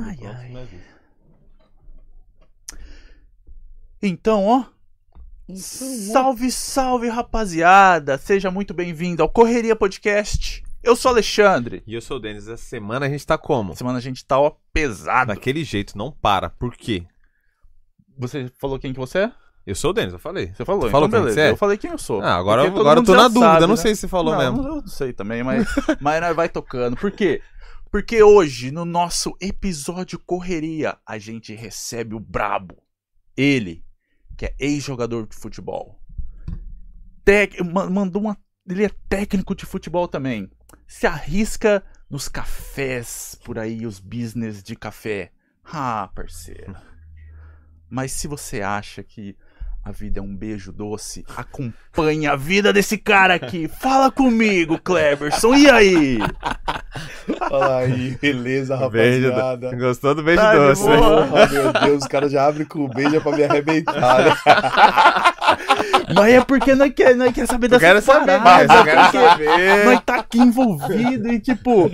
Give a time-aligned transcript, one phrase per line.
[0.00, 0.68] Ai, ai.
[4.00, 4.64] Então, ó.
[5.56, 8.16] Salve, salve, rapaziada!
[8.16, 10.62] Seja muito bem-vindo ao Correria Podcast.
[10.84, 11.82] Eu sou Alexandre.
[11.84, 12.46] E eu sou o Denis.
[12.46, 13.74] Essa semana a gente tá como?
[13.74, 15.34] Semana a gente tá, ó, pesado.
[15.34, 16.48] Daquele jeito, não para.
[16.48, 17.04] Por quê?
[18.16, 19.32] Você falou quem que você é?
[19.66, 20.52] Eu sou o Denis, eu falei.
[20.54, 21.34] Você falou, falou então beleza.
[21.34, 21.50] você é?
[21.50, 22.22] Eu falei quem eu sou.
[22.22, 23.76] Ah, agora, Porque agora eu tô na dúvida, sabe, não né?
[23.76, 24.58] sei se você falou não, mesmo.
[24.68, 25.66] Eu não sei também, mas,
[26.00, 26.96] mas nós vai tocando.
[26.96, 27.42] Por quê?
[27.90, 32.82] Porque hoje, no nosso episódio Correria, a gente recebe o Brabo.
[33.36, 33.84] Ele,
[34.36, 36.00] que é ex-jogador de futebol.
[37.24, 37.60] Tec...
[37.60, 38.36] ma- Mandou uma.
[38.68, 40.50] Ele é técnico de futebol também.
[40.86, 45.32] Se arrisca nos cafés por aí, os business de café.
[45.64, 46.76] Ah, parceiro.
[47.88, 49.36] Mas se você acha que
[49.88, 53.66] a vida é um beijo doce, acompanhe a vida desse cara aqui.
[53.80, 55.54] Fala comigo, Cleberson.
[55.54, 56.18] E aí?
[57.38, 59.70] Fala aí, beleza, Beijo rapaziada.
[59.70, 60.82] do- Gostou do beijo Tá doce?
[60.82, 61.26] boa.
[61.26, 64.24] Porra, meu Deus, os caras já abrem com o beijo pra me arrebentar.
[64.24, 64.34] né?
[66.14, 68.84] Mas é porque nós quer, nós quer saber Eu dessa quero saber parada, mais, eu
[68.84, 69.84] quero saber.
[69.86, 71.90] Nós tá aqui envolvido e tipo...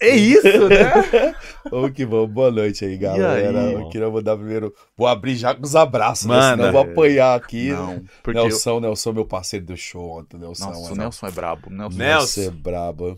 [0.00, 1.34] É isso, né?
[1.70, 2.30] Vamos que vamos.
[2.30, 3.60] Boa noite aí, galera.
[3.60, 3.72] aí?
[3.72, 4.74] Eu queria mandar primeiro.
[4.96, 6.34] Vou abrir já com os abraços, né?
[6.34, 6.50] Manda.
[6.50, 7.70] Senão eu vou apanhar aqui.
[7.70, 8.38] Não, porque...
[8.38, 10.36] eu- Nelson, Nelson, meu parceiro do show ontem.
[10.36, 11.70] Nelson, Nossa, é o Nelson é brabo.
[11.70, 11.96] Nelson.
[11.96, 12.26] Nelson.
[12.26, 13.16] Você é brabo.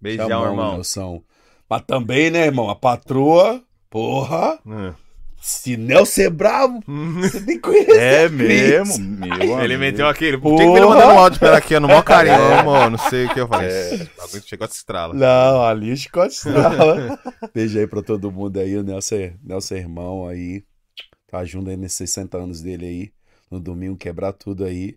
[0.00, 0.72] Beijão, Chamão, irmão.
[0.74, 1.22] Nelson.
[1.68, 2.68] Mas também, né, irmão?
[2.70, 4.58] A patroa, porra.
[4.64, 4.92] Hum.
[5.48, 6.80] Se Nelson é bravo,
[7.20, 7.96] você tem que conhecer.
[8.00, 10.36] É mesmo, meu Ele meteu aquele.
[10.40, 12.34] Tinha que ele mandando um áudio pra ela aqui, no maior carinho.
[12.34, 13.68] Ô, amor, não sei o que eu falei.
[13.70, 14.08] É.
[14.18, 15.14] Alguém chegou a se estrala.
[15.14, 17.16] Não, ali o Scott estrala.
[17.54, 18.76] Beijo aí pra todo mundo aí.
[18.76, 20.64] O Nelson, é- Nelson é irmão aí.
[21.30, 23.12] Tá junto aí nesses 60 anos dele aí.
[23.48, 24.96] No domingo quebrar tudo aí.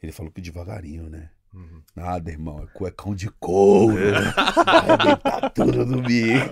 [0.00, 1.28] Ele falou que devagarinho, né?
[1.54, 1.80] Uhum.
[1.96, 2.60] Nada, irmão.
[2.62, 3.96] É cuecão de couro.
[3.96, 6.50] Vai arrebentar tudo no domingo.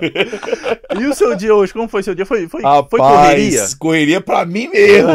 [0.98, 1.72] E o seu dia hoje?
[1.72, 2.24] Como foi seu dia?
[2.26, 3.66] Foi, foi, foi Rapaz, correria?
[3.78, 5.10] correria pra mim mesmo.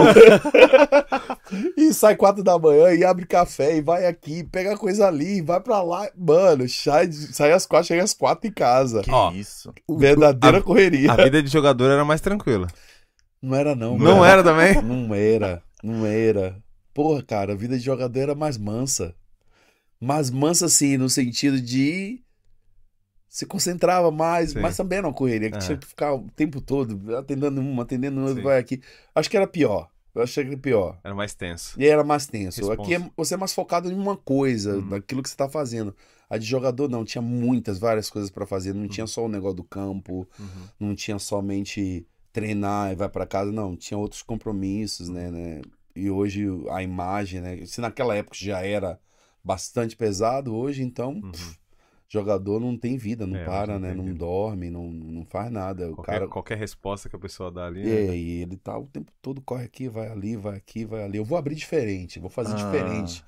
[1.75, 5.41] e sai quatro da manhã e abre café e vai aqui, pega coisa ali, e
[5.41, 6.07] vai pra lá.
[6.17, 9.01] Mano, sai, sai às quatro, chega às quatro em casa.
[9.01, 9.73] Que Ó, isso?
[9.89, 11.11] Verdadeira a- correria.
[11.11, 12.67] A vida de jogador era mais tranquila.
[13.41, 13.97] Não era não.
[13.97, 14.31] Não cara.
[14.31, 14.81] era também?
[14.81, 16.55] Não era, não era.
[16.93, 19.15] Porra, cara, a vida de jogador era mais mansa.
[20.01, 22.21] Mais mansa, assim, no sentido de.
[23.29, 24.59] Se concentrava mais, Sim.
[24.59, 25.59] mas também era uma correria, que É.
[25.61, 28.81] tinha que ficar o tempo todo atendendo uma, atendendo outra, vai aqui.
[29.15, 29.89] Acho que era pior.
[30.13, 30.99] Eu achei que era pior.
[31.01, 31.79] Era mais tenso.
[31.79, 32.59] E era mais tenso.
[32.59, 32.81] Responsa.
[32.81, 34.85] Aqui é- você é mais focado em uma coisa, Uhum.
[34.89, 35.95] naquilo que você tá fazendo.
[36.29, 38.71] A de jogador não, tinha muitas, várias coisas pra fazer.
[38.73, 38.81] Uhum.
[38.81, 40.27] Não tinha só o negócio do campo,
[40.77, 43.77] não tinha somente treinar e vai pra casa, não.
[43.77, 45.61] Tinha outros compromissos, né, né?
[45.95, 47.65] E hoje a imagem, né?
[47.65, 48.99] Se naquela época já era
[49.43, 51.31] bastante pesado, hoje então, Uhum.
[52.07, 53.93] jogador não tem vida, não É, para, não né?
[53.93, 54.19] Não vida.
[54.19, 55.91] dorme, não, não faz nada.
[55.91, 56.27] O Qualquer, cara.
[56.27, 57.81] qualquer resposta que a pessoa dá ali.
[57.89, 58.17] É, né?
[58.17, 61.17] e ele tá o tempo todo, corre aqui, vai ali, vai aqui, vai ali.
[61.17, 62.55] Eu vou abrir diferente, vou fazer Ah.
[62.55, 63.23] diferente.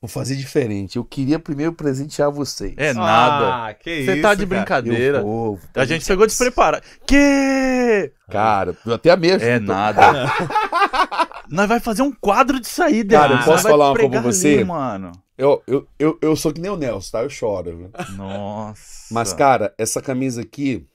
[0.00, 0.96] Vou fazer diferente.
[0.96, 2.74] Eu queria primeiro presentear vocês.
[2.76, 3.66] É nada.
[3.66, 4.60] Ah, que Você isso, tá de cara.
[4.60, 5.18] brincadeira.
[5.18, 6.84] Eu A gente pegou despreparado.
[7.04, 8.12] Que?
[8.30, 9.46] Cara, eu até mesmo.
[9.48, 10.02] É nada.
[11.50, 13.46] Nós vai fazer um quadro disso aí, Cara, Denis.
[13.46, 14.54] eu posso Nós falar uma pra você?
[14.54, 15.10] ali, mano.
[15.36, 17.22] Eu, eu, eu, eu sou que nem o Nelson, tá?
[17.24, 17.76] Eu choro.
[17.76, 17.90] viu?
[18.16, 19.12] Nossa.
[19.12, 20.86] Mas, cara, essa camisa aqui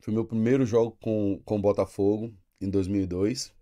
[0.00, 3.52] foi meu primeiro jogo com, com o Botafogo em 2002.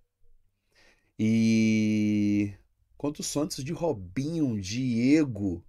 [1.18, 2.52] E
[2.98, 5.64] contra o Santos de Robinho, Diego,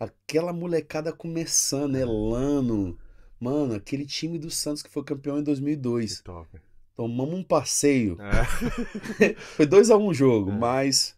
[0.00, 2.96] aquela molecada começando, Elano.
[3.38, 6.18] Mano, aquele time do Santos que foi campeão em 2002.
[6.18, 6.48] Que top.
[6.94, 8.16] Tomamos um passeio.
[8.20, 9.34] É.
[9.56, 10.54] Foi 2 a 1 um jogo, É.
[10.54, 11.16] mas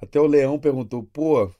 [0.00, 1.50] até o Leão perguntou, pô,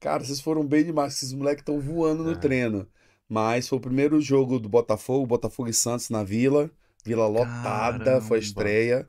[0.00, 2.34] cara, vocês foram bem demais, esses moleques estão voando no É.
[2.34, 2.86] treino.
[3.28, 6.70] Mas foi o primeiro jogo do Botafogo, Botafogo e Santos na Vila,
[7.04, 8.20] Vila lotada, Caramba.
[8.20, 9.08] foi a estreia.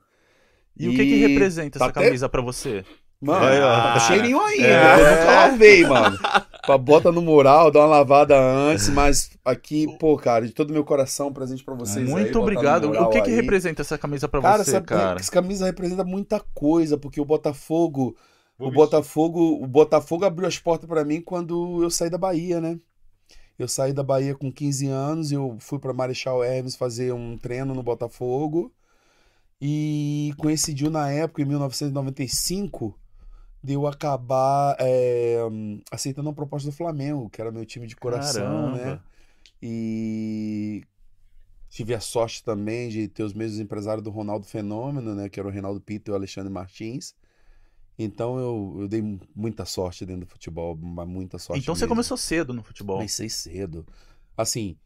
[0.76, 2.84] E, o que que representa tá essa até- camisa pra você?
[3.20, 4.94] Mano, Aí, tá cheirinho ainda, É.
[4.94, 6.18] eu nunca lavei, mano.
[6.64, 10.84] Pra bota no mural, dá uma lavada antes, mas aqui, pô, cara, de todo meu
[10.84, 12.90] coração, presente pra vocês aí, Muito no obrigado.
[12.92, 13.34] O que que aí.
[13.36, 15.18] representa essa camisa pra Cara, você, essa, cara?
[15.18, 18.16] essa camisa representa muita coisa, porque o Botafogo,
[18.56, 18.84] Vou o vestir.
[18.84, 22.78] Botafogo, o Botafogo abriu as portas pra mim quando eu saí da Bahia, né?
[23.58, 27.74] Eu saí da Bahia com 15 anos, eu fui pra Marechal Hermes fazer um treino
[27.74, 28.72] no Botafogo
[29.60, 32.94] e coincidiu na época, em 1995,
[33.62, 35.38] de eu acabar é,
[35.90, 38.78] aceitando a proposta do Flamengo, que era meu time de coração, né?
[38.78, 39.04] Caramba.
[39.62, 40.84] E
[41.68, 45.28] tive a sorte também de ter os mesmos empresários do Ronaldo Fenômeno, né?
[45.28, 47.14] Que era o Reinaldo Pito e o Alexandre Martins.
[47.98, 49.02] Então eu, eu dei
[49.34, 51.94] muita sorte dentro do futebol, muita sorte Então você mesmo.
[51.96, 52.96] começou cedo no futebol.
[52.96, 53.84] Comecei cedo.
[54.36, 54.76] Assim,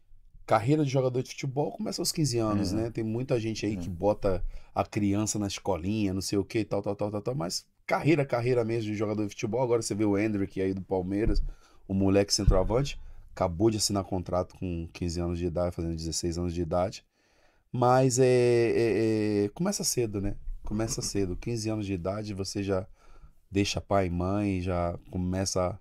[0.47, 2.75] carreira de jogador de futebol começa aos 15 anos, É.
[2.75, 2.89] né?
[2.89, 3.77] Tem muita gente aí É.
[3.77, 4.43] que bota
[4.73, 8.25] a criança na escolinha, não sei o que, tal, tal, tal, tal, tal, mas carreira,
[8.25, 9.61] carreira mesmo de jogador de futebol.
[9.61, 11.41] Agora você vê o Hendrick aí do Palmeiras,
[11.87, 12.99] o moleque centroavante,
[13.31, 17.03] acabou de assinar contrato com 15 anos de idade, fazendo 16 anos de idade.
[17.71, 20.35] Mas é, é- é- começa cedo, né?
[20.63, 21.35] Começa cedo.
[21.35, 22.87] 15 anos de idade, você já
[23.51, 25.77] deixa pai e mãe, já começa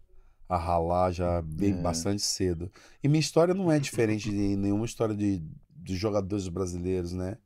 [0.48, 1.76] a ralar já bem É.
[1.82, 2.70] bastante cedo.
[3.02, 5.42] E minha história não é diferente de nenhuma história de,
[5.76, 7.38] de jogadores brasileiros, né?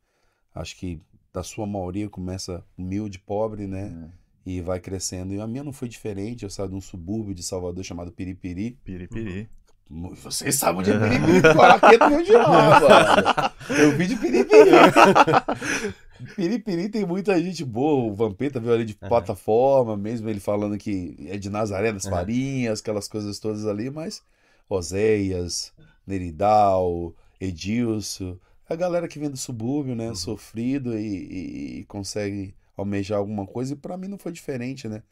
[0.54, 1.00] Acho que
[1.32, 4.10] da sua maioria começa humilde, pobre, né?
[4.46, 5.34] E vai crescendo.
[5.34, 6.44] E a minha não foi diferente.
[6.44, 8.78] Eu saí de um subúrbio de Salvador chamado Piripiri.
[8.84, 9.48] Piripiri.
[9.90, 13.52] Vocês sabem onde é Piripiri, Coraqueta veio de lá, mano.
[13.82, 14.70] Eu vi de Piripiri.
[16.34, 18.10] Piripiri tem muita gente boa.
[18.10, 19.08] O Vampeta veio ali de Aham.
[19.08, 22.04] plataforma, mesmo ele falando que é de Nazaré das.
[22.06, 24.22] Farinhas, aquelas coisas todas ali, mas
[24.68, 25.72] Oséias,
[26.06, 28.36] Neridal, Edilson,
[28.68, 33.72] a galera que vem do subúrbio, né, sofrido e, e- e consegue almejar alguma coisa,
[33.72, 35.02] e pra mim não foi diferente, né?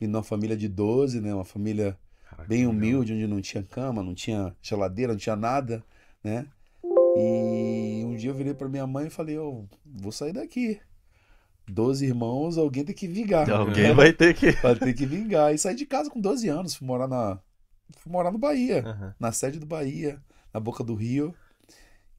[0.00, 3.62] Vim de uma família de 12, né, uma família Caraca, bem humilde, onde não tinha
[3.62, 5.82] cama, não tinha geladeira, não tinha nada,
[6.22, 6.46] né?
[7.16, 10.80] E um dia eu virei pra minha mãe e falei, eu vou sair daqui.
[11.66, 13.50] Doze irmãos, alguém tem que vingar.
[13.50, 14.52] Alguém vai ter que.
[14.62, 15.52] Vai ter que vingar.
[15.52, 17.38] E saí de casa com 12 anos, fui morar na
[17.96, 19.14] fui morar no Bahia, Aham.
[19.18, 20.22] na sede do Bahia,
[20.52, 21.34] na boca do Rio.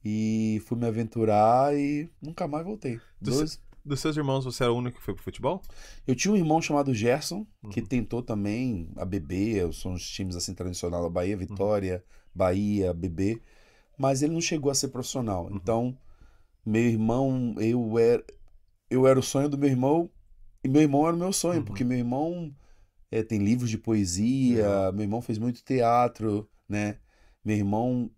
[0.04, 3.00] E fui me aventurar e nunca mais voltei.
[3.20, 3.58] Do 12.
[3.84, 5.62] Dos seus irmãos, você era o único que foi pro futebol?
[6.06, 7.86] Eu tinha um irmão chamado Gerson, que Uhum.
[7.86, 13.40] tentou também a BB, são os times assim tradicionais da Bahia, Vitória, Bahia, BB,
[13.98, 15.46] mas ele não chegou a ser profissional.
[15.46, 15.56] Uhum.
[15.56, 15.98] Então,
[16.64, 18.24] meu irmão, eu era,
[18.90, 20.10] eu era o sonho do meu irmão
[20.62, 21.64] e meu irmão era o meu sonho, Uhum.
[21.64, 22.54] porque meu irmão
[23.10, 24.92] eh, tem livros de poesia, Legal.
[24.92, 26.98] meu irmão fez muito teatro, né?
[27.44, 28.10] Meu irmão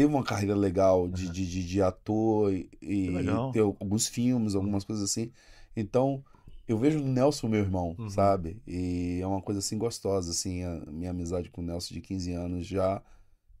[0.00, 1.32] teve uma carreira legal de, Uhum.
[1.32, 3.08] de, de, de ator e, e
[3.52, 5.32] tem alguns filmes, algumas coisas assim.
[5.76, 6.22] Então,
[6.68, 8.08] eu vejo no Nelson meu irmão, Uhum.
[8.10, 8.62] sabe?
[8.66, 12.32] E é uma coisa assim gostosa, assim, a minha amizade com o Nelson de 15
[12.32, 13.02] anos já.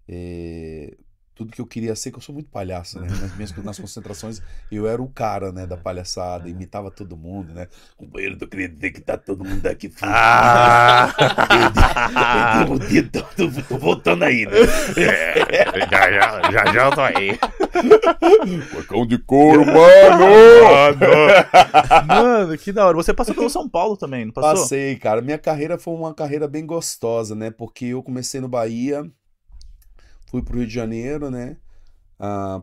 [0.08, 0.96] é,
[1.38, 3.06] Tudo que eu queria ser, que eu sou muito palhaço, né?
[3.22, 4.42] Nas minhas nas concentrações,
[4.72, 6.50] eu era o cara, né, da palhaçada, Uhum.
[6.50, 7.68] imitava todo mundo, né?
[7.96, 9.88] Companheiro, eu queria dizer que tá todo mundo aqui.
[10.02, 11.14] Ah!
[12.66, 14.52] Perdi o dedo, tô, tô voltando aí, né?
[15.90, 17.38] já, já, já, já eu tô aí.
[18.72, 20.26] Porcão de couro, mano!
[22.06, 22.96] Mano, que da hora.
[22.96, 24.62] Você passou pelo São Paulo também, não passou?
[24.62, 25.22] Passei, cara.
[25.22, 27.50] Minha carreira foi uma carreira bem gostosa, né?
[27.50, 29.08] Porque eu comecei no Bahia,
[30.30, 31.56] fui pro Rio de Janeiro, né?
[32.18, 32.60] Ah,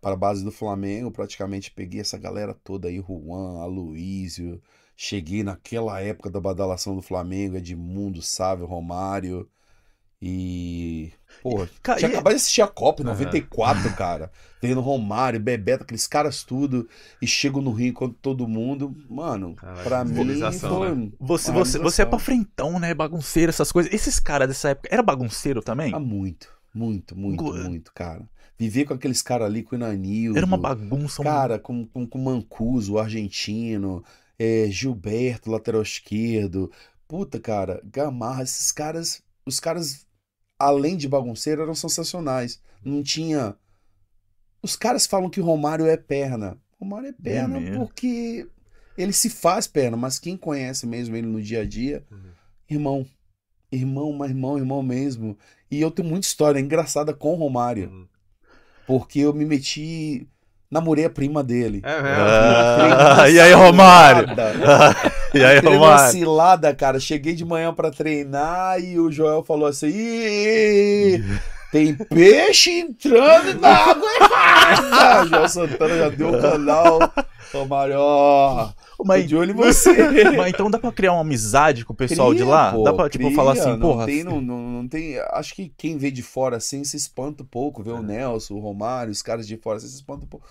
[0.00, 4.60] pra base do Flamengo, praticamente peguei essa galera toda aí, Juan, Aloísio.
[4.96, 9.48] Cheguei naquela época da badalação do Flamengo, Edmundo, Sávio, Romário.
[10.20, 11.12] E.
[11.42, 13.14] Pô, Ca- tinha e- acabado de assistir a Copa em Aham.
[13.14, 14.30] 94, cara.
[14.62, 16.88] Vendo Romário, Bebeto, aqueles caras tudo.
[17.20, 18.96] E chego no Rio enquanto todo mundo.
[19.08, 20.14] Mano, Caraca, pra mim
[20.58, 20.94] foi.
[20.94, 21.12] né?
[21.20, 22.94] Você, você, você é pra frentão, né?
[22.94, 23.92] Bagunceiro, essas coisas.
[23.92, 24.88] Esses caras dessa época.
[24.90, 25.94] Era bagunceiro também?
[25.94, 28.28] Ah, muito, muito, muito, Go- muito, cara.
[28.58, 30.36] Viver com aqueles caras ali, com o Inanildo.
[30.38, 31.22] Era uma bagunça.
[31.22, 34.02] Cara, com, com, com Mancuso, o argentino.
[34.38, 36.70] é, Gilberto, lateral esquerdo.
[37.08, 39.22] Puta, cara, Gamarra, esses caras.
[39.44, 40.06] Os caras,
[40.58, 42.60] além de bagunceiro, eram sensacionais.
[42.84, 43.56] Não tinha.
[44.62, 46.58] Os caras falam que o Romário é perna.
[46.80, 47.78] Romário é perna mesmo?
[47.78, 48.46] porque
[48.98, 52.30] ele se faz perna, mas quem conhece mesmo ele no dia a dia, Uhum.
[52.68, 53.06] irmão.
[53.70, 55.36] Irmão, mas irmão, irmão mesmo.
[55.70, 57.88] E eu tenho muita história engraçada com o Romário.
[57.88, 58.06] Uhum.
[58.86, 60.28] Porque eu me meti.
[60.70, 61.80] Namorei a prima dele.
[61.84, 62.24] É mesmo?
[62.24, 64.26] Ah, e aí, Romário?
[65.32, 66.10] e aí, Romário?
[66.10, 66.98] cilada, cara.
[66.98, 71.24] Cheguei de manhã pra treinar e o Joel falou assim: "Ih,
[71.70, 75.26] tem peixe entrando na água errada.
[75.30, 76.98] Joel Santana já deu o canal.
[77.52, 78.70] Romário, ó,
[79.06, 79.90] tô Mas, de olho em você.
[80.36, 82.72] mas então dá pra criar uma amizade com o pessoal de Cria, lá?
[82.72, 84.06] pô, dá pra, tipo, cria, falar assim, não porra.
[84.06, 87.46] Tem, não, não, não tem, acho que quem vê de fora assim se espanta um
[87.46, 90.46] pouco, vê o Nelson, o Romário, os caras de fora assim, se espanta um pouco.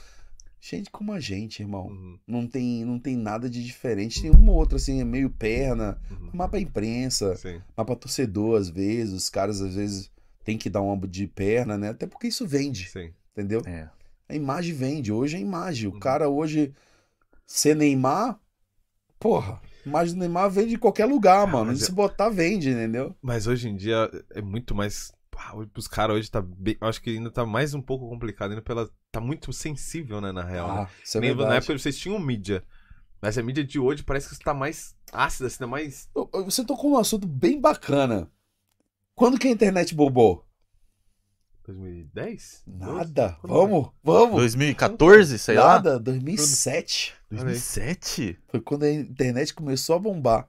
[0.62, 1.88] Gente como a gente, irmão.
[1.88, 2.18] Uhum.
[2.28, 4.20] Não tem, não tem nada de diferente.
[4.24, 6.30] Tem uma ou outra assim, meio perna, Uhum.
[6.34, 7.62] mas pra imprensa, Sim.
[7.78, 9.14] mas pra torcedor às vezes.
[9.14, 10.10] Os caras às vezes
[10.44, 11.90] tem que dar uma de perna, né?
[11.90, 13.12] Até porque isso vende, Sim.
[13.32, 13.62] entendeu?
[13.66, 13.88] É.
[14.28, 15.12] A imagem vende.
[15.12, 15.88] Hoje é imagem.
[15.88, 16.00] O Uhum.
[16.00, 16.74] cara hoje
[17.46, 18.40] ser Neymar,
[19.26, 21.66] porra, imagem do Neymar vende em qualquer lugar, Ah, mano.
[21.72, 23.16] mas Se é- botar, vende, entendeu?
[23.20, 25.12] Mas hoje em dia é muito mais.
[25.36, 26.78] Ah, Os caras hoje tá bem.
[26.80, 28.88] Acho que ainda tá mais um pouco complicado, ainda pela.
[29.12, 30.68] Tá muito sensível, né, na real.
[30.68, 30.82] né?
[30.82, 31.50] Ah, isso é verdade.
[31.50, 32.64] na época vocês tinham mídia.
[33.20, 36.08] Mas a mídia de hoje parece que tá mais ácida, assim, tá mais.
[36.46, 38.30] Você tocou num assunto bem bacana.
[39.16, 40.45] Quando que a internet bobou?
[41.68, 42.64] 2010?
[42.68, 43.38] Nada.
[43.42, 44.36] Quando Vamos, vamos.
[44.38, 45.66] 2014, sei lá.
[45.74, 47.14] Nada, 2007.
[47.32, 48.38] 2007?
[48.48, 50.48] Foi quando a internet começou a bombar.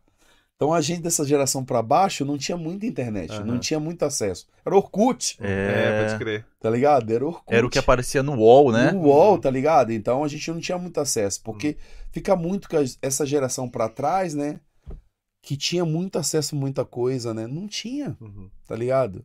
[0.57, 3.45] Então a gente dessa geração pra baixo não tinha muita internet, Aham.
[3.45, 4.47] não tinha muito acesso.
[4.65, 6.47] Era Orkut, É, pode É, crer.
[6.59, 7.13] tá ligado?
[7.13, 7.55] Era Orkut.
[7.55, 8.91] era o que aparecia no UOL, né?
[8.93, 9.93] No UOL, tá ligado?
[9.93, 12.07] Então a gente não tinha muito acesso, porque Hum.
[12.11, 14.59] fica muito com essa geração pra trás, né?
[15.43, 17.47] Que tinha muito acesso a muita coisa, né?
[17.47, 18.49] Não tinha, Uhum.
[18.67, 19.25] tá ligado?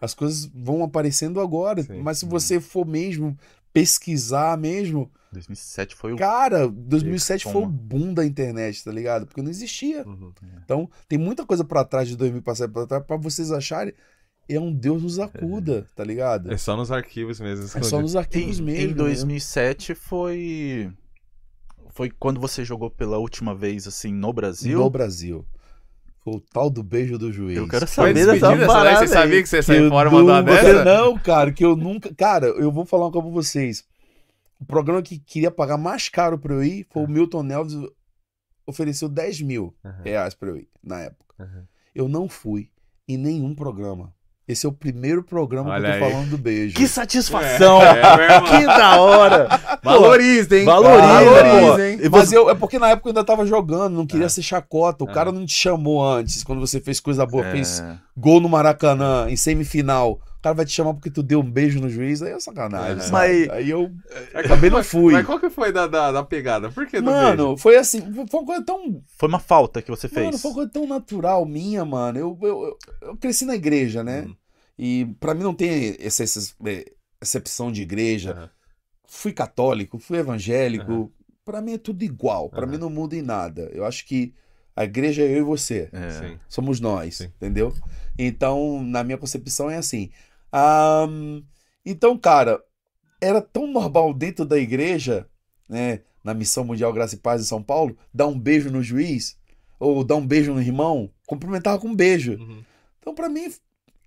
[0.00, 2.00] As coisas vão aparecendo agora, Sim.
[2.02, 3.36] mas se você for mesmo
[3.72, 6.16] pesquisar mesmo, 2007 foi o.
[6.16, 9.26] cara, 2007 foi o boom da internet, tá ligado?
[9.26, 10.06] Porque não existia.
[10.06, 10.32] Uhum.
[10.64, 13.94] Então, tem muita coisa pra trás de 2000 pra pra trás pra vocês acharem
[14.48, 16.52] é um Deus nos acuda, tá ligado?
[16.52, 17.64] É só nos arquivos mesmo.
[17.64, 18.00] É só escondido.
[18.02, 18.80] nos arquivos Em, mesmo.
[18.84, 18.94] em né?
[18.94, 20.90] 2007 foi.
[21.90, 24.78] Foi quando você jogou pela última vez, assim, no Brasil.
[24.78, 25.44] No Brasil.
[26.22, 27.56] Foi o tal do beijo do juiz.
[27.56, 30.84] Eu quero saber dessa parada Você sabia que você saiu fora mandou uma nunca- dessa?
[30.84, 32.14] Não, cara, que eu nunca.
[32.14, 33.84] Cara, eu vou falar uma coisa pra vocês.
[34.60, 37.74] O programa que queria pagar mais caro pra eu ir foi o Milton Neves
[38.66, 41.34] ofereceu 10 mil Aham, reais pra eu ir na época.
[41.40, 41.66] aham.
[41.94, 42.70] Eu não fui
[43.08, 44.12] em nenhum programa.
[44.50, 46.12] Esse é o primeiro programa Olha que eu tô aí.
[46.12, 46.74] falando do beijo.
[46.74, 47.80] Que satisfação!
[47.82, 48.50] É, irmão.
[48.50, 49.48] que da hora!
[49.82, 50.64] Valoriza, hein?
[50.64, 51.80] Valoriza, Valoriza, pô.
[51.82, 51.98] hein?
[52.10, 54.28] Mas eu, é porque na época eu ainda tava jogando, não queria É.
[54.28, 55.04] ser chacota.
[55.04, 55.12] O É.
[55.12, 59.26] cara não te chamou antes, quando você fez coisa boa, fez É, gol no Maracanã,
[59.28, 60.18] em semifinal.
[60.40, 63.04] O cara vai te chamar porque tu deu um beijo no juiz, aí é sacanagem.
[63.04, 63.10] É.
[63.10, 63.92] Mas- Aí eu
[64.48, 65.12] também qual não fui.
[65.12, 66.70] Mas qual que foi da, da, da pegada?
[66.70, 69.02] Por que do Mano, foi assim, foi uma coisa tão.
[69.18, 70.24] foi uma falta que você fez.
[70.24, 72.18] Mano, foi uma coisa tão natural minha, mano.
[72.18, 72.78] Eu, eu, eu,
[73.08, 74.22] eu cresci na igreja, né?
[74.26, 74.34] Hum.
[74.78, 76.54] E pra mim não tem essa, essa
[77.20, 78.32] excepção de igreja.
[78.32, 78.50] Aham.
[79.06, 80.90] Fui católico, fui evangélico.
[80.90, 81.08] Aham.
[81.44, 82.48] Pra mim é tudo igual.
[82.48, 82.70] Pra Aham.
[82.72, 83.68] mim não muda em nada.
[83.74, 84.32] Eu acho que
[84.74, 85.90] a igreja é eu e você.
[85.92, 86.36] É.
[86.48, 87.24] Somos nós, Sim.
[87.36, 87.74] entendeu?
[88.18, 90.10] Então, na minha concepção é assim.
[90.52, 91.42] Ahn,
[91.84, 92.62] então, cara,
[93.20, 95.28] era tão normal dentro da igreja,
[95.68, 99.38] né, na Missão Mundial Graça e Paz em São Paulo, dar um beijo no juiz,
[99.78, 102.32] ou dar um beijo no irmão, cumprimentava com um beijo.
[102.32, 102.62] Uhum.
[102.98, 103.50] Então, pra mim,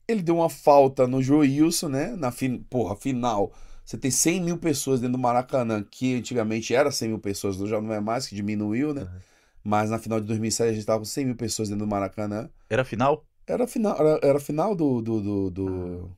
[0.07, 2.59] ele deu uma falta no Joilson, né, na fin...
[2.69, 3.51] porra, final.
[3.85, 7.81] Você tem 100 mil pessoas dentro do Maracanã, que antigamente era 100 mil pessoas, já
[7.81, 9.01] não é mais, que diminuiu, né?
[9.01, 9.19] Uhum.
[9.63, 12.49] Mas na final de 2007 a gente tava com 100 mil pessoas dentro do Maracanã.
[12.69, 13.25] Era final?
[13.45, 16.17] Era final, era, era final do, do, do, do-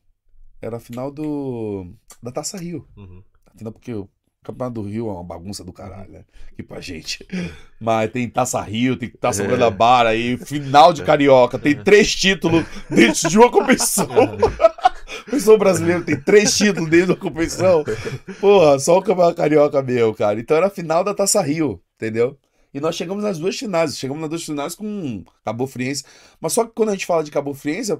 [0.65, 1.85] Era a final do.
[2.23, 2.87] Da Taça Rio.
[2.97, 3.21] Uhum.
[3.53, 4.09] Afinal, porque o
[4.43, 6.25] Campeonato do Rio é uma bagunça do caralho, né?
[6.51, 7.23] Aqui pra gente.
[7.79, 9.47] Mas tem Taça Rio, tem Taça É.
[9.47, 14.07] Guanabara aí, final de Carioca, tem três títulos dentro de uma competição.
[15.27, 17.83] O pessoal brasileiro tem três títulos dentro da competição.
[18.41, 20.39] Porra, só o Campeonato Carioca meu, cara.
[20.39, 22.37] Então era a final da Taça Rio, entendeu?
[22.73, 23.97] E nós chegamos nas duas finais.
[23.97, 26.03] Chegamos nas duas finais com Cabo Friense.
[26.41, 27.95] Mas só que quando a gente fala de Cabo Friense,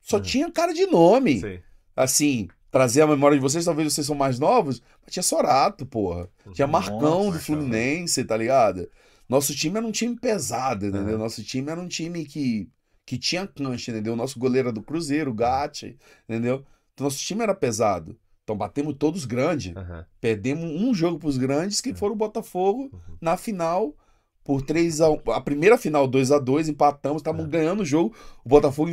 [0.00, 0.22] só Uhum.
[0.22, 1.40] tinha cara de nome.
[1.40, 1.58] Sim.
[2.02, 6.28] Assim, trazer a memória de vocês, talvez vocês são mais novos, mas tinha Sorato, porra.
[6.52, 7.40] Tinha Nossa, Marcão do Marcão.
[7.40, 8.88] Fluminense, tá ligado?
[9.28, 11.14] Nosso time era um time pesado, entendeu?
[11.14, 11.18] Uhum.
[11.18, 12.68] Nosso time era um time que,
[13.04, 14.14] que tinha cancha, entendeu?
[14.16, 16.64] Nosso goleiro era do Cruzeiro, o Gatti, entendeu?
[16.94, 18.16] Então nosso time era pesado.
[18.44, 19.76] Então batemos todos grandes.
[19.76, 20.06] Aham.
[20.20, 23.16] Perdemos um jogo pros grandes, que foram o Botafogo, Uhum.
[23.20, 23.94] na final,
[24.42, 27.50] por 3 a 1 A primeira final, 2 a 2 empatamos, estávamos Uhum.
[27.50, 28.14] ganhando o jogo.
[28.44, 28.90] O Botafogo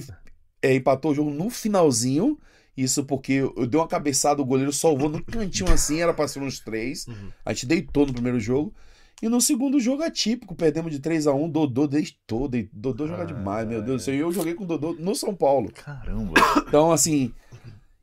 [0.62, 2.38] é, empatou o jogo no finalzinho.
[2.78, 6.40] Isso porque eu, dei uma cabeçada, o goleiro salvou no cantinho assim, era pra ser
[6.42, 7.08] uns três.
[7.08, 7.32] Uhum.
[7.46, 8.74] A gente deitou no primeiro jogo.
[9.22, 12.50] E no segundo jogo atípico, perdemos de 3 a 1 Dodô deitou.
[12.50, 13.82] dei- Dodô joga Ah, demais, meu.
[13.82, 14.14] Deus do céu.
[14.14, 15.72] E eu joguei com o Dodô no São Paulo.
[15.72, 16.34] Caramba.
[16.68, 17.34] Então, assim.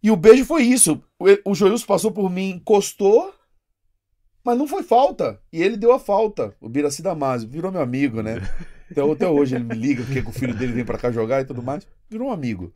[0.03, 1.03] E o beijo foi isso.
[1.21, 3.33] O, o Joilson passou por mim, encostou,
[4.43, 5.39] mas não foi falta.
[5.53, 6.57] E ele deu a falta.
[6.61, 8.37] O Biraci Damasio virou meu amigo, né?
[8.91, 11.45] Então, até hoje ele me liga, porque o filho dele vem pra cá jogar e
[11.45, 11.87] tudo mais.
[12.11, 12.73] Virou um amigo.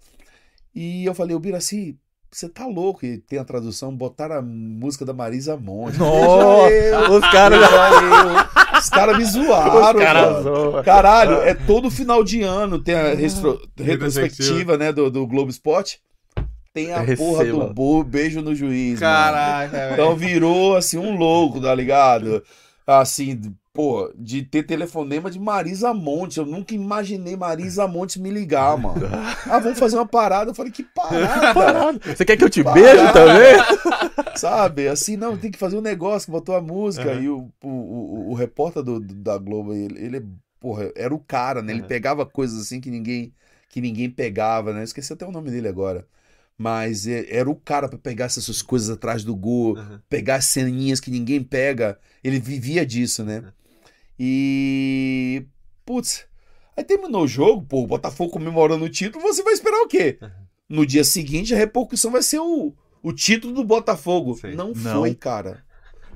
[0.78, 1.96] E eu falei, o Biraci,
[2.30, 3.06] você tá louco?
[3.06, 5.98] E tem a tradução, botaram a música da Marisa Monte.
[5.98, 7.60] Nossa, eu, os caras.
[8.78, 10.42] Os caras me zoaram, mano.
[10.42, 10.82] zoam.
[10.84, 14.76] Caralho, é todo final de ano, tem a restro- Retrospectiva.
[14.76, 15.98] né, do, do Globo Esporte.
[16.74, 17.16] Tem a Receba.
[17.30, 19.00] porra do bo- beijo no juiz.
[19.00, 19.92] Caraca, velho.
[19.94, 22.42] Então virou, assim, um louco, tá ligado?
[22.86, 23.40] Assim,
[23.76, 26.38] pô, de ter telefonema de Marisa Monte.
[26.38, 29.06] Eu nunca imaginei Marisa Monte me ligar, mano.
[29.48, 30.50] Ah, vamos fazer uma parada.
[30.50, 32.00] Eu falei, que parada, Parado.
[32.04, 32.80] Você quer que eu te Parado.
[32.80, 33.56] beije também?
[34.36, 34.88] sabe?
[34.88, 37.12] Assim, não, tem que fazer um negócio, botou a música.
[37.12, 37.22] Aham.
[37.22, 40.26] E o, o, o, o repórter do, do- da Globo, ele, ele,
[40.60, 41.72] porra, era o cara, né?
[41.72, 41.88] Ele Aham.
[41.88, 43.32] pegava coisas assim que ninguém,
[43.68, 44.80] que ninguém pegava, né?
[44.80, 46.06] Eu Esqueci até o nome dele agora.
[46.58, 50.02] Mas é- era o cara pra pegar essas coisas atrás do gol, Aham.
[50.08, 51.98] pegar as ceninhas que ninguém pega.
[52.24, 53.44] Ele vivia disso, né?
[54.18, 55.46] E.
[55.84, 56.24] Putz.
[56.76, 60.18] Aí terminou o jogo, pô, o Botafogo comemorando o título, você vai esperar o quê?
[60.68, 64.36] no dia seguinte a repercussão vai ser o, o título do Botafogo.
[64.36, 64.54] Sim.
[64.54, 65.00] Não, Não.
[65.00, 65.64] foi, cara.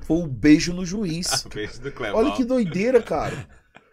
[0.01, 1.45] Foi o beijo no juiz.
[1.53, 2.19] Beijo do Clebão.
[2.19, 3.47] Olha que doideira, cara.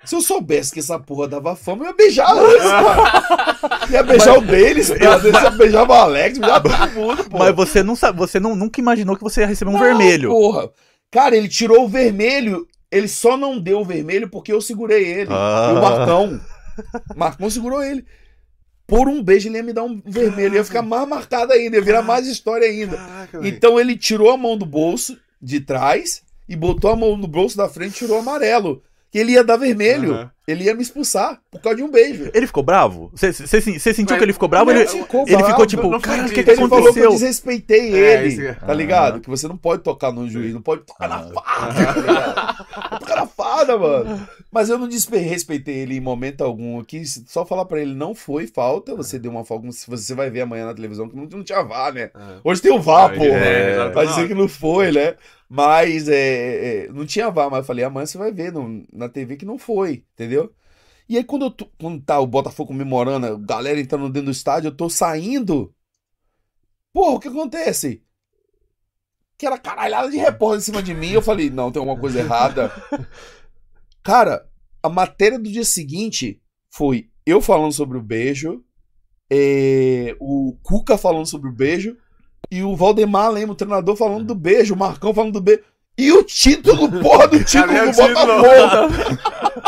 [0.05, 3.87] Se eu soubesse que essa porra dava fama, eu ia beijar antes, cara.
[3.91, 5.35] Ia beijar o deles, brother.
[5.35, 7.39] Ia beijar o Alex, beijar todo mundo, pô.
[7.39, 10.31] Mas você não sabe, você não, nunca imaginou que você ia receber um Não, vermelho.
[10.31, 10.71] Porra.
[11.11, 12.67] Cara, ele tirou o vermelho.
[12.91, 15.31] Ele só não deu o vermelho porque eu segurei ele.
[15.33, 15.73] Ah.
[15.73, 16.41] O Marcão.
[17.17, 18.05] Marcão segurou ele.
[18.87, 20.55] Por um beijo, ele ia me dar um vermelho.
[20.55, 21.77] Ia ficar mais marcado ainda.
[21.77, 22.97] Ia virar mais história ainda.
[22.97, 23.47] Caraca.
[23.47, 27.57] Então ele tirou a mão do bolso de trás e botou a mão no bolso
[27.57, 28.83] da frente e tirou o amarelo.
[29.11, 30.15] Que ele ia dar vermelho.
[30.15, 30.31] Aham.
[30.49, 32.31] Ele ia me expulsar por causa de um beijo.
[32.33, 33.11] Ele ficou bravo?
[33.15, 34.71] Você sentiu Mas- que ele ficou bravo?
[34.71, 36.75] Ele Ele, ficou ele bravo, ficou tipo, não cara, o que, que Ele falou que
[36.75, 37.11] eu aconteceu?
[37.11, 38.29] desrespeitei É, ele.
[38.29, 39.21] isso- Tá ligado?
[39.21, 42.99] Que você não pode tocar no juiz, não pode tocar na fada, tá?
[42.99, 44.27] Tocar na fada, mano.
[44.51, 46.79] Mas eu não desrespeitei ele em momento algum.
[46.79, 50.15] Eu quis só falar pra ele, não foi falta, você deu uma falta, se você
[50.15, 52.11] vai ver amanhã na televisão, que não, tinha VAR, né?
[52.15, 52.41] Aham.
[52.43, 53.23] Hoje tem o VAR, pô.
[53.25, 53.95] É, exato.
[53.95, 55.15] Vai dizer que não foi, né?
[55.51, 59.09] Mas é, é, não tinha VAR, mas eu falei, amanhã você vai ver no- na
[59.09, 60.38] TV que não foi, entendeu?
[61.09, 64.31] E aí quando, eu tô- quando tá o Botafogo comemorando, a galera entrando dentro do
[64.33, 65.75] estádio, eu tô saindo.
[66.93, 68.03] Porra, o que acontece?
[69.39, 71.11] Que era caralhada de repórter em cima de mim.
[71.13, 72.71] Eu falei, não, tem alguma coisa errada.
[74.03, 74.47] Cara,
[74.83, 76.41] a matéria do dia seguinte
[76.71, 78.65] foi eu falando sobre o beijo,
[79.31, 81.97] é, o Cuca falando sobre o beijo,
[82.51, 85.63] e o Valdemar Lema, o treinador, falando do beijo, o Marcão falando do beijo.
[85.97, 87.93] E o título, porra, do título do?
[87.93, 89.68] Botafogo.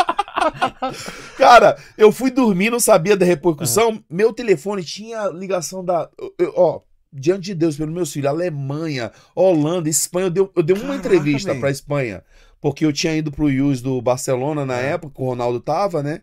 [1.37, 4.03] Cara, eu fui dormir, não sabia da repercussão.
[4.09, 6.09] Meu telefone tinha ligação da.
[6.37, 10.27] eu- ó, diante de Deus, pelos meus filhos, Alemanha, Holanda, Espanha.
[10.27, 11.59] Eu dei, eu dei uma Caraca, entrevista velho.
[11.59, 12.23] pra Espanha.
[12.59, 14.91] Porque eu tinha ido pro Yus do Barcelona na É.
[14.91, 16.21] época, que o Ronaldo tava, né?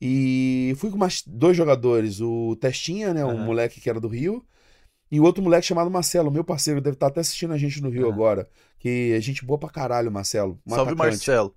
[0.00, 2.20] E fui com mais dois jogadores.
[2.20, 3.24] O Testinha, né?
[3.24, 4.44] Um moleque que era do Rio.
[5.10, 7.88] E o outro moleque chamado Marcelo, meu parceiro, deve estar até assistindo a gente no
[7.90, 8.48] Rio agora.
[8.78, 10.58] Que é gente boa pra caralho, Marcelo.
[10.66, 11.16] Um Salve, atacante.
[11.16, 11.54] Marcelo.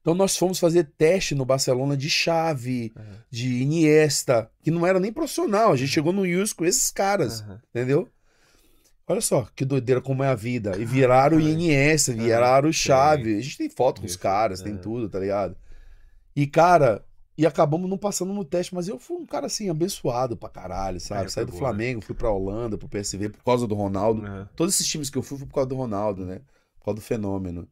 [0.00, 3.24] Então nós fomos fazer teste no Barcelona de chave, Aham.
[3.30, 5.72] de Iniesta, que não era nem profissional.
[5.72, 7.60] A gente chegou no Yus com esses caras, Aham.
[7.70, 8.08] entendeu?
[9.06, 10.76] Olha só que doideira como é a vida.
[10.78, 13.36] E viraram o Iniesta, viraram o Chave.
[13.36, 14.78] A gente tem foto com os caras, tem É.
[14.78, 15.56] tudo, tá ligado?
[16.34, 17.04] E, cara,
[17.36, 21.00] e acabamos não passando no teste, mas eu fui um cara assim, abençoado pra caralho,
[21.00, 21.26] sabe?
[21.26, 24.22] É, Saí do boa, Flamengo, fui pra Holanda, pro PSV, por causa do Ronaldo.
[24.54, 26.40] Todos esses times que eu fui foi por causa do Ronaldo, né?
[26.78, 27.68] Por causa do fenômeno.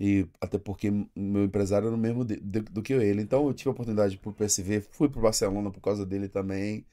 [0.00, 3.22] E até porque meu empresário era o mesmo de- de- do que ele.
[3.22, 6.28] Então eu tive a oportunidade de ir pro PSV, fui pro Barcelona por causa dele
[6.28, 6.84] também.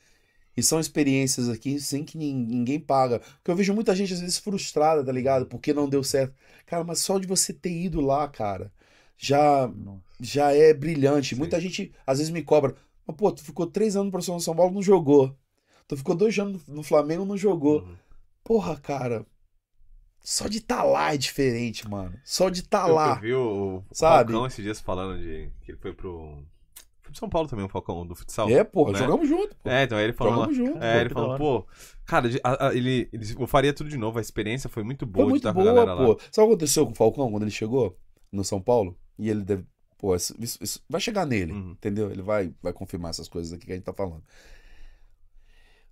[0.57, 3.19] E são experiências aqui sem que nin- ninguém paga.
[3.19, 5.45] Porque eu vejo muita gente às vezes frustrada, tá ligado?
[5.47, 6.33] Porque não deu certo.
[6.65, 8.71] Cara, mas só de você ter ido lá, cara,
[9.17, 9.71] já
[10.19, 11.35] já é brilhante.
[11.35, 11.39] Sim.
[11.39, 12.75] Muita gente às vezes me cobra.
[13.05, 15.35] Mas, pô, tu ficou três anos no profissional de São Paulo, não jogou.
[15.87, 17.81] Tu ficou dois anos no Flamengo, não jogou.
[17.81, 17.95] Uhum.
[18.43, 19.25] Porra, cara.
[20.27, 22.13] Só de estar lá é diferente, mano.
[22.23, 23.09] Só de estar Eu- lá.
[23.15, 24.31] Eu vi o, Sabe?
[24.31, 26.43] Falcão esses dias falando de que ele foi pro.
[27.03, 28.49] Foi pro São Paulo também, o Falcão do futsal.
[28.49, 28.97] É, porra, né?
[28.99, 29.55] jogamos junto.
[29.55, 29.69] Pô.
[29.69, 30.33] É, então aí ele falou.
[30.33, 30.83] Jogamos junto.
[30.83, 31.67] É, Pô, ele falou, pô,
[32.05, 35.05] cara, de- a- a- ele, ele, eu faria tudo de novo, a experiência foi muito
[35.05, 36.15] boa Foi de muito estar com a galera boa, lá.
[36.15, 36.19] pô.
[36.31, 37.95] Sabe o que aconteceu com o Falcão quando ele chegou
[38.31, 38.97] no São Paulo?
[39.19, 39.63] E ele deve.
[39.99, 41.71] Pô, isso, isso- isso vai chegar nele, Uhum.
[41.71, 42.09] entendeu?
[42.11, 44.23] Ele vai, vai confirmar essas coisas aqui que a gente tá falando.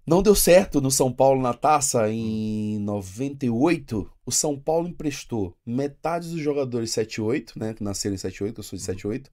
[0.05, 4.09] Não deu certo no São Paulo na taça em 98.
[4.25, 7.73] O São Paulo emprestou metade dos jogadores 78, né?
[7.73, 8.85] Que nasceram em 78, eu sou de Uhum.
[8.85, 9.31] 78,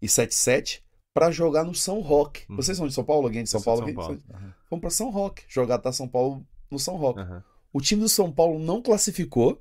[0.00, 2.44] e 77, pra jogar no São Roque.
[2.48, 2.56] Uhum.
[2.56, 3.26] Vocês são de São Paulo?
[3.26, 3.84] Alguém de São Paulo?
[3.84, 3.94] São?
[3.94, 4.18] Paulo.
[4.70, 5.44] Vamos pra São Roque.
[5.48, 7.20] Jogar tá São Paulo no São Roque.
[7.20, 7.44] Aham.
[7.72, 9.60] O time do São Paulo não classificou.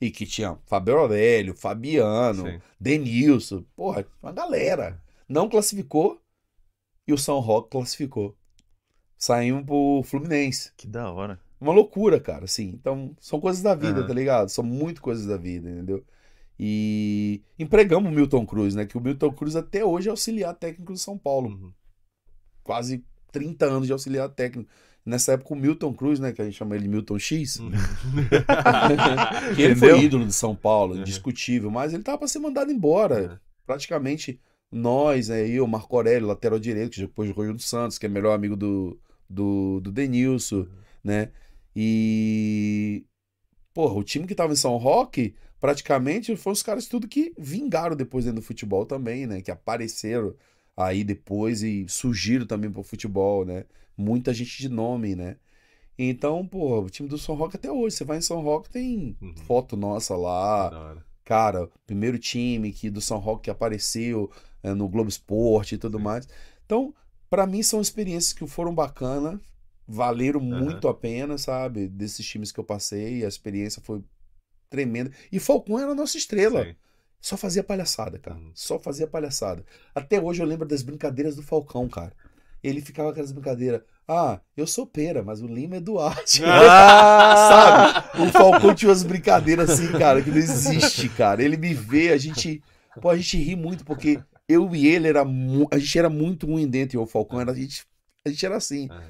[0.00, 2.60] E que tinha Fabio Aurélio, Fabiano, Sim.
[2.78, 5.02] Denilson, porra, uma galera.
[5.28, 6.20] Não classificou
[7.06, 8.36] e o São Roque classificou.
[9.18, 10.70] Saímos pro Fluminense.
[10.76, 11.38] Que da hora.
[11.60, 12.68] Uma loucura, cara, assim.
[12.68, 14.06] Então, são coisas da vida, Aham.
[14.06, 14.48] tá ligado?
[14.48, 16.04] São muito coisas da vida, entendeu?
[16.58, 18.86] E empregamos o Milton Cruz, né?
[18.86, 21.48] Que o Milton Cruz até hoje é auxiliar técnico do São Paulo.
[21.50, 21.72] Uhum.
[22.62, 24.68] Quase 30 anos de auxiliar técnico.
[25.04, 26.32] Nessa época, o Milton Cruz, né?
[26.32, 27.58] Que a gente chama ele de Milton X.
[27.58, 27.70] Uhum.
[29.54, 29.96] Que ele Entendeu?
[29.96, 31.00] foi ídolo de São Paulo, Uhum.
[31.00, 33.40] indiscutível, mas ele tava pra ser mandado embora.
[33.66, 38.08] Praticamente nós, né, eu, Marco Aurélio, lateral direito, que depois jogou no Santos, que é
[38.08, 40.66] melhor amigo do, do, do Denilson,
[41.02, 41.30] né?
[41.74, 43.04] E.
[43.74, 47.94] Porra, o time que tava em São Roque, praticamente foram os caras tudo que vingaram
[47.96, 49.40] depois dentro do futebol também, né?
[49.40, 50.34] Que apareceram
[50.76, 53.64] aí depois e surgiram também pro futebol, né?
[53.96, 55.36] Muita gente de nome, né?
[55.98, 59.16] Então, pô, o time do São Roque até hoje, você vai em São Roque, tem
[59.20, 59.34] Uhum.
[59.46, 64.30] foto nossa lá, cara, primeiro time que do São Roque que apareceu
[64.62, 66.04] é, no Globo Esporte e tudo Sim.
[66.04, 66.28] mais.
[66.64, 66.94] Então,
[67.28, 69.38] pra mim são experiências que foram bacanas
[69.88, 71.88] valeram muito a pena, sabe?
[71.88, 74.04] Desses times que eu passei, a experiência foi
[74.68, 75.10] tremenda.
[75.32, 76.64] E Falcão era a nossa estrela.
[76.64, 76.76] Sim.
[77.20, 78.36] Só fazia palhaçada, cara.
[78.36, 78.52] Uhum.
[78.54, 79.64] Só fazia palhaçada.
[79.94, 82.12] Até hoje eu lembro das brincadeiras do Falcão, cara.
[82.62, 83.80] Ele ficava com aquelas brincadeiras.
[84.06, 86.42] Ah, eu sou pera, mas o Lima é Duarte.
[86.46, 88.10] Ah!
[88.12, 88.28] Sabe?
[88.28, 91.42] O Falcão tinha umas brincadeiras assim, cara, que não existe, cara.
[91.42, 92.62] Ele me vê, a gente.
[93.00, 95.22] Pô, a gente ri muito, porque eu e ele era
[95.70, 97.52] a gente era muito ruim dentro, e o Falcão era.
[97.52, 97.86] A gente,
[98.24, 98.88] a gente era assim.
[98.90, 99.00] É.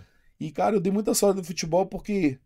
[0.41, 2.39] E, cara, eu dei muita sorte no futebol porque,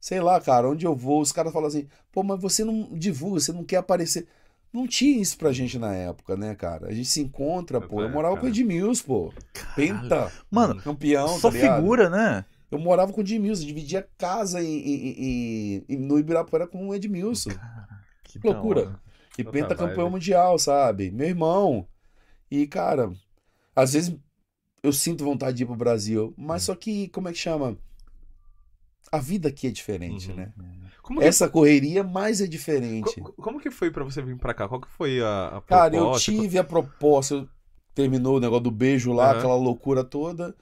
[0.00, 3.40] sei lá, cara, onde eu vou, os caras falam assim, pô, mas você não divulga,
[3.40, 4.26] você não quer aparecer.
[4.72, 6.86] Não tinha isso pra gente na época, né, cara?
[6.88, 8.02] A gente se encontra, pô.
[8.02, 8.48] Eu morava com o.
[8.48, 9.34] Edmilson, pô.
[9.74, 12.44] Penta, Mano, campeão, só tá figura, né?
[12.70, 17.50] Eu morava com o Edmilson, dividia casa em, em- em- no Ibirapuera com o Edmilson.
[18.22, 19.00] Que Que loucura.
[19.36, 20.12] E Outra Penta campeão vibe.
[20.12, 21.10] mundial, sabe?
[21.10, 21.84] Meu irmão.
[22.50, 23.12] E, cara,
[23.76, 24.16] às vezes
[24.82, 27.78] eu sinto vontade de ir pro Brasil, mas só que, como é que chama?
[29.12, 30.36] A vida aqui é diferente, Uhum.
[30.36, 30.52] né?
[31.02, 33.20] Como que, Essa correria mais é diferente.
[33.20, 34.68] co- como que foi pra você vir pra cá?
[34.68, 36.30] Qual que foi a, a Cara, eu proposta?
[36.32, 37.48] tive a proposta,
[37.94, 39.38] terminou o negócio do beijo lá, Aham.
[39.38, 40.54] aquela loucura toda.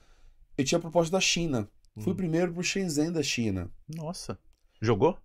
[0.57, 1.69] Eu tinha a proposta da China.
[1.99, 2.17] Fui Hum.
[2.17, 3.71] primeiro pro Shenzhen da China.
[3.89, 4.39] Nossa.
[4.81, 5.19] Jogou?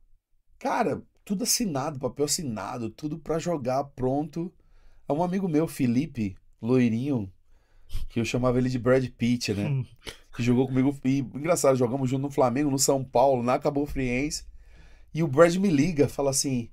[0.60, 4.52] Cara, tudo assinado, papel assinado, tudo pra jogar pronto.
[5.10, 7.32] Um amigo meu, Felipe, loirinho,
[8.10, 9.86] que eu chamava ele de Brad Pitt, né?
[10.36, 10.98] Que jogou comigo.
[11.04, 14.46] E engraçado, jogamos junto no Flamengo, no São Paulo, na Cabo Friense.
[15.14, 16.70] E o Brad me liga, fala assim: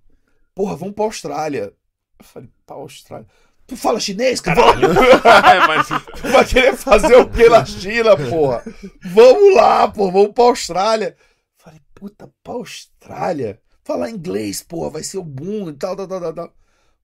[0.55, 1.75] Porra, vamos pra Austrália.
[2.19, 3.27] Eu falei: Pra Austrália.
[3.67, 4.87] Tu fala chinês, caralho?
[4.87, 4.91] é,
[5.69, 8.65] mas Tu vai querer fazer o que na China, porra?
[9.05, 11.17] Vamos lá, pô, vamos pra Austrália.
[11.57, 13.61] Falei, puta, pra Austrália?
[13.85, 16.53] Falar inglês, porra, vai ser o boom e tal, tal, tal, tal.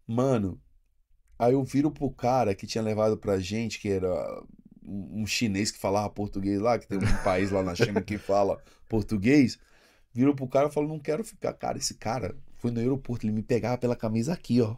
[0.09, 0.61] Mano,
[1.39, 4.43] aí eu viro pro cara que tinha levado pra gente, que era
[4.83, 8.59] um chinês que falava português lá, que tem um país lá na China que fala
[8.89, 9.59] português.
[10.13, 11.53] Virou pro cara e falou, não quero ficar.
[11.53, 14.77] Cara, esse cara foi no aeroporto, ele me pegava pela camisa aqui, ó.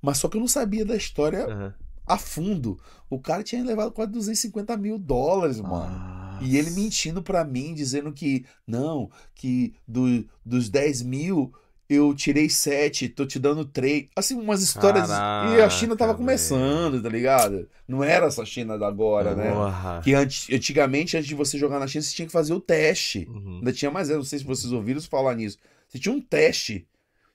[0.00, 1.74] Mas só que eu não sabia da história Aham.
[2.06, 2.78] a fundo.
[3.10, 6.40] O cara tinha levado quase 250 mil dólares, mano.
[6.40, 11.52] E ele mentindo pra mim, dizendo que, não, que do, dos 10 mil
[11.94, 14.08] eu tirei 7, tô te dando 3.
[14.16, 15.08] Assim, umas histórias.
[15.10, 17.68] e a China tava Caraca, começando, tá ligado?
[17.86, 19.50] Não era essa China da agora, né?
[19.52, 20.00] Porra.
[20.02, 23.26] Que antes, antigamente, antes de você jogar na China, você tinha que fazer o teste.
[23.30, 23.58] Uhum.
[23.58, 25.58] Ainda tinha mais, eu não sei se vocês ouviram falar nisso.
[25.88, 26.86] Você tinha um teste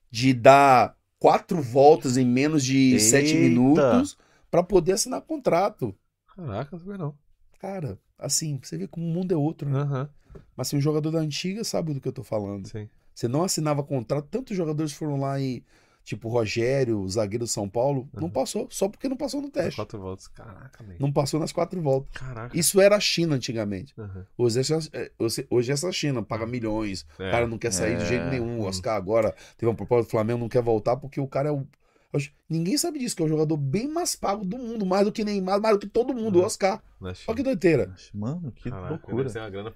[0.09, 3.39] de dar quatro voltas em menos de sete Eita.
[3.49, 4.17] minutos
[4.49, 5.95] pra poder assinar contrato.
[6.35, 7.15] Caraca, não sabia não.
[7.59, 9.79] Cara, assim, você vê como o mundo é outro, né?
[9.79, 10.09] Aham,
[10.55, 12.67] Mas assim, um jogador da antiga sabe do que eu tô falando.
[12.67, 12.87] sim.
[13.17, 15.63] Você não assinava contrato, tantos jogadores foram lá e,
[16.03, 18.29] tipo, Rogério, o zagueiro do São Paulo, não Uhum.
[18.29, 19.75] passou, só porque não passou no teste.
[19.75, 20.27] Quatro voltas.
[20.27, 20.93] Caraca, man.
[20.99, 22.11] Não passou nas quatro voltas.
[22.13, 22.55] Caraca.
[22.55, 23.91] Isso era a China antigamente.
[23.97, 24.23] Aham.
[24.37, 27.27] Hoje, essa- é, hoje hoje essa China paga milhões, É.
[27.27, 28.29] o cara não quer sair de jeito É.
[28.29, 28.59] nenhum.
[28.59, 28.65] O.
[28.65, 31.65] Oscar agora teve uma proposta do Flamengo, não quer voltar porque o cara é o.
[32.49, 35.23] Ninguém sabe disso, que é o jogador bem mais pago do mundo, mais do que
[35.25, 36.45] Neymar, mais do que todo mundo, o É.
[36.45, 36.81] Oscar.
[37.01, 37.93] Olha que doideira.
[38.13, 39.29] Mano, que Caraca, loucura.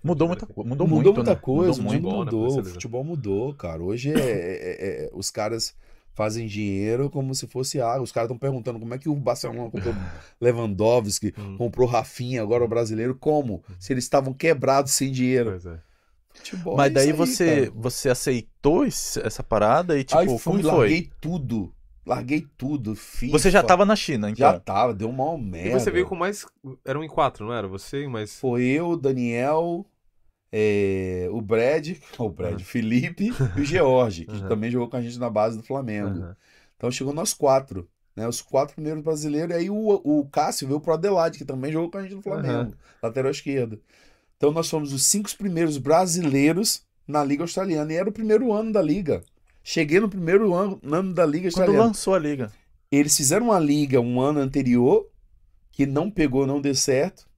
[0.03, 0.53] Mudou muita né?
[0.53, 0.69] coisa.
[0.69, 1.39] Mudou, Mudou, muito, muita né?
[1.39, 2.03] coisa, Mudou o mundo muito.
[2.03, 3.83] bom, né, mudou, pra o futebol mudou, cara.
[3.83, 5.75] Hoje é, é- é- os caras
[6.13, 8.01] fazem dinheiro como se fosse água.
[8.01, 9.93] Os caras estão perguntando como é que o Barcelona comprou
[10.41, 11.57] Lewandowski, Hum.
[11.57, 13.61] comprou Rafinha, agora o brasileiro, como?
[13.77, 15.51] Se eles estavam quebrados sem dinheiro.
[15.51, 15.79] Pois é.
[16.33, 17.71] Futebol Mas é daí aí, você, cara.
[17.75, 20.71] você aceitou esse- essa parada e, tipo, Aí fui, como foi?
[20.71, 21.73] larguei tudo.
[22.05, 23.37] Larguei tudo, FIFA.
[23.37, 24.37] Você já tava na China, então?
[24.51, 25.79] Já tava, deu uma E merda.
[25.79, 26.45] você veio com mais.
[26.83, 27.67] Eram em quatro, não era?
[27.67, 28.39] Você e mais.
[28.39, 29.85] Foi eu, o Daniel,
[30.51, 34.47] é, o Brad, o Brad, o Felipe e o George, que Aham.
[34.47, 36.19] também jogou com a gente na base do Flamengo.
[36.19, 36.35] Aham.
[36.75, 38.27] Então chegou nós quatro, né?
[38.27, 39.53] Os quatro primeiros brasileiros.
[39.55, 42.21] E aí o, o Cássio veio pro Adelaide, que também jogou com a gente no
[42.23, 43.79] Flamengo, lateral esquerdo.
[44.37, 47.93] Então nós fomos os cinco primeiros brasileiros na Liga Australiana.
[47.93, 49.21] E era o primeiro ano da Liga.
[49.63, 51.85] Cheguei no primeiro ano, ano da Liga Quando Australiana.
[51.87, 52.51] lançou a liga.
[52.91, 55.07] Eles fizeram uma liga um ano anterior,
[55.71, 57.29] que não pegou, não deu certo.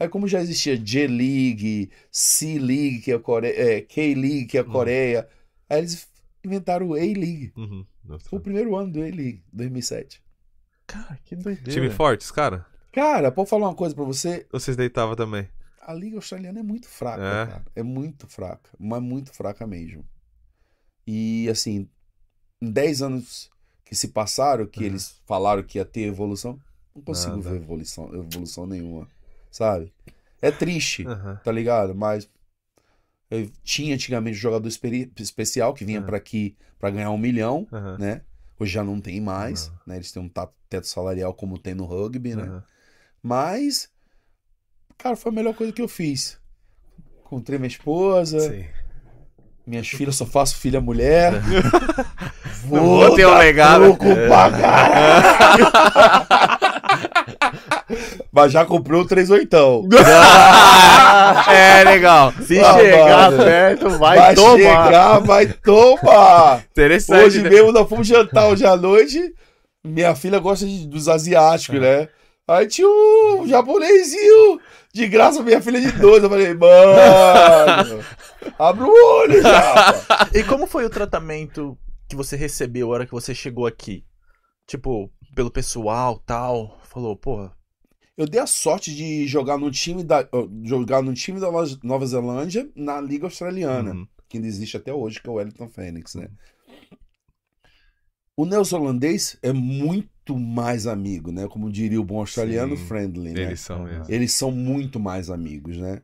[0.00, 4.64] Aí, como já existia J-League, C-League, que é a Coreia, é, K-League, que é a
[4.64, 4.70] Uhum.
[4.70, 5.28] Coreia,
[5.68, 6.08] aí eles
[6.44, 7.52] inventaram o A-League.
[7.56, 7.84] Uhum.
[8.04, 8.28] Nossa.
[8.28, 10.22] Foi o primeiro ano do A-League, 2007.
[10.86, 11.70] Cara, que doideira.
[11.70, 12.64] Time fortes, cara?
[12.92, 14.46] Cara, pode falar uma coisa pra você?
[14.50, 15.46] Vocês deitavam também?
[15.82, 17.46] A liga australiana é muito fraca, É?
[17.46, 17.64] cara.
[17.76, 20.04] É muito fraca, mas muito fraca mesmo.
[21.10, 21.88] E, assim,
[22.60, 23.50] em 10 anos
[23.84, 24.86] que se passaram, que Uhum.
[24.86, 26.60] eles falaram que ia ter evolução,
[26.94, 27.50] não consigo Nada.
[27.50, 29.08] ver evolução, evolução nenhuma,
[29.50, 29.90] sabe?
[30.42, 31.40] É triste, Aham.
[31.42, 31.94] tá ligado?
[31.94, 32.28] Mas
[33.30, 36.04] eu tinha antigamente jogador especial que vinha É.
[36.04, 37.96] pra aqui pra ganhar um milhão, Aham.
[37.98, 38.20] né?
[38.60, 39.78] Hoje já não tem mais, Não.
[39.86, 39.96] né?
[39.96, 40.28] Eles têm um
[40.68, 42.42] teto salarial como tem no rugby, né?
[42.42, 42.62] Aham.
[43.22, 43.90] Mas,
[44.98, 46.38] cara, foi a melhor coisa que eu fiz.
[47.24, 48.64] encontrei minha esposa, Sim.
[49.68, 51.32] Minhas filhas, só faço filha mulher.
[52.64, 53.96] Vou ter um legado.
[53.96, 55.66] pra caralho.
[58.32, 59.88] Mas já comprei o 38.
[61.50, 62.32] é, legal.
[62.42, 63.44] Se Ah, chegar mano.
[63.44, 64.56] perto, vai, Vai tomar.
[64.58, 66.62] chegar, vai tomar.
[66.70, 67.24] Interessante.
[67.24, 67.50] Hoje né?
[67.50, 69.32] mesmo nós fomos jantar hoje à noite.
[69.84, 72.08] Minha filha gosta de- dos asiáticos, né?
[72.46, 74.60] Aí tinha um japonesinho.
[74.92, 76.22] De graça, minha filha de dois.
[76.22, 78.00] Eu falei, mano,
[78.58, 79.92] abre o olho já.
[80.34, 81.76] E como foi o tratamento
[82.08, 84.04] que você recebeu a hora que você chegou aqui?
[84.66, 86.78] Tipo, pelo pessoal tal.
[86.84, 87.50] Falou, pô,
[88.16, 90.26] Eu dei a sorte de jogar no time da,
[90.64, 94.08] jogar no time da Nova- Nova Zelândia na Liga Australiana, Uhum.
[94.28, 96.28] que ainda existe até hoje, que é o Wellington Phoenix, né?
[98.36, 101.48] O neozelandês é muito mais amigo, né?
[101.48, 103.42] Como diria o bom australiano, Sim, friendly, né?
[103.42, 104.04] Eles são mesmo.
[104.08, 106.02] Eles são muito mais amigos, né?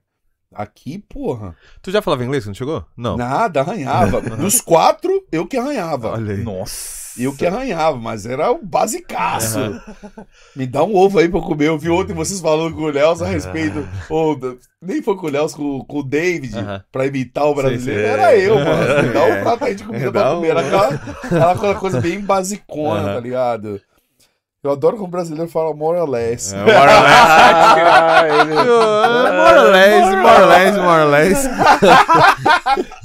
[0.54, 2.84] Aqui, porra, Tu já falava inglês quando chegou?
[2.96, 3.16] Não.
[3.16, 4.20] nada, arranhava.
[4.36, 6.10] Dos quatro, eu que arranhava.
[6.12, 6.42] Olha aí.
[6.42, 7.04] nossa.
[7.16, 9.58] Eu que arranhava, mas era o basicaço.
[10.56, 11.68] Me dá um ovo aí pra eu comer.
[11.68, 13.86] Eu vi ontem vocês falando com o Nelson a respeito.
[14.10, 16.82] ou da- nem foi com o Nelson, com, com o David, Aham.
[16.90, 17.84] pra imitar o brasileiro.
[17.84, 18.04] Sei, sei.
[18.12, 19.02] Era eu, mano.
[19.06, 19.42] Me dá um É.
[19.42, 20.48] prato aí de comida Dá pra um- comer.
[20.50, 23.80] Era aquela, era aquela coisa bem basicona, tá ligado?
[24.64, 26.54] Eu adoro quando o brasileiro fala more or less.
[26.54, 28.54] É, more or less.
[29.44, 31.46] More or less, more or less, more or less.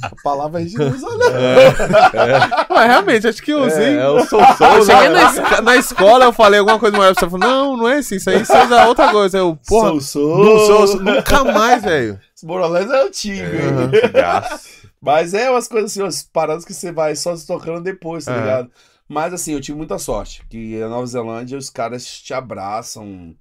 [0.02, 2.66] A palavra é Jesus, olha.
[2.70, 3.98] Ué, realmente, acho que eu usei.
[3.98, 7.28] É, eu sou Eu cheguei na, esca- na escola, eu falei alguma coisa maior, você
[7.28, 9.36] falou, não, não é assim, isso aí você usa outra coisa.
[9.38, 10.38] Eu, porra, sou, sou.
[10.44, 12.18] não sou, sou- nunca mais, velho.
[12.34, 13.90] Esse more or less é antigo, hein?
[15.02, 18.34] Mas é umas coisas assim, umas paradas que você vai só se tocando depois, tá
[18.36, 18.70] ligado?
[19.10, 23.34] Mas assim, eu tive muita sorte, que a Nova Zelândia os caras te abraçam,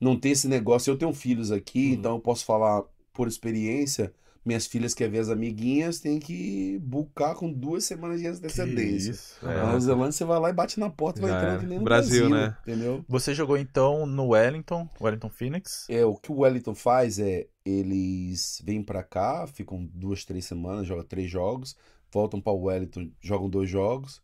[0.00, 0.90] não tem esse negócio.
[0.90, 1.94] Eu tenho filhos aqui, Uhum.
[1.94, 2.82] então eu posso falar
[3.12, 4.12] por experiência.
[4.44, 9.12] Minhas filhas querem ver as amiguinhas, tem que bucar com duas semanas de antecedência.
[9.12, 9.36] Isso.
[9.40, 9.62] Na é.
[9.62, 11.60] Nova Zelândia você vai lá e bate na porta e vai entrando era.
[11.60, 12.56] que nem no Brasil, Brasil, né?
[12.62, 13.04] Entendeu?
[13.08, 15.86] Você jogou então no Wellington, Wellington Phoenix.
[15.88, 20.88] É, o que o Wellington faz é, eles vêm pra cá, ficam duas, três semanas,
[20.88, 21.76] jogam três jogos,
[22.12, 24.20] voltam pra Wellington, jogam dois jogos,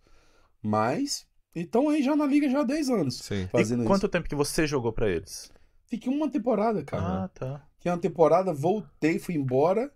[0.63, 3.47] mas estão aí já na liga já há 10 anos Sim.
[3.49, 3.89] fazendo e isso.
[3.89, 5.51] quanto tempo que você jogou pra eles?
[5.87, 7.25] Fiquei uma temporada, cara.
[7.25, 7.67] Ah, tá.
[7.77, 9.93] Fiquei uma temporada, voltei, fui embora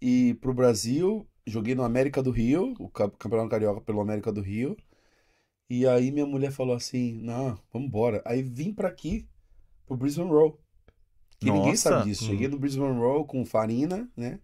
[0.00, 4.40] e pro Brasil, joguei no América do Rio, o Ca- Campeonato Carioca pelo América do
[4.40, 4.76] Rio.
[5.68, 8.22] E aí minha mulher falou assim: "Não, vamos embora".
[8.24, 9.26] Aí vim pra aqui,
[9.86, 10.52] pro Brisbane Roar.
[11.40, 11.90] Que ninguém Nossa.
[11.90, 12.24] sabe disso.
[12.24, 12.28] Hum.
[12.28, 14.38] Cheguei no Brisbane Roar com o Farina, né?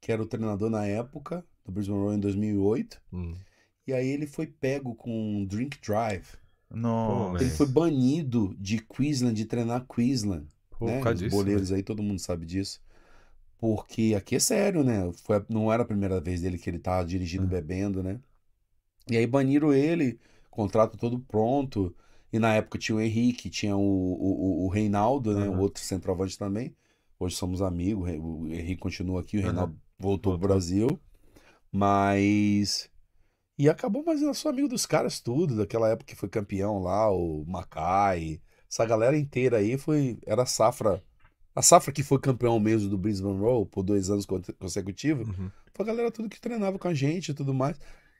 [0.00, 3.00] Que era o treinador na época do Brisbane Roar em 2008.
[3.12, 3.34] Hum.
[3.86, 6.26] E aí ele foi pego com um drink drive.
[6.70, 7.34] Nossa.
[7.38, 11.06] Ele foi banido de Queensland, de treinar Queensland Pô, né?
[11.10, 12.82] Os disso, boleiros aí, todo mundo sabe disso.
[13.58, 15.12] Porque aqui é sério, né?
[15.24, 17.48] Foi, não era a primeira vez dele que ele tava dirigindo É.
[17.48, 18.20] bebendo, né?
[19.10, 20.18] E aí baniram ele,
[20.50, 21.94] contrato todo pronto.
[22.32, 25.48] E na época tinha o Henrique, tinha o, o, o- o Reinaldo, né?
[25.48, 25.58] O Aham.
[25.58, 26.74] outro centroavante também.
[27.18, 29.42] Hoje somos amigos, o o Henrique continua aqui, o.
[29.42, 30.48] Reinaldo voltou pro Voltou.
[30.48, 31.00] Brasil.
[31.72, 32.90] Mas.
[33.56, 37.10] E acabou, mas eu sou amigo dos caras tudo, daquela época que foi campeão lá,
[37.10, 38.40] o Macai.
[38.70, 40.18] Essa galera inteira aí foi.
[40.26, 41.02] Era a safra.
[41.54, 45.28] A safra que foi campeão mesmo do Brisbane Roar por dois anos con- consecutivos.
[45.28, 45.50] Uhum.
[45.72, 47.78] Foi a galera tudo que treinava com a gente e tudo mais.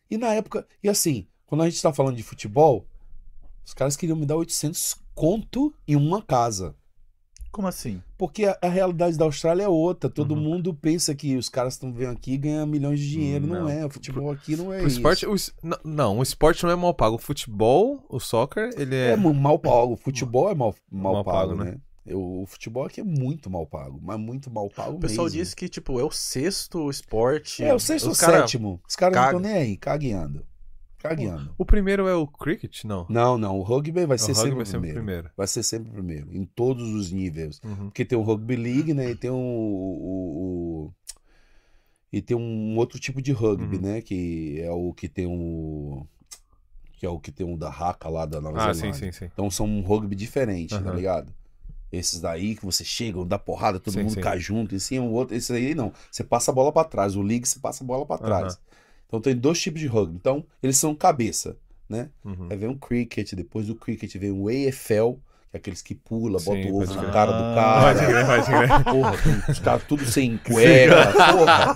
[0.09, 0.67] E na época.
[0.83, 2.87] E assim, quando a gente tá falando de futebol,
[3.65, 6.77] os caras queriam me dar 800 conto em uma casa.
[7.55, 8.03] Como assim?
[8.19, 10.11] Porque a, a realidade da Austrália é outra.
[10.11, 10.41] Todo Uhum.
[10.41, 13.47] mundo pensa que os caras estão vindo aqui e ganham milhões de dinheiro.
[13.47, 13.69] Não, Não.
[13.69, 13.87] é.
[13.87, 14.97] O futebol aqui não é O isso.
[14.97, 17.15] esporte, o es- n- não, o esporte não é mal pago.
[17.15, 19.11] O futebol, o soccer, ele é.
[19.13, 19.93] É mal pago.
[19.93, 21.71] O futebol é mal, mal, Mal pago, pago, né?
[21.73, 21.77] né?
[22.05, 25.39] Eu- o futebol aqui é muito mal pago, mas muito mal pago O pessoal mesmo.
[25.39, 27.63] diz que, tipo, é o sexto esporte.
[27.63, 28.81] É, o sexto ou sétimo.
[28.87, 30.45] Os caras não estão nem aí, cagueando.
[31.09, 31.55] Cagueando.
[31.59, 32.83] O primeiro é o cricket?
[32.85, 33.05] Não.
[33.11, 33.59] Não, não.
[33.59, 34.97] O rugby vai ser o rugby sempre vai ser primeiro.
[34.97, 35.31] primeiro.
[35.37, 36.35] Vai ser sempre o primeiro.
[36.35, 37.61] Em todos os níveis.
[37.63, 37.77] Uhum.
[37.91, 39.11] Porque tem o Rugby League, né?
[39.11, 40.95] E tem o, o- o-
[42.13, 43.83] e tem um outro tipo de rugby, Uhum.
[43.83, 44.01] né?
[44.01, 46.07] Que é o que tem o
[46.97, 49.13] que é o que tem o da Raca lá da Nova Ah, sim, Zelândia.
[49.13, 49.31] sim, sim.
[49.33, 50.95] Então são um rugby diferente, tá Aham.
[50.97, 51.35] ligado?
[51.93, 54.21] Esses daí que você chega, dá porrada, todo Sim, mundo sim.
[54.21, 55.93] cai junto, e sim, o outro, esse aí não.
[56.11, 58.55] Você passa a bola pra trás, o league você passa a bola pra trás.
[58.55, 58.59] Aham.
[59.07, 60.17] Então tem dois tipos de rugby.
[60.17, 61.57] Então, eles são cabeça,
[61.89, 62.09] né?
[62.25, 62.49] Uhum.
[62.51, 65.13] Aí vem o cricket, depois do cricket vem o AFL,
[65.51, 68.01] que é aqueles que pula, bota Sim, o ovo pode na cara do Ah, Pode
[68.01, 68.13] cara.
[68.13, 68.85] crer, pode crer.
[68.93, 69.13] Porra,
[69.47, 71.75] com os caras tudo sem cueca, porra.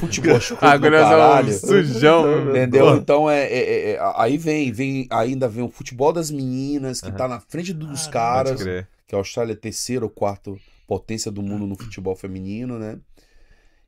[0.00, 1.48] Futebol é caralho.
[1.48, 2.50] um sujão.
[2.50, 2.96] Entendeu?
[2.96, 7.08] Então é, é- é- é- aí vem, vem, ainda vem o futebol das meninas, que
[7.08, 7.16] Aham.
[7.16, 8.88] tá na frente dos Ah, caras, Pode crer.
[9.06, 10.52] que a Austrália é a terceira ou quarta
[10.88, 12.98] potência do mundo no futebol feminino, né?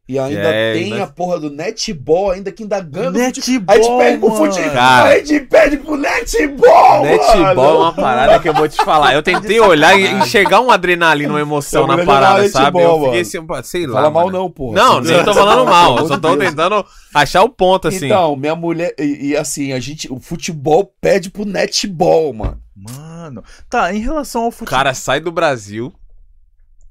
[0.08, 3.10] E ainda É, tem ainda- a porra do netball, ainda que ainda ganha.
[3.12, 4.70] Netball, A gente perde pro futebol.
[4.72, 5.08] Cara.
[5.08, 7.78] a gente perde pro netball, Netball é mano.
[7.78, 9.14] uma parada que eu vou te falar.
[9.14, 12.78] Eu tentei olhar e enxergar uma adrenalina, uma emoção Eu na parada, sabe?
[12.78, 13.94] netball, Eu fiquei assim, sei lá.
[14.00, 14.38] Fala mal mano.
[14.38, 14.74] não, porra.
[14.76, 15.96] Não, nem tô falando mal.
[15.96, 16.84] Eu só tô tentando
[17.14, 18.06] achar o ponto, assim.
[18.06, 18.92] Então, minha mulher.
[18.98, 20.12] E, e assim, a gente.
[20.12, 22.60] O futebol pede pro netball, mano.
[22.76, 23.44] Mano.
[23.70, 24.70] Tá, em relação ao O futebol.
[24.76, 25.92] cara sai do Brasil,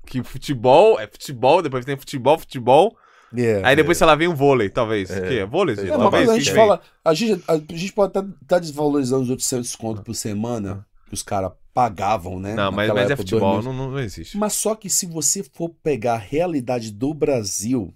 [0.08, 2.96] que futebol é futebol, depois tem futebol, futebol.
[3.38, 3.62] É.
[3.64, 5.10] Aí depois, sei lá, vem o vôlei, talvez.
[5.10, 5.20] É.
[5.20, 5.46] O quê?
[5.46, 5.76] Vôlei?
[5.76, 6.30] É, talvez.
[6.30, 6.82] a que gente fala.
[7.04, 11.24] A gente, a, gente pode estar tá, desvalorizando os 800 conto por semana que os
[11.24, 12.54] caras pagavam, né?
[12.54, 13.74] Não, mas, mas é futebol, 2000.
[13.74, 14.38] não, não existe.
[14.38, 17.94] Mas só que se você for pegar a realidade do Brasil,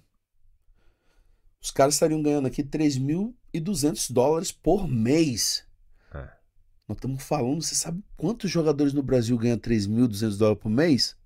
[1.62, 5.64] os caras estariam ganhando aqui 3.200 dólares por mês.
[6.14, 6.28] É.
[6.88, 11.16] Nós estamos falando, você sabe quantos jogadores no Brasil ganham 3.200 dólares por mês?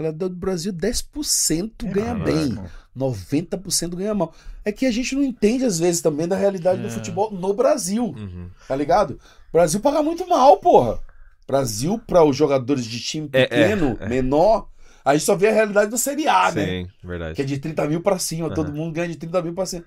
[0.00, 2.24] A realidade do Brasil, 10% ganha Caraca.
[2.24, 2.58] bem,
[2.96, 4.32] 90% ganha mal.
[4.64, 6.84] É que a gente não entende, às vezes, também da realidade É.
[6.84, 8.48] do futebol no Brasil, Uhum.
[8.66, 9.20] tá ligado?
[9.50, 10.98] O Brasil paga muito mal, porra.
[11.46, 14.08] Brasil, para os jogadores de time É, é, pequeno, é.
[14.08, 14.68] menor,
[15.04, 16.64] a gente só vê a realidade da Série A, né?
[16.64, 17.34] Sim, verdade.
[17.34, 18.54] Que é de 30 mil pra cima, Aham.
[18.54, 19.84] todo mundo ganha de 30 mil pra cima.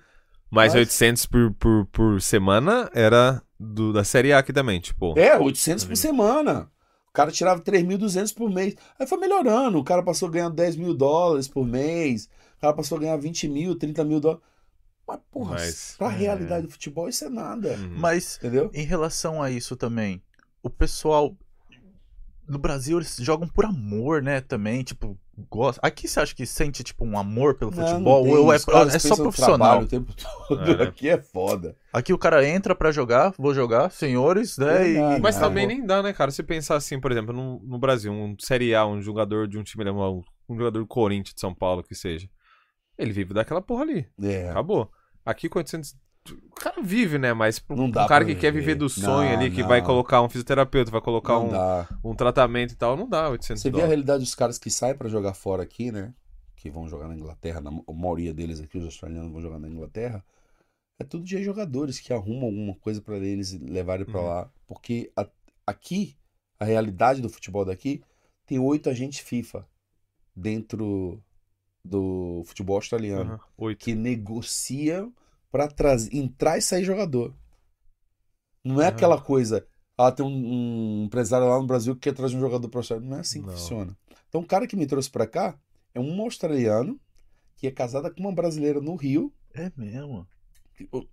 [0.52, 5.18] Mas Mas- 800 por, por, por semana era do, da Série A aqui também, tipo.
[5.18, 6.68] É, 800 por semana.
[7.14, 8.76] O cara tirava 3.200 por mês.
[8.98, 9.78] Aí foi melhorando.
[9.78, 12.28] O cara passou a ganhar 10 mil dólares por mês.
[12.58, 14.44] O cara passou a ganhar 20 mil, 30 mil dólares.
[15.08, 16.18] Mas, porra, Mas, pra é.
[16.18, 17.74] realidade do futebol, isso é nada.
[17.74, 17.98] Uhum.
[17.98, 18.72] Mas Entendeu?
[18.74, 20.24] em relação a isso também,
[20.64, 21.38] o pessoal
[22.48, 24.42] no Brasil eles jogam por amor, né?
[24.42, 25.16] Também, tipo,
[25.50, 25.80] gosta.
[25.86, 28.26] Aqui você acha que sente tipo um amor pelo Não, futebol?
[28.26, 28.60] não ou é, é
[29.00, 29.82] só profissional?
[29.82, 30.14] O tempo
[30.48, 30.82] todo.
[30.82, 30.84] É.
[30.84, 31.76] Aqui é foda.
[31.92, 34.90] Aqui o cara entra pra jogar, vou jogar, senhores, né?
[34.90, 34.94] E...
[34.94, 35.22] Verdade.
[35.22, 35.74] Mas Ah, também bom.
[35.74, 36.32] nem dá, né, cara?
[36.32, 39.64] Se pensar assim, por exemplo, no, no Brasil, um Série A, um jogador de um
[39.64, 42.28] time, um, um jogador do Corinthians, de São Paulo, que seja.
[42.98, 44.08] Ele vive daquela porra ali.
[44.22, 44.50] É.
[44.50, 44.90] Acabou.
[45.26, 45.96] Aqui com 800.
[46.32, 47.34] O cara vive, né?
[47.34, 48.76] Mas pro, Não um dá cara pra que quer viver.
[48.76, 49.68] do sonho Não, ali, que não.
[49.68, 51.88] vai colocar um fisioterapeuta, vai colocar um, dá.
[52.04, 54.96] um tratamento e tal, não dá 800 Você vê a realidade dos caras que saem
[54.96, 56.14] pra jogar fora aqui, né?
[56.56, 59.68] Que vão jogar na Inglaterra, na, a maioria deles aqui, os australianos vão jogar na
[59.68, 60.24] Inglaterra.
[61.00, 64.28] É tudo de jogadores que arrumam alguma coisa pra eles levarem pra Uhum.
[64.28, 64.50] lá.
[64.66, 65.28] Porque a-
[65.68, 66.16] aqui,
[66.58, 68.02] a realidade do futebol daqui,
[68.46, 69.68] tem oito agentes FIFA
[70.36, 71.22] dentro
[71.84, 73.78] do futebol australiano Oito.
[73.84, 75.14] que negociam
[75.68, 77.34] trazer, entrar e sair jogador.
[78.64, 82.36] Não é aquela coisa, ah, tem um, um empresário lá no Brasil que quer trazer
[82.36, 83.08] um jogador profissional.
[83.08, 83.54] Não é assim que Não.
[83.54, 83.98] funciona.
[84.28, 85.58] Então o cara que me trouxe pra cá
[85.94, 87.00] é um australiano
[87.56, 89.32] que é casada com uma brasileira no Rio.
[89.54, 90.28] É mesmo.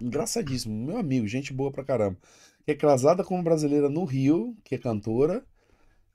[0.00, 2.16] Engraçadíssimo, meu amigo, gente boa pra caramba.
[2.64, 5.44] Que é casada com uma brasileira no Rio, que é cantora.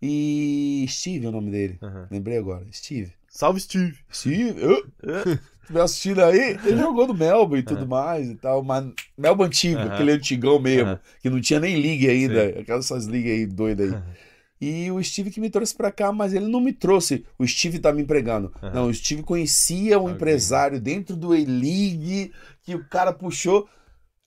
[0.02, 1.78] E Steve é o nome dele.
[1.82, 2.08] Aham.
[2.12, 2.66] Lembrei agora.
[2.72, 3.14] Steve.
[3.36, 3.98] Salve, Steve!
[4.14, 5.38] Steve, eu, É.
[5.62, 8.86] estiver assistindo aí, ele jogou no Melbourne e tudo mais e tal, mas
[9.18, 13.46] Melbourne antigo, aquele antigão mesmo, que não tinha nem liga ainda, aquelas essas ligas aí
[13.46, 14.00] doidas aí.
[14.62, 17.26] E o Steve que me trouxe pra cá, mas ele não me trouxe.
[17.38, 18.54] O Steve tá me empregando.
[18.74, 20.16] Não, o Steve conhecia um Alguém.
[20.16, 22.32] empresário dentro do E-League
[22.64, 23.68] que o cara puxou.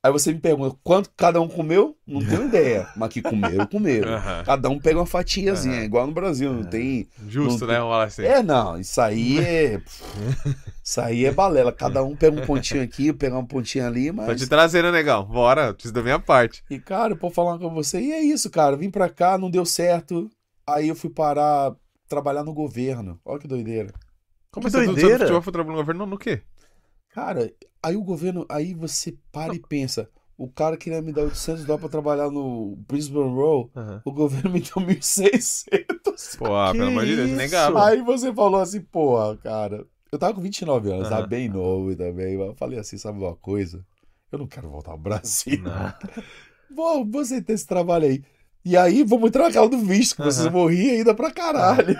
[0.08, 1.96] Aí você me pergunta, quanto cada um comeu?
[2.06, 4.14] Não tenho ideia, mas que comeram, comeram.
[4.14, 4.42] Aham.
[4.44, 5.84] Cada um pega uma fatiazinha, Aham.
[5.84, 7.78] igual no Brasil, não tem Justo, Não- né?
[7.78, 8.22] Vamos falar assim.
[8.24, 9.80] é, não, isso aí é.
[10.82, 11.70] Isso aí é balela.
[11.70, 14.40] Cada um pega um pontinho aqui, pega um pontinho ali, Tô mas.
[14.40, 15.22] te trazendo, negão.
[15.24, 16.64] Bora, preciso da minha parte.
[16.70, 18.00] E, cara, eu vou falar com você.
[18.00, 18.74] E é isso, cara.
[18.74, 20.30] Vim pra cá, não deu certo.
[20.66, 21.74] Aí eu fui parar,
[22.08, 23.20] trabalhar no governo.
[23.22, 23.92] Olha que doideira.
[24.50, 25.26] Como Você- você- doideira!
[25.26, 26.40] Você foi trabalhando no governo no quê?
[27.18, 27.52] Cara,
[27.82, 28.46] aí o governo.
[28.48, 30.08] Aí você para e pensa.
[30.36, 33.72] O cara queria me dar 800 dólares pra trabalhar no Brisbane Row.
[34.04, 36.38] O governo me deu 1.600.
[36.38, 37.86] Pô, pelo amor de Deus, negava.
[37.86, 39.84] Aí você falou assim, porra, cara.
[40.12, 41.28] Eu tava com 29 anos, tava Aham.
[41.28, 42.38] bem novo também.
[42.38, 43.84] Mas eu falei assim, sabe uma coisa?
[44.30, 45.60] Eu não quero voltar ao Brasil.
[45.60, 45.92] Não.
[46.70, 48.22] Vou, vou aceitar esse trabalho aí.
[48.64, 50.52] E aí, vamos entrar naquela do visto, que vocês Aham.
[50.52, 51.96] vão rir ainda pra caralho.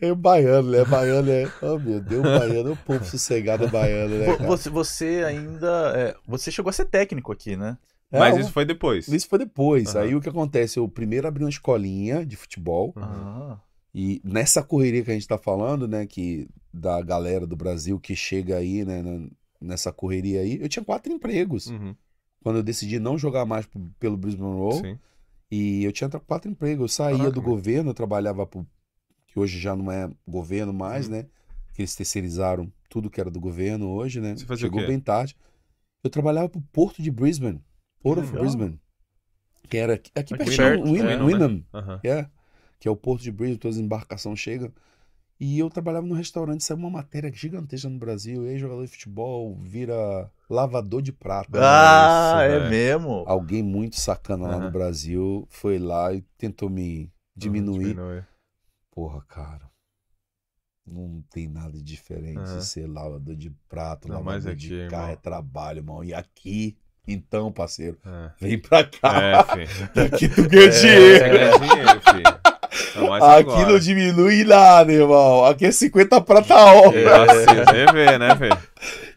[0.00, 0.84] É baiano, né?
[0.84, 1.50] Baiano é.
[1.62, 4.36] Oh, meu Deus, baiano é um povo sossegado baiano, né?
[4.36, 4.46] Cara?
[4.48, 5.92] Você, você ainda.
[5.96, 7.76] é, você chegou a ser técnico aqui, né?
[8.10, 9.08] É, Mas um- isso foi depois.
[9.08, 9.94] isso foi depois.
[9.94, 10.04] Aham.
[10.04, 10.78] Aí o que acontece?
[10.78, 12.92] Eu primeiro abri uma escolinha de futebol.
[12.96, 13.02] Uhum.
[13.02, 13.58] Ah.
[13.94, 18.14] E nessa correria que a gente tá falando, né, que da galera do Brasil que
[18.14, 19.02] chega aí, né,
[19.60, 21.66] nessa correria aí, eu tinha quatro empregos.
[21.66, 21.94] Uhum.
[22.42, 23.68] Quando eu decidi não jogar mais
[23.98, 24.98] pelo Brisbane Roll, Sim.
[25.50, 26.82] e eu tinha quatro empregos.
[26.84, 27.52] Eu saía Caraca, do velho.
[27.54, 28.64] governo, eu trabalhava pro,
[29.28, 31.12] que hoje já não é governo mais, Uhum.
[31.12, 31.26] né,
[31.74, 35.36] que eles terceirizaram tudo que era do governo hoje, né, chegou bem tarde.
[36.02, 37.62] Eu trabalhava pro Porto de Brisbane,
[38.00, 38.32] Port of.
[38.32, 38.80] Brisbane,
[39.68, 41.20] que era aqui, aqui Aqui pertinho, perto, Win- é, né?
[42.04, 42.26] É,
[42.80, 44.72] que é o Porto de Brisbane, todas as embarcações chegam.
[45.40, 48.44] E eu trabalhava no restaurante, saiu uma matéria gigantesca no Brasil.
[48.48, 51.60] Ex-jogador de futebol vira lavador de prata.
[51.62, 52.70] Ah, isso, é velho.
[52.70, 53.24] mesmo?
[53.24, 54.70] Alguém muito sacana lá no.
[54.72, 57.90] Brasil foi lá e tentou me diminuir.
[57.94, 58.22] Diminui.
[58.98, 59.70] Porra, cara.
[60.84, 62.60] Não tem nada de diferente Aham.
[62.60, 64.88] ser lavador de prato, Não, lavador aqui, de irmão.
[64.90, 66.02] carro, é trabalho, irmão.
[66.02, 66.76] E aqui,
[67.06, 68.30] então, parceiro, É.
[68.40, 69.22] vem pra cá.
[69.22, 69.90] É, filho.
[70.16, 70.68] Aqui tu ganha É.
[70.70, 71.18] dinheiro.
[71.18, 72.38] Você ganha dinheiro, filho.
[72.96, 73.68] Não, Aqui agora.
[73.72, 75.44] não diminui nada, irmão.
[75.44, 77.04] Aqui é 50 prata a hora.
[77.26, 78.58] Nossa, você vê, né, velho?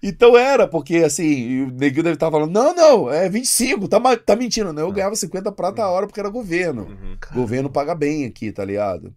[0.04, 4.36] Então era, porque assim, o neguinho deve estar falando, não, não, é 25, tá, tá
[4.36, 4.72] mentindo.
[4.72, 6.84] Não, eu ganhava 50 prata a hora porque era governo.
[6.84, 7.18] Uhum.
[7.34, 9.12] Governo paga bem aqui, tá ligado?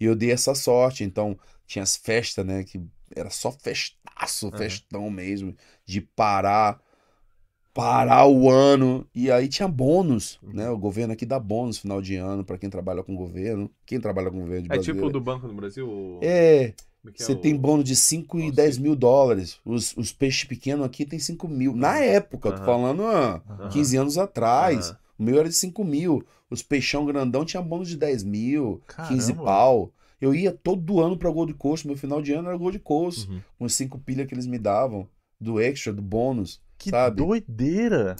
[0.00, 2.80] E eu dei essa sorte, então tinha as festas, né, que
[3.14, 5.54] era só festaço, festão mesmo,
[5.86, 6.80] de parar,
[7.74, 12.16] parar o ano, e aí tinha bônus, né, o governo aqui dá bônus final de
[12.16, 15.20] ano pra quem trabalha com governo, quem trabalha com governo de É tipo o do
[15.20, 15.88] Banco do Brasil?
[15.88, 16.74] o- É,
[17.18, 18.52] é é você o- tem bônus de 5 e Nossa.
[18.52, 19.58] 10 mil dólares.
[19.64, 21.74] Os, os peixes pequenos aqui tem 5 mil.
[21.74, 22.62] Na época, tô Aham.
[22.62, 23.68] falando há Aham.
[23.68, 24.94] 15 anos atrás.
[24.94, 24.98] Aham.
[25.18, 26.24] O meu era de 5 mil.
[26.50, 29.44] Os peixão grandão tinha bônus de 10 mil, 15 Caramba.
[29.44, 29.92] pau.
[30.20, 31.86] Eu ia todo ano pra Gold Coast.
[31.86, 33.28] Meu final de ano era Gold Coast.
[33.30, 33.40] Uhum.
[33.58, 35.08] Com os 5 pilha que eles me davam.
[35.40, 36.60] Do extra, do bônus.
[36.76, 37.16] Que sabe?
[37.16, 38.16] doideira.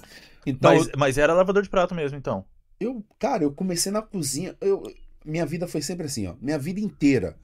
[0.47, 2.45] Então, Mas, mas era lavador de prato mesmo, então.
[2.81, 4.57] eu, cara, eu comecei na cozinha.
[4.61, 4.83] Eu,
[5.24, 6.35] minha vida foi sempre assim, ó.
[6.41, 7.37] Minha vida inteira.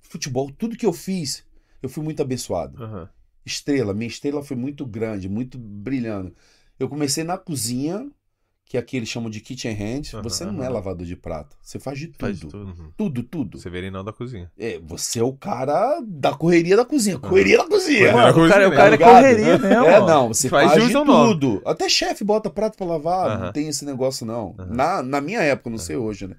[0.00, 1.44] Futebol, tudo que eu fiz,
[1.82, 2.82] eu fui muito abençoado.
[2.82, 3.08] Aham.
[3.44, 3.92] estrela.
[3.92, 6.34] Minha estrela foi muito grande, muito brilhando.
[6.78, 8.08] Eu comecei na cozinha,
[8.68, 10.02] que aqui eles chamam de kitchen hand.
[10.12, 11.56] Aham, você não é lavador de prato.
[11.62, 12.18] Você faz de tudo.
[12.20, 12.50] Faz tudo,
[12.94, 13.18] tudo.
[13.18, 13.24] Uhum.
[13.24, 14.52] tudo, Severinão da cozinha.
[14.58, 17.18] É, você é o cara da correria da cozinha.
[17.18, 18.12] Correria da cozinha.
[18.12, 19.84] Mano, o cara, o cozinha, cara é tá correria mesmo.
[19.86, 21.06] É, não, você Faz faz, de nome.
[21.32, 21.62] tudo.
[21.64, 24.54] Até chefe bota prato pra lavar, não tem esse negócio não.
[24.68, 26.36] Na, na minha época, não sei hoje, né?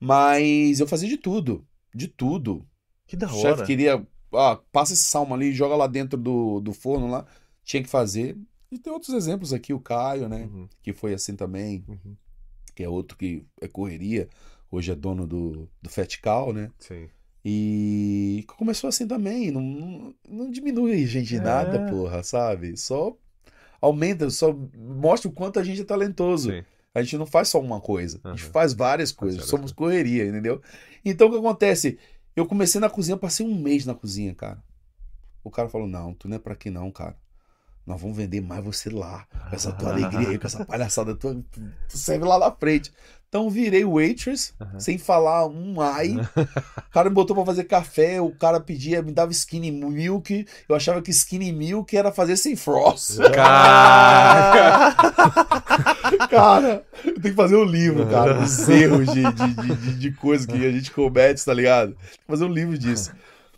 [0.00, 1.62] Mas eu fazia de tudo,
[1.94, 2.66] de tudo.
[3.06, 3.66] Que da O chefe hora.
[3.66, 7.26] queria, ah, passa esse salmo ali, joga lá dentro do, do forno lá.
[7.64, 8.34] Tinha que fazer.
[8.70, 10.48] E tem outros exemplos aqui, o Caio, né?
[10.52, 10.68] Uhum.
[10.82, 12.16] Que foi assim também, Uhum.
[12.74, 14.28] que é outro que é correria.
[14.70, 16.70] Hoje é dono do, do Fat Cow, né?
[16.78, 17.08] Sim.
[17.44, 19.50] E começou assim também.
[19.50, 21.40] Não, não, não diminui a gente É.
[21.40, 22.76] nada, porra, sabe?
[22.76, 23.16] Só
[23.80, 26.50] aumenta, só mostra o quanto a gente é talentoso.
[26.50, 26.62] Sim.
[26.94, 30.60] A gente não faz só uma coisa, a gente faz várias coisas, somos correria, entendeu?
[31.04, 31.96] Então o que acontece?
[32.34, 34.62] Eu comecei na cozinha, passei um mês na cozinha, cara.
[35.44, 37.16] O cara falou: Não, tu não é pra aqui não, cara.
[37.90, 39.26] Nós vamos vender mais você lá.
[39.48, 42.92] Com essa tua alegria aí, com essa palhaçada tua, tu, tu serve lá na frente.
[43.28, 44.78] Então virei waitress, Aham.
[44.78, 46.14] sem falar um ai.
[46.16, 50.46] O cara me botou pra fazer café, o cara pedia, me dava skinny milk.
[50.68, 53.18] Eu achava que skinny milk era fazer sem frost.
[53.34, 54.96] Caraca!
[56.30, 60.12] Cara, eu tenho que fazer um livro, cara, os erros de, de, de, de, de
[60.12, 61.94] coisa que a gente comete, tá ligado?
[61.94, 63.12] Tem que fazer um livro disso.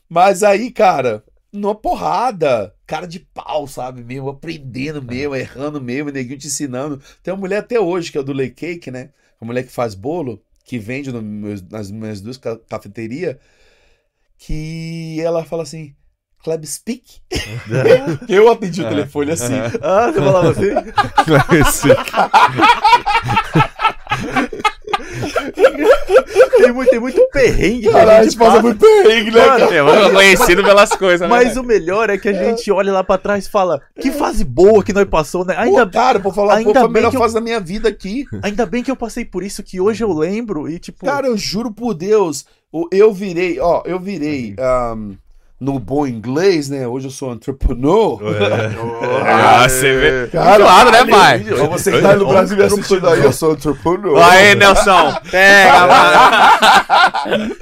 [0.08, 1.22] Mas aí, cara,
[1.52, 4.02] numa porrada, cara de pau, sabe?
[4.02, 7.00] Mesmo, aprendendo mesmo, errando mesmo, neguinho te ensinando.
[7.22, 9.10] Tem uma mulher até hoje, que é do Lay Cake, né?
[9.40, 13.36] Uma mulher que faz bolo, que vende no meus- nas minhas duas ca- cafeterias,
[14.38, 15.94] que ela fala assim.
[16.42, 17.20] Club Speak?
[18.28, 19.54] eu atendi o telefone assim.
[19.80, 20.70] Ah, você falava assim?
[26.58, 29.74] tem, muito, tem muito perrengue Caralho, a a gente passa muito perrengue, né, Mano, cara?
[29.76, 31.26] Eu conhecido pelas coisas, né?
[31.28, 34.44] Mas o melhor é que a gente olha lá pra trás e fala que fase
[34.44, 35.54] boa que nós passou, né?
[35.56, 37.40] Ainda, Ainda, cara, pra falar, ainda pô, foi a bem melhor que eu- fase da
[37.40, 38.26] minha vida aqui.
[38.42, 41.04] ainda bem que eu passei por isso, que hoje eu lembro e tipo...
[41.04, 42.44] Cara, eu juro por Deus,
[42.90, 45.12] eu virei, ó, eu virei ahm,
[45.62, 46.86] no bom inglês, né?
[46.88, 48.18] Hoje eu sou entrepreneur.
[49.24, 50.26] Ah, você vê.
[50.28, 51.40] Cara, Claro, né, pai?
[51.44, 54.18] Pra você que tá aí no Brasil me assistindo aí, eu sou entrepreneur.
[54.22, 55.14] Aí, Nelson.
[55.30, 57.54] Pega, mano.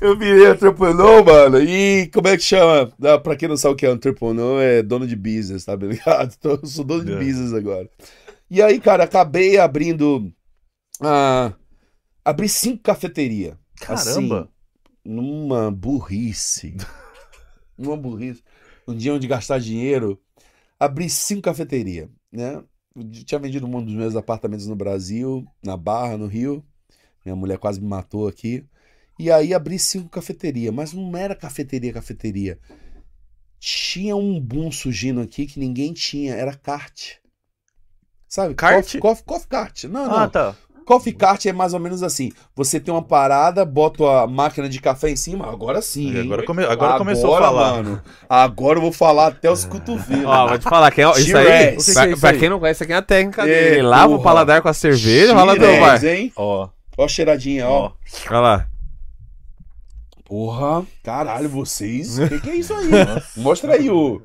[0.00, 1.60] Eu virei entrepreneur, mano.
[1.60, 2.90] E como é que chama?
[3.02, 6.32] Ah, Pra quem não sabe o que é entrepreneur, é dono de business, tá ligado?
[6.38, 7.16] Então, eu sou dono de É.
[7.16, 7.88] business agora.
[8.50, 10.30] E aí, cara, acabei abrindo.
[11.02, 11.52] ah,
[12.24, 13.54] abri cinco cafeterias.
[13.80, 14.00] Caramba.
[14.02, 14.48] Assim,
[15.04, 16.76] numa burrice.
[17.76, 18.42] numa burrice.
[18.86, 20.20] Um dia onde gastar dinheiro.
[20.78, 22.62] Abri cinco cafeterias, né?
[22.94, 26.64] Eu tinha vendido um dos meus apartamentos no Brasil, na Barra, no Rio.
[27.24, 28.64] Minha mulher quase me matou aqui.
[29.18, 32.58] E aí abri cinco cafeterias, mas não era cafeteria, cafeteria.
[33.58, 37.16] Tinha um boom surgindo aqui que ninguém tinha, era kart.
[38.28, 38.54] Sabe?
[38.54, 38.84] Kart?
[38.84, 39.84] Coffee, coffee, coffee kart.
[39.84, 40.14] Não, não.
[40.14, 40.56] Ah, tá.
[40.88, 42.32] Coffee kart é mais ou menos assim.
[42.56, 45.46] Você tem uma parada, bota a máquina de café em cima.
[45.52, 46.16] Agora sim.
[46.16, 46.22] hein?
[46.22, 47.72] Agora, come- agora começou a falar.
[47.82, 50.24] Mano, agora eu vou falar até os cotovelos.
[50.24, 51.44] Ó, vou te falar, que é, isso aí,
[51.76, 52.38] que pra, é isso pra aí?
[52.38, 53.74] quem não conhece, isso aqui é a técnica É, dele.
[53.76, 56.32] Ele lava o paladar com a cerveja, fala do hein?
[56.34, 57.84] Ó, Ó a cheiradinha, ó.
[57.86, 57.92] ó.
[58.30, 58.66] Olha lá.
[60.24, 62.18] Porra, caralho, vocês.
[62.18, 62.88] O que, que é isso aí?
[63.36, 64.22] Mostra aí o.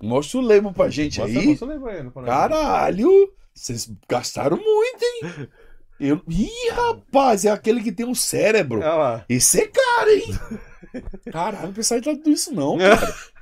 [0.00, 1.46] Mostra o lema pra gente Mostra, aí.
[1.48, 3.10] mostra o lembro aí, Caralho!
[3.54, 5.48] Vocês gastaram muito, hein?
[5.98, 6.20] Eu...
[6.28, 8.80] Ih, rapaz, é aquele que tem um cérebro.
[8.80, 9.24] Lá.
[9.28, 11.02] Esse é caro, hein?
[11.32, 13.14] Caralho, não pensava em tudo isso, não, cara.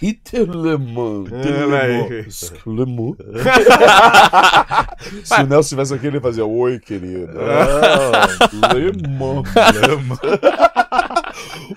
[0.00, 2.24] Peter É, Le velho.
[2.24, 2.52] Mans.
[2.66, 3.16] Le Mans.
[5.24, 7.32] Se o Nelson tivesse aqui, ele fazia Oi, querido.
[7.38, 9.48] Ah, Le Mans.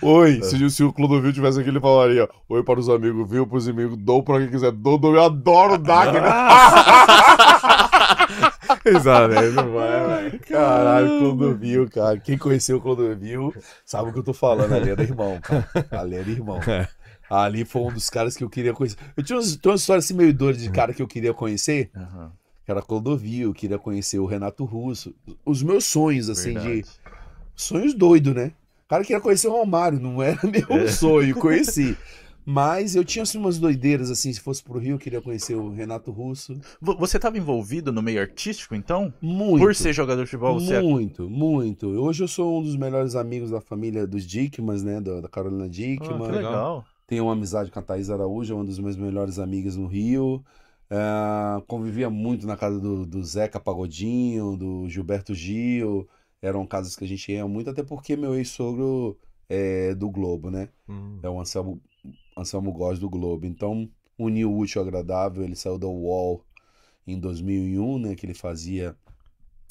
[0.02, 3.46] Oi, se, se o Clodovil tivesse aqui, ele falaria Oi para os amigos, viu?
[3.48, 4.72] Para os inimigos, dou para quem quiser.
[4.72, 6.08] Dou, dou, eu adoro dar.
[8.96, 9.42] Exato, né?
[9.50, 10.40] Não vai, velho.
[10.40, 12.18] Caralho, Clodovil, cara.
[12.20, 13.54] Quem conheceu o Clodovil
[13.86, 14.74] sabe o que eu tô falando.
[14.74, 15.68] Ali era irmão, cara.
[15.92, 16.60] Ali era irmão.
[16.68, 16.88] É.
[17.30, 18.98] Ali foi um dos caras que eu queria conhecer.
[19.16, 21.92] Eu tinha umas, tinha uma história assim meio doida de cara que eu queria conhecer,
[22.64, 25.14] que era Clodovil, eu queria conhecer o Renato Russo.
[25.46, 26.60] Os meus sonhos, assim, de.
[26.60, 26.86] verdade.
[27.56, 28.52] Sonhos doidos, né?
[28.86, 30.88] O cara queria conhecer o Romário, não era meu É.
[30.88, 31.98] sonho, conheci.
[32.50, 35.70] Mas eu tinha assim, umas doideiras, assim, se fosse pro Rio, eu queria conhecer o
[35.70, 36.58] Renato Russo.
[36.82, 39.14] Vo- Você estava envolvido no meio artístico, então?
[39.22, 39.60] Muito.
[39.60, 40.76] Por ser jogador de futebol, você...
[40.76, 41.88] é Muito, muito.
[41.88, 45.02] Hoje eu sou um dos melhores amigos da família dos Dickmans, né?
[45.02, 46.26] Da, da Carolina Ah, Dickman.
[46.26, 46.86] que legal.
[47.06, 50.42] Tenho uma amizade com a Thaís Araújo, uma das minhas melhores amigas no Rio.
[50.90, 56.08] É, convivia muito na casa do, do Zeca Pagodinho, do Gilberto Gil.
[56.42, 59.18] Eram casas que a gente ia muito, até porque meu ex-sogro
[59.50, 60.70] é do Globo, né?
[60.88, 61.20] Hum.
[61.24, 61.82] É o Anselmo,
[62.38, 63.46] Anselmo Góes do Globo.
[63.46, 65.44] Então, uniu o útil ao agradável.
[65.44, 66.46] Ele saiu da UOL
[67.06, 68.16] em 2001, né?
[68.16, 68.96] Que ele fazia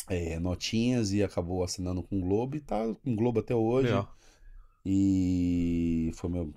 [0.08, 2.56] é, notinhas e acabou assinando com o Globo.
[2.56, 3.88] E tá com o Globo até hoje.
[3.88, 4.14] Legal.
[4.84, 6.54] E foi meu.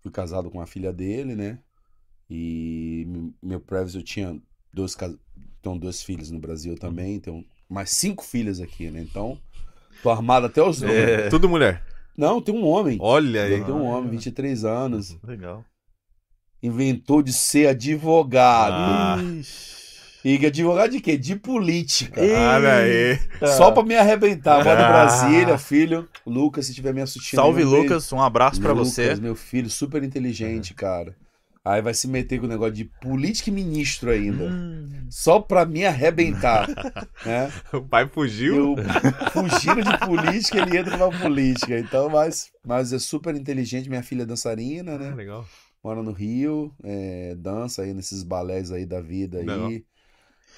[0.00, 1.58] Fui casado com a filha dele, né?
[2.30, 3.06] E
[3.42, 4.40] meu Previs eu tinha
[4.72, 4.96] dois.
[5.60, 7.18] Tenho dois filhos no Brasil também.
[7.18, 9.00] Tenho mais cinco filhas aqui, né?
[9.00, 9.40] Então,
[10.02, 10.96] tô armado até os dentes.
[10.96, 11.28] É.
[11.28, 11.84] Tudo mulher.
[12.18, 12.98] Não, tem um homem.
[13.00, 13.64] Olha aí.
[13.64, 15.16] Tenho um homem, 23 anos.
[15.24, 15.64] Legal.
[16.60, 18.74] Inventou de ser advogado.
[18.74, 19.16] Ah.
[19.22, 19.78] Ixi.
[20.24, 21.16] E advogado de quê?
[21.16, 22.20] De política.
[22.20, 23.18] Olha aí.
[23.56, 24.66] Só pra me arrebentar.
[24.66, 24.74] Em Ah.
[24.74, 26.08] Brasília, filho.
[26.26, 27.38] Lucas, se tiver me assistindo.
[27.38, 27.62] Salve.
[27.62, 28.12] Lucas.
[28.12, 29.14] Um abraço pra Lucas, você.
[29.14, 31.14] meu filho, super inteligente, cara.
[31.64, 34.44] Aí vai se meter com o negócio de política e ministro ainda.
[34.44, 35.06] Hum.
[35.10, 36.66] Só pra me arrebentar.
[37.26, 37.52] né?
[37.72, 38.74] O pai fugiu.
[38.78, 41.78] Eu fugindo de política, ele entra na política.
[41.78, 43.88] Então, mas, mas é super inteligente.
[43.88, 45.14] Minha filha é dançarina, Ah, né?
[45.14, 45.44] legal.
[45.84, 49.46] Mora no Rio, é, dança aí nesses balés aí da vida aí.
[49.46, 49.70] Legal.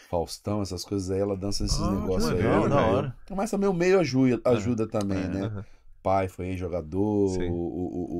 [0.08, 2.42] Faustão, essas coisas aí, ela dança nesses Ah, negócios aí.
[2.42, 2.74] da né?
[2.76, 3.16] hora.
[3.30, 5.28] Mas também o meio ajuda, ajuda também, É.
[5.28, 5.64] né?
[6.02, 7.48] Pai foi ex-jogador, Sim.
[7.48, 8.16] o, o, o,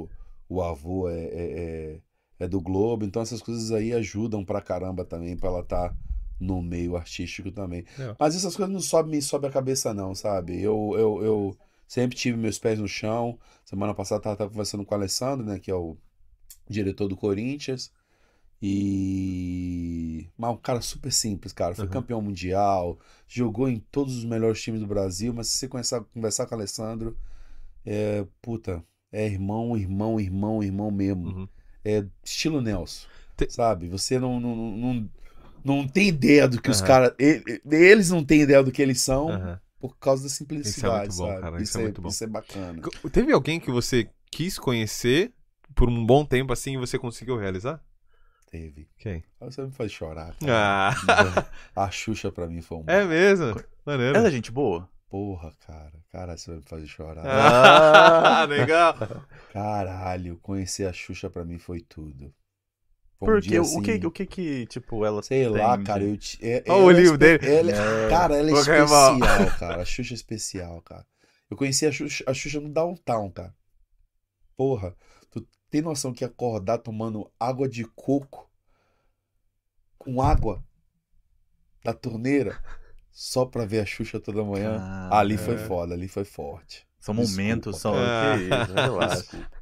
[0.00, 0.08] o,
[0.48, 1.98] o, o avô é,
[2.38, 5.94] é, do Globo, então essas coisas aí ajudam pra caramba também pra ela estar
[6.38, 7.84] no meio artístico também.
[7.98, 8.14] É.
[8.18, 10.60] Mas essas coisas não sobem, me sobe a cabeça não, sabe?
[10.60, 13.38] Eu, eu, eu sempre tive meus pés no chão.
[13.64, 15.96] Semana passada eu tava conversando com o Alessandro, né, que é o
[16.68, 17.90] diretor do Corinthians.
[18.60, 20.28] E.
[20.36, 21.74] Mas um cara super simples, cara.
[21.74, 21.90] Foi Uhum.
[21.90, 25.32] campeão mundial, jogou em todos os melhores times do Brasil.
[25.32, 27.16] Mas se você conversar, conversar com o Alessandro,
[27.84, 28.26] é.
[28.42, 31.28] Puta, é irmão, irmão, irmão, irmão mesmo.
[31.28, 31.48] Uhum.
[31.88, 33.06] É estilo Nelson.
[33.36, 33.88] Te- Sabe?
[33.88, 35.08] Você não, não, não,
[35.64, 36.86] não, tem ideia do que os Aham.
[36.86, 37.14] caras.
[37.70, 39.60] Eles não têm ideia do que eles são Aham.
[39.80, 41.40] por causa da simplicidade, bom, sabe?
[41.40, 42.08] cara, isso é muito bom.
[42.08, 42.82] Isso é bacana.
[43.12, 45.32] Teve alguém que você quis conhecer
[45.74, 47.82] por um bom tempo assim e você conseguiu realizar?
[48.50, 48.88] Teve.
[48.98, 49.22] Quem?
[49.40, 50.34] Você me faz chorar.
[50.38, 50.90] cara.
[51.74, 52.84] Ah, A Xuxa pra mim foi um.
[52.88, 53.54] é mesmo?
[53.86, 54.16] Maneiro.
[54.18, 54.88] Ela é gente boa?
[55.08, 55.92] Porra, cara.
[56.12, 57.24] Caralho, você vai me fazer chorar.
[57.26, 58.94] Ah, legal.
[59.52, 62.26] Caralho, conhecer a Xuxa pra mim foi tudo.
[63.20, 65.84] Um Porque dia, o, assim, que, o que que, tipo, ela Sei tem lá, de-
[65.84, 66.02] cara.
[66.04, 67.70] Eu te, é, Olha o é livro espe- dele.
[67.72, 69.82] ela é- cara, ela é Vou especial, cara.
[69.82, 71.06] A Xuxa é especial, cara.
[71.50, 73.54] Eu conheci a Xuxa, a Xuxa no Downtown, cara.
[74.56, 74.94] Porra,
[75.30, 78.48] tu tem noção que acordar tomando água de coco
[79.98, 80.62] com água
[81.82, 82.62] da torneira
[83.20, 84.78] só pra ver a Xuxa toda manhã?
[84.80, 85.38] Ah, ali é.
[85.38, 86.86] foi foda, ali foi forte.
[87.00, 87.92] São Desculpa, momentos, são.
[87.92, 88.38] cara.
[88.38, 89.16] Que isso, relaxa.
[89.16, 89.58] Desculpa.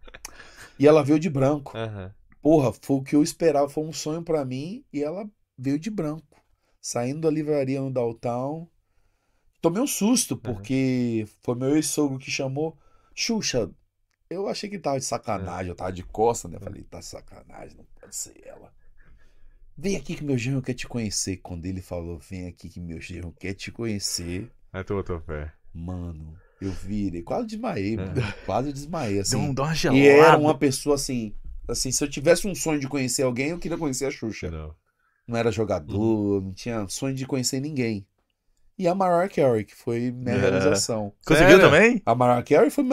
[0.79, 1.73] E ela veio de branco.
[1.75, 2.13] Aham.
[2.43, 5.27] Porra, foi o que eu esperava, foi um sonho pra mim e ela
[5.57, 6.39] veio de branco.
[6.83, 8.69] Saindo da livraria no Downtown.
[9.63, 12.77] Tomei um susto, porque foi meu ex-sogro que chamou.
[13.15, 13.71] Xuxa,
[14.29, 16.57] eu achei que tava de sacanagem, eu tava de costa, né?
[16.57, 18.71] Eu falei, tá de sacanagem, não pode ser ela.
[19.79, 21.37] Vem aqui que meu genro quer te conhecer.
[21.39, 25.53] Quando ele falou, vem aqui que meu genro quer te conhecer, Aí tu botou fé.
[25.75, 28.15] mano, eu virei, quase desmaiei, mano.
[28.47, 29.37] Quase desmaiei, assim.
[29.39, 30.01] Deu, um- deu uma gelada.
[30.01, 31.35] E era uma pessoa assim,
[31.69, 34.51] assim, se eu tivesse um sonho de conhecer alguém, eu queria conhecer a Xuxa.
[34.51, 34.75] Não.
[35.29, 38.07] Não era jogador, não tinha sonho de conhecer ninguém.
[38.79, 40.39] e a Mariah Carey, que foi minha É.
[40.39, 41.11] realização.
[41.27, 41.65] Conseguiu Sério?
[41.65, 42.03] também?
[42.05, 42.85] A Mariah Carey foi,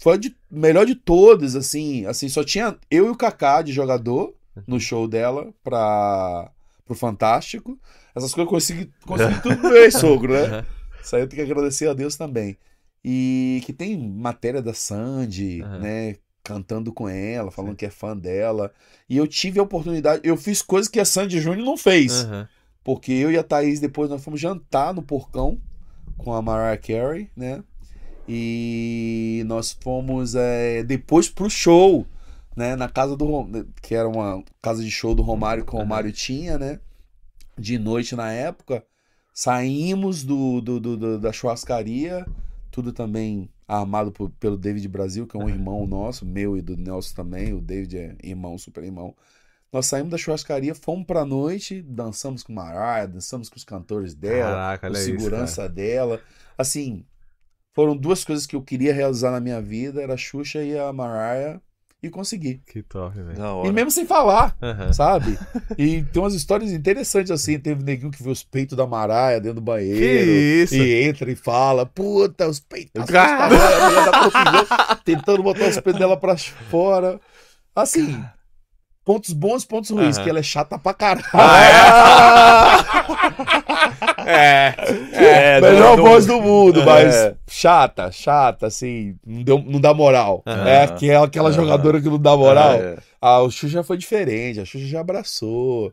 [0.00, 3.72] foi a de- melhor de todas, assim, assim, só tinha eu e o Kaká de
[3.72, 4.32] jogador
[4.66, 6.50] no show dela pra,
[6.84, 7.78] pro Fantástico.
[8.14, 10.64] Essas coisas eu consegui, consegui tudo meu ex-sogro, né?
[11.02, 12.56] Isso aí eu tenho que agradecer a Deus também.
[13.04, 15.78] E que tem matéria da Sandy, Aham.
[15.78, 16.16] né?
[16.44, 18.72] Cantando com ela, falando que é fã dela.
[19.08, 22.24] E eu tive a oportunidade, eu fiz coisas que a Sandy Júnior não fez.
[22.24, 22.48] Aham.
[22.84, 25.60] Porque eu e a Thaís depois nós fomos jantar no Porcão
[26.18, 27.62] com a Mariah Carey, né?
[28.28, 32.06] E nós fomos é, depois pro show,
[32.56, 32.76] né?
[32.76, 33.26] Na casa do
[33.82, 36.80] que era uma casa de show do Romário que o Romário tinha, né?
[37.58, 38.84] De noite na época.
[39.34, 42.26] Saímos do, do, do- do- da churrascaria,
[42.70, 46.76] tudo também armado por- pelo David Brasil, que é um irmão nosso, meu e do
[46.76, 47.54] Nelson também.
[47.54, 49.14] O David é irmão, super irmão.
[49.72, 54.50] Nós saímos da churrascaria, fomos pra noite, dançamos com Mariah, dançamos com os cantores dela,
[54.50, 56.20] Caraca, com olha isso, segurança dela.
[56.58, 57.06] Assim,
[57.72, 60.92] foram duas coisas que eu queria realizar na minha vida, era a Xuxa e a
[60.92, 61.58] Mariah,
[62.02, 62.60] e consegui.
[62.66, 63.64] Que top, velho.
[63.64, 64.92] E mesmo sem falar, Aham.
[64.92, 65.38] sabe?
[65.78, 69.56] E tem umas histórias interessantes assim, teve neguinho que vê os peitos da Mariah dentro
[69.56, 69.98] do banheiro.
[69.98, 70.74] Que isso?
[70.74, 72.92] E entra e fala, puta, os peitos.
[72.94, 77.20] A mulher da profissão, tentando botar os peitos dela pra fora.
[77.74, 78.22] Assim,
[79.04, 80.24] pontos bons, pontos ruins, Aham.
[80.24, 81.24] que ela é chata pra caralho.
[84.24, 84.74] É.
[85.12, 86.84] É, melhor voz do mundo, É.
[86.84, 90.42] mas chata, chata, assim, não, deu, não dá moral.
[90.46, 90.68] Aham.
[90.68, 92.74] É aquela, aquela jogadora que não dá moral.
[92.74, 92.96] É.
[93.20, 95.92] Ah, o Xuxa foi diferente, a Xuxa já abraçou.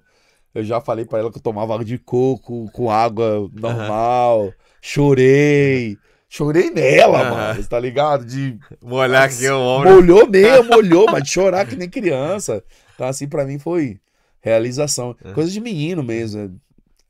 [0.53, 4.51] Eu já falei pra ela que eu tomava água de coco com água normal.
[4.81, 5.97] Chorei.
[6.27, 8.23] Chorei nela, mano, tá ligado?
[8.25, 9.89] De Molhar aqui o ombro.
[9.95, 12.63] molhou mesmo, molhou, mas de chorar que nem criança.
[12.99, 13.97] Então, assim, pra mim foi
[14.41, 15.15] realização.
[15.23, 15.31] É.
[15.31, 16.41] Coisa de menino mesmo.
[16.41, 16.49] é.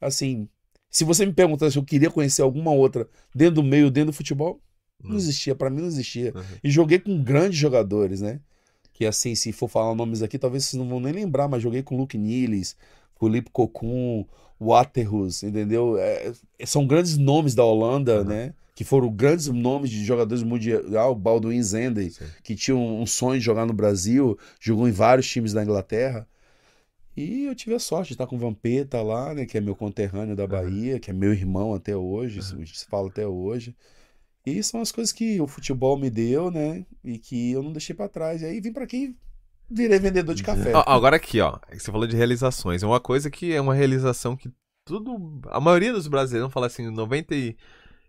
[0.05, 0.47] Assim,
[0.87, 4.15] se você me perguntar se eu queria conhecer alguma outra dentro do meio, dentro do
[4.15, 4.61] futebol,
[5.03, 5.17] não Hum.
[5.17, 6.31] existia, pra mim não existia.
[6.35, 6.43] Uhum.
[6.63, 8.39] E joguei com grandes jogadores, né?
[8.93, 11.81] Que assim, se for falar nomes aqui, talvez vocês não vão nem lembrar, mas joguei
[11.81, 12.75] com Luke Niles,
[13.19, 14.25] Felipe Cocum,
[14.61, 15.97] Waterhoos, entendeu?
[15.97, 16.31] É,
[16.67, 18.25] são grandes nomes da Holanda, Uhum.
[18.25, 18.53] né?
[18.79, 22.23] Que foram grandes nomes de jogadores mundial, Baldwin Zende, Sim.
[22.41, 26.25] que tinha um, um sonho de jogar no Brasil, jogou em vários times da Inglaterra.
[27.13, 29.45] E eu tive a sorte de estar com o Vampeta lá, né?
[29.45, 32.79] Que é meu conterrâneo da Bahia, que é meu irmão até hoje, isso a gente
[32.79, 33.75] se fala até hoje.
[34.45, 36.85] E são as coisas que o futebol me deu, né?
[37.03, 38.41] E que eu não deixei pra trás.
[38.41, 39.13] E aí vim pra aqui,
[39.69, 40.71] virei vendedor de café.
[40.85, 41.59] Agora aqui, ó.
[41.73, 42.81] Você falou de realizações.
[42.81, 44.49] É uma coisa que é uma realização que
[44.85, 45.41] tudo.
[45.49, 46.89] A maioria dos brasileiros, vamos falar assim,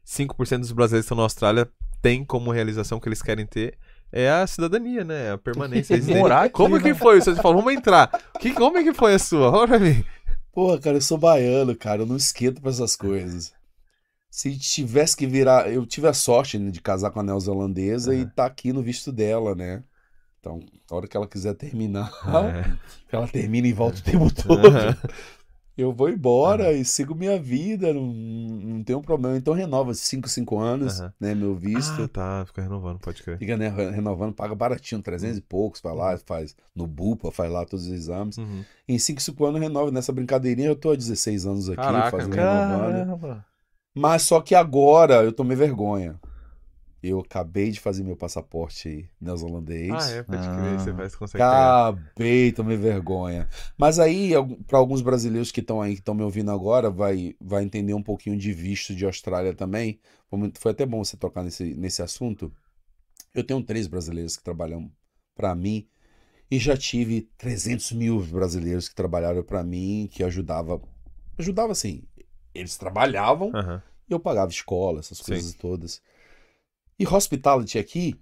[0.05, 1.69] 95% dos brasileiros que estão na Austrália
[2.03, 3.77] tem como realização que eles querem ter.
[4.13, 5.33] É a cidadania, né?
[5.33, 5.99] A permanência.
[6.03, 6.95] Têm- Morar aqui, Como que né?
[6.95, 7.21] foi?
[7.21, 8.09] Você falou, vamos entrar.
[8.41, 9.51] Que, como é que foi a sua?
[9.53, 10.05] Fala pra mim.
[10.53, 12.03] Porra, cara, eu sou baiano, cara.
[12.03, 13.53] Eu não esquento pra essas coisas.
[14.31, 15.73] Se tivesse que virar.
[15.73, 18.33] Eu tive a sorte né, de casar com a neozelandesa e Aham.
[18.35, 19.83] tá aqui no visto dela, né?
[20.41, 22.77] Então, a hora que ela quiser terminar, É.
[23.09, 24.69] que ela termina e volta o tempo todo.
[24.69, 24.97] Aham.
[25.81, 29.37] Eu vou embora e sigo minha vida, não, não tem um problema.
[29.37, 31.13] Então renova 5, 5 anos, Aham.
[31.19, 31.35] né?
[31.35, 32.03] Meu visto.
[32.03, 32.45] Ah, tá.
[32.47, 33.39] Fica renovando, pode crer.
[33.39, 37.65] Fica né, renovando, paga baratinho, 300 e poucos, vai lá, faz no Bupa, faz lá
[37.65, 38.37] todos os exames.
[38.37, 38.63] Uhum.
[38.87, 39.91] Em 5, 5 anos renova.
[39.91, 42.93] Nessa brincadeirinha eu tô há 16 anos aqui, Caraca, fazendo renovando.
[42.93, 43.47] Caramba.
[43.95, 46.21] Mas só que agora eu tomei vergonha.
[47.03, 49.91] Eu acabei de fazer meu passaporte neozelandês.
[49.91, 50.55] Ah, é, pode Ah.
[50.55, 50.81] crer.
[50.81, 51.89] Você vai, você consegue pegar.
[51.89, 53.49] Acabei, tomei vergonha.
[53.79, 54.33] Mas aí,
[54.67, 58.03] para alguns brasileiros que estão aí, que estão me ouvindo agora, vai, vai entender um
[58.03, 59.99] pouquinho de visto de Austrália também.
[60.59, 62.53] Foi até bom você tocar nesse, nesse assunto.
[63.35, 64.91] Eu tenho três brasileiros que trabalham
[65.35, 65.87] para mim
[66.51, 70.83] e já tive 300 mil brasileiros que trabalharam para mim, que ajudava,
[71.39, 72.03] ajudava assim.
[72.53, 73.83] Eles trabalhavam Aham.
[74.09, 75.25] e eu pagava escola, essas Sim.
[75.27, 76.03] coisas todas.
[77.01, 78.15] E hospitality aqui.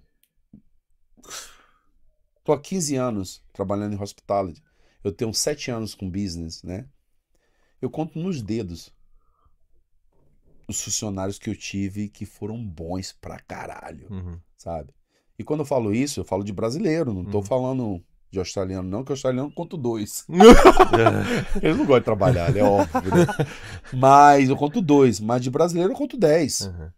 [2.45, 4.63] Tô há 15 anos trabalhando em hospitality.
[5.03, 6.87] Eu tenho 7 anos com business, né?
[7.81, 8.89] Eu conto nos dedos
[10.65, 14.39] os funcionários que eu tive que foram bons pra caralho, Uhum.
[14.55, 14.93] sabe?
[15.37, 17.43] E quando eu falo isso, eu falo de brasileiro, não tô Uhum.
[17.45, 20.25] falando de australiano, não, que australiano conto dois.
[21.61, 23.25] Eles não gostam de trabalhar, é óbvio, né?
[23.93, 26.61] Mas eu conto dois, mas de brasileiro eu conto dez.
[26.61, 26.91] Uhum.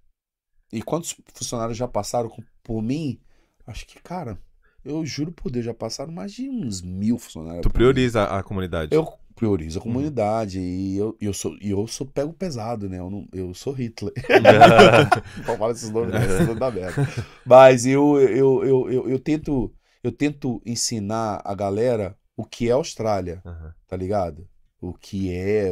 [0.71, 2.31] E quantos funcionários já passaram
[2.63, 3.19] por mim?
[3.67, 4.39] Acho que, cara,
[4.83, 7.63] eu juro por Deus, já passaram mais de uns mil funcionários.
[7.63, 8.95] Tu prioriza a, comunidade.
[8.95, 12.99] Eu priorizo a comunidade e eu, eu sou e eu sou pego pesado, né?
[12.99, 14.13] Eu, não, eu sou Hitler.
[15.45, 16.25] Não fala esses nomes, né?
[16.25, 17.07] Esses nomes da merda.
[17.45, 22.71] Mas eu, eu, eu, eu, eu tento eu tento ensinar a galera o que é
[22.71, 23.73] Austrália, Aham.
[23.87, 24.47] tá ligado?
[24.79, 25.71] O que é,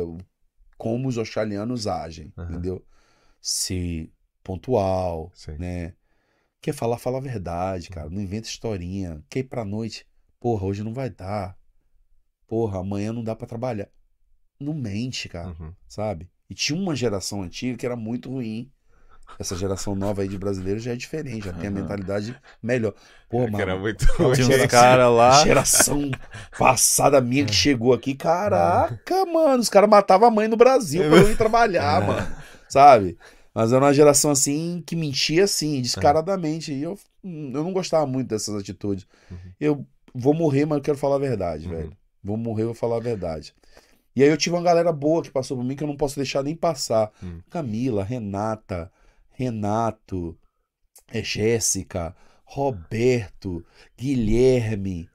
[0.78, 2.50] como os australianos agem, Aham.
[2.50, 2.86] entendeu?
[3.42, 4.12] ser
[4.54, 5.56] pontual, Sim.
[5.60, 5.94] né?
[6.62, 8.10] Quer falar, fala a verdade, cara.
[8.10, 9.24] Não inventa historinha.
[9.30, 10.06] Quer ir pra noite?
[10.40, 11.56] Porra, hoje não vai dar.
[12.48, 13.88] Porra, amanhã não dá pra trabalhar.
[14.60, 15.72] Não mente, cara, Uhum.
[15.88, 16.28] sabe?
[16.50, 18.70] E tinha uma geração antiga que era muito ruim.
[19.38, 22.96] Essa geração nova aí de brasileiros já é diferente, já tem a mentalidade melhor.
[23.30, 24.34] Porra, Que era mano, muito Tinha ruim.
[24.36, 25.44] Tinha geração- uns caras lá.
[25.44, 26.12] geração
[26.58, 31.20] passada minha que chegou aqui, caraca, mano, os caras matavam a mãe no Brasil pra
[31.20, 32.36] eu ir trabalhar, mano,
[32.68, 33.18] sabe?
[33.60, 36.72] Mas era uma geração assim que mentia assim, descaradamente.
[36.72, 39.06] E eu, eu não gostava muito dessas atitudes.
[39.30, 39.38] Uhum.
[39.60, 41.76] Eu vou morrer, mas eu quero falar a verdade, Uhum.
[41.76, 41.98] velho.
[42.24, 43.54] Vou morrer, eu vou falar a verdade.
[44.16, 46.16] E aí eu tive uma galera boa que passou por mim que eu não posso
[46.16, 47.12] deixar nem passar.
[47.22, 47.42] Hum.
[47.50, 48.90] Camila, Renata,
[49.32, 50.38] Renato,
[51.12, 53.66] é, Jéssica, Roberto,
[53.98, 55.10] Guilherme.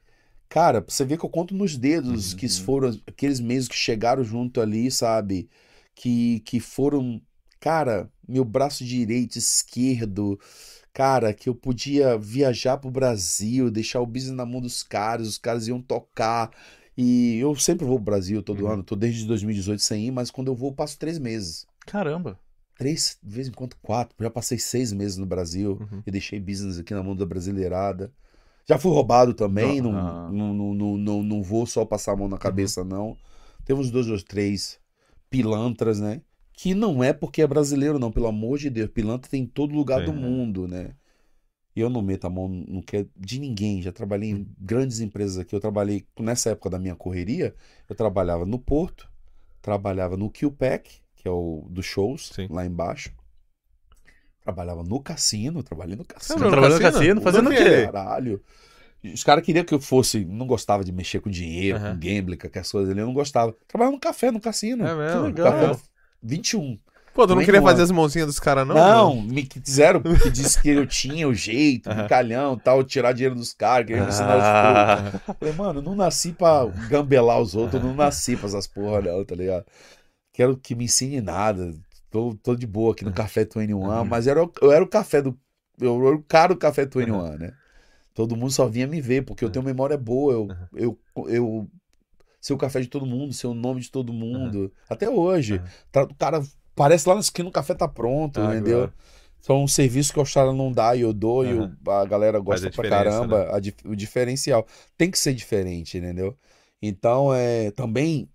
[0.51, 2.53] Cara, você vê que eu conto nos dedos Uhum, que uhum.
[2.53, 5.49] foram aqueles meses que chegaram junto ali, sabe?
[5.95, 7.21] Que, que foram,
[7.65, 10.39] cara, meu braço direito, esquerdo,
[10.93, 15.39] cara, que eu podia viajar pro Brasil, deixar o business na mão dos caras, os
[15.39, 16.51] caras iam tocar.
[16.97, 18.71] E eu sempre vou pro Brasil todo Uhum.
[18.73, 21.67] ano, tô desde 2018 sem ir, mas quando eu vou, eu passo três meses.
[21.87, 22.39] Caramba.
[22.77, 24.15] Três, de vez em quando quatro.
[24.21, 26.03] Já passei seis meses no Brasil Uhum.
[26.07, 28.13] e deixei business aqui na mão da brasileirada.
[28.69, 30.29] Já fui roubado também, não, Ah.
[30.31, 33.17] não, não, não, não, não vou só passar a mão na cabeça, não.
[33.65, 34.79] Teve uns dois ou três
[35.31, 36.21] pilantras, né?
[36.57, 38.89] Que não é porque é brasileiro, não, pelo amor de Deus.
[38.91, 40.21] Pilantra tem em todo lugar do Tem.
[40.21, 40.95] mundo, né?
[41.75, 43.83] E eu não meto a mão no que é de ninguém.
[43.83, 45.55] Já trabalhei em grandes empresas aqui.
[45.55, 47.55] Eu trabalhei, nessa época da minha correria,
[47.89, 49.11] eu trabalhava no Porto,
[49.61, 52.47] trabalhava no QPAC, que é o dos shows, Sim.
[52.49, 53.13] lá embaixo.
[54.41, 56.39] Trabalhava no cassino, trabalhei no cassino.
[56.39, 57.21] Não, Trabalhando no cassino?
[57.21, 57.87] fazendo o quê?
[57.87, 58.41] Caralho.
[59.03, 61.95] Os caras queriam que eu fosse, não gostava de mexer com dinheiro, Aham.
[61.95, 63.53] com gambling, com aquelas coisas ali, eu não gostava.
[63.67, 64.87] Trabalhava no café, no cassino.
[64.87, 65.23] É mesmo?
[65.27, 65.53] legal.
[65.53, 65.94] Café
[66.25, 66.79] 21.
[67.15, 67.85] Pô, tu não Nem queria um fazer ano.
[67.85, 68.75] as mãozinhas dos caras, não?
[68.75, 69.33] Não, mano?
[69.33, 72.01] me quiseram, porque disse que eu tinha o jeito, Aham.
[72.01, 74.43] brincalhão, tal, tirar dinheiro dos caras, queria me ensinar os.
[74.45, 79.25] Ah, Falei, mano, não nasci pra gambelar os outros, não nasci pra essas porra, não,
[79.25, 79.65] tá ligado?
[80.33, 81.73] Quero que me ensine nada.
[82.11, 85.39] Tô, tô de boa aqui no Café 21, mas era, eu era o café do.
[85.81, 87.53] Eu era o cara do Café 21, né?
[88.15, 90.33] Todo mundo só vinha me ver, porque eu tenho memória boa.
[90.33, 90.99] Eu, eu,
[91.29, 91.69] eu
[92.45, 94.71] sei o café de todo mundo, sei o nome de todo mundo.
[94.87, 95.55] Até hoje.
[95.55, 95.69] Aham.
[95.91, 96.43] Tá- O cara
[96.75, 98.79] parece lá na esquina, o café tá pronto, Ah, entendeu?
[98.81, 98.95] agora.
[99.41, 101.75] São um serviço que a Austrália não dá e eu dou e Aham.
[101.87, 103.29] o- a galera gosta a pra diferença, né?
[103.29, 103.57] caramba.
[103.57, 104.67] a o diferencial.
[104.97, 106.37] Tem que ser diferente, entendeu?
[106.83, 108.29] Então, é, também,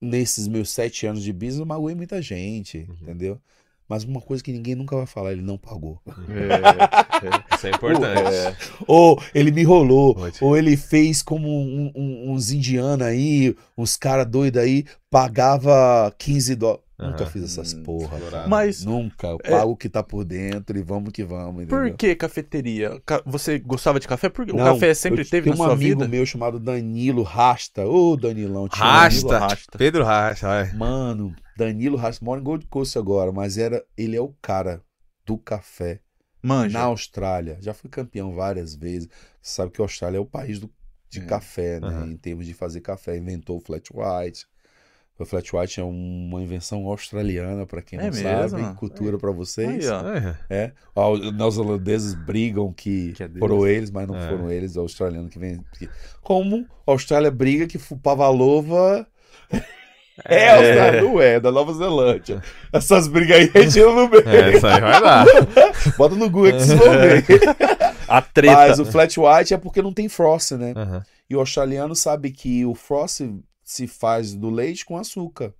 [0.00, 2.96] nesses meus sete anos de business, eu magoei muita gente, Uhum.
[3.02, 3.40] entendeu?
[3.88, 6.00] Mas uma coisa que ninguém nunca vai falar, ele não pagou.
[6.28, 8.34] é, Isso é importante.
[8.34, 8.56] é.
[8.86, 10.48] Ou ele me rolou, Ótimo.
[10.48, 16.54] ou ele fez como um- um- uns indianos aí, uns caras doidos aí, pagava 15
[16.54, 16.82] dólares.
[17.02, 17.30] Nunca Aham.
[17.32, 18.16] fiz essas Hum, porra.
[18.16, 18.48] explorado.
[18.48, 19.26] Mas Nunca.
[19.28, 19.50] Eu É.
[19.50, 21.96] pago o que tá por dentro e vamos que vamos, por entendeu?
[21.96, 23.00] que cafeteria?
[23.04, 24.28] Ca- Você gostava de café?
[24.28, 26.08] Porque o café sempre eu teve tenho na um sua amigo vida?
[26.08, 27.86] meu chamado Danilo Rasta.
[27.86, 28.68] Ô, Danilão.
[28.68, 29.26] tinha um Rasta.
[29.28, 29.78] Danilo Rasta.
[29.78, 30.72] Pedro Racha, vai.
[30.74, 34.82] Mano, Danilo Rasta mora em Gold Coast agora, mas era, ele é o cara
[35.26, 36.00] do café
[36.42, 36.78] Manja.
[36.78, 37.58] na Austrália.
[37.60, 39.08] Já fui campeão várias vezes.
[39.40, 40.70] Você sabe que a Austrália é o país do,
[41.10, 41.24] de É.
[41.24, 41.88] café, né?
[41.88, 42.06] Aham.
[42.12, 43.16] Em termos de fazer café.
[43.16, 44.46] Inventou o flat white.
[45.22, 48.48] O flat white é uma invenção australiana, para quem É não mesmo?
[48.58, 48.74] sabe.
[48.76, 49.88] Cultura para vocês.
[49.90, 50.18] Aí.
[50.50, 50.64] É.
[50.64, 54.28] É, ó, os neozelandeses brigam que, Que é foram eles, mas não É.
[54.28, 55.60] foram eles, é o australiano que vem.
[56.20, 59.06] Como a Austrália briga que Pavalova
[60.24, 62.42] é, a Austrália, não é, da Nova Zelândia.
[62.72, 64.28] Essas brigas aí retira no meio.
[64.28, 65.26] É, isso aí vai dar.
[65.96, 67.24] Bota no Google que vocês vão ver.
[68.08, 68.54] A treta.
[68.54, 70.74] Mas o flat white é porque não tem frost, né?
[70.76, 71.02] Aham.
[71.30, 73.22] E o australiano sabe que o frost
[73.72, 75.54] se faz do leite com açúcar.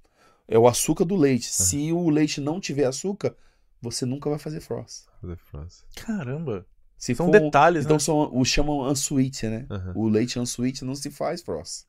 [0.46, 1.46] É o açúcar do leite.
[1.46, 3.34] Se o leite não tiver açúcar,
[3.80, 5.06] você nunca vai fazer frost.
[5.20, 5.82] Fazer frase.
[5.96, 6.66] Caramba.
[6.98, 8.00] Se São for- detalhes, Então né?
[8.00, 9.66] são, o chamam unsweet, né?
[9.70, 9.92] Aham.
[9.96, 11.84] O leite unsweet não se faz frost.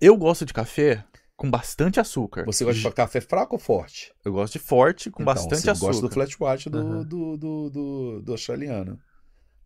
[0.00, 1.04] Eu gosto de café
[1.36, 2.44] com bastante açúcar.
[2.46, 4.12] Você gosta de café fraco ou forte?
[4.24, 5.86] Eu gosto de forte com Então, bastante você açúcar.
[5.88, 7.02] gosta do flat white do, Aham.
[7.02, 8.98] do, do, do, do australiano.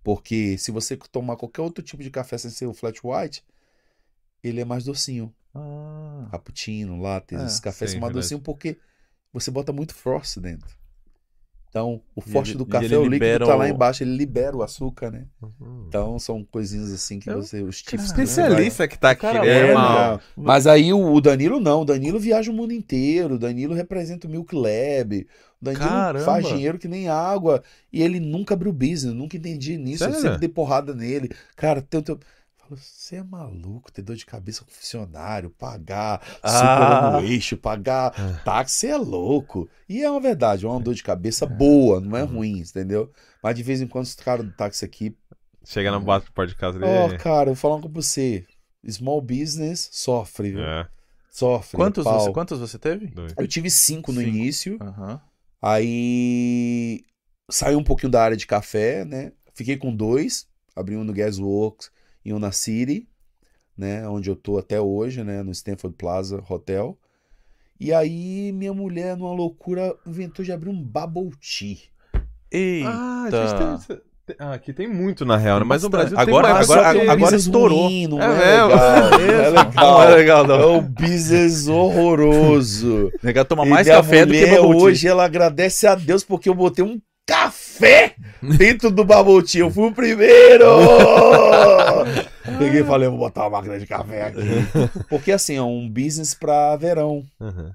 [0.02, 3.44] Porque se você tomar qualquer outro tipo de café sem ser o flat white,
[4.42, 5.32] ele é mais docinho.
[5.54, 8.14] Ah, Cappuccino, latte, É, esses cafés sim, verdade.
[8.14, 8.78] docinhos porque
[9.32, 10.78] você bota muito frost dentro.
[11.68, 14.56] Então, o forte ele- do café ele é o líquido tá lá embaixo, ele libera
[14.56, 15.26] o açúcar, né?
[15.40, 15.84] Uhum.
[15.86, 19.72] Então, são coisinhas assim que Eu- você, os tips Especialista que tá aqui, Cara, né,
[19.72, 20.20] É.
[20.36, 24.26] Mas aí o, o Danilo não, o Danilo viaja o mundo inteiro, o Danilo representa
[24.26, 25.24] o Milk Lab,
[25.60, 26.24] o Danilo Caramba.
[26.24, 30.22] faz dinheiro que nem água, e ele nunca abriu business, nunca entendi nisso, eu Sério?
[30.22, 31.30] sempre dei porrada nele.
[31.54, 32.18] Cara, teu, teu...
[32.76, 36.48] falo, você é maluco, ter dor de cabeça com funcionário, pagar Ah.
[36.48, 38.12] super no eixo, pagar
[38.44, 39.68] táxi, você é louco.
[39.88, 43.12] E é uma verdade, é uma dor de cabeça boa, não é ruim, entendeu?
[43.42, 45.16] Mas de vez em quando os caras do táxi aqui,
[45.64, 47.18] Chega na bate porta de casa ó, dele.
[47.18, 48.46] cara, eu vou falar uma coisa pra você.
[48.88, 50.60] Small business sofre, viu?
[50.64, 50.88] É,
[51.30, 51.76] Sofre.
[51.76, 52.18] Quantos pau.
[52.18, 53.06] você, quantos você teve?
[53.08, 53.34] doido.
[53.38, 54.30] Eu tive cinco no Cinco.
[54.36, 54.78] início.
[54.80, 55.20] Aham.
[55.62, 57.04] Aí
[57.50, 59.32] saí um pouquinho da área de café, né?
[59.54, 61.90] Fiquei com dois, abri um no Gasworks
[62.24, 63.08] e um na City,
[63.76, 64.06] né?
[64.08, 65.42] Onde eu tô até hoje, né?
[65.42, 66.96] No Stanford Plaza Hotel.
[67.78, 71.78] E aí minha mulher, numa loucura, inventou de abrir um bubble tea.
[72.52, 72.88] Eita.
[72.90, 73.30] Ah, a
[73.78, 74.00] gente tem.
[74.38, 75.64] Ah, aqui tem muito na real, né?
[75.66, 76.14] Mas no bastante.
[76.14, 77.82] Brasil Agora- tem mais agora- é um agora business estourou.
[77.86, 78.70] ruim, não É é, legal.
[78.70, 79.72] É Não é legal.
[79.74, 80.60] Não é legal, não.
[80.60, 83.10] É um business horroroso.
[83.24, 84.76] Nega toma E mais minha café do que bubble tea.
[84.84, 88.14] hoje ela agradece a Deus porque eu botei um café
[88.56, 89.62] dentro do bubble tea.
[89.62, 90.64] Eu fui o primeiro!
[92.64, 94.40] Peguei e falei, vou botar uma máquina de café aqui.
[95.08, 97.74] Porque assim, é um business pra verão, Aham.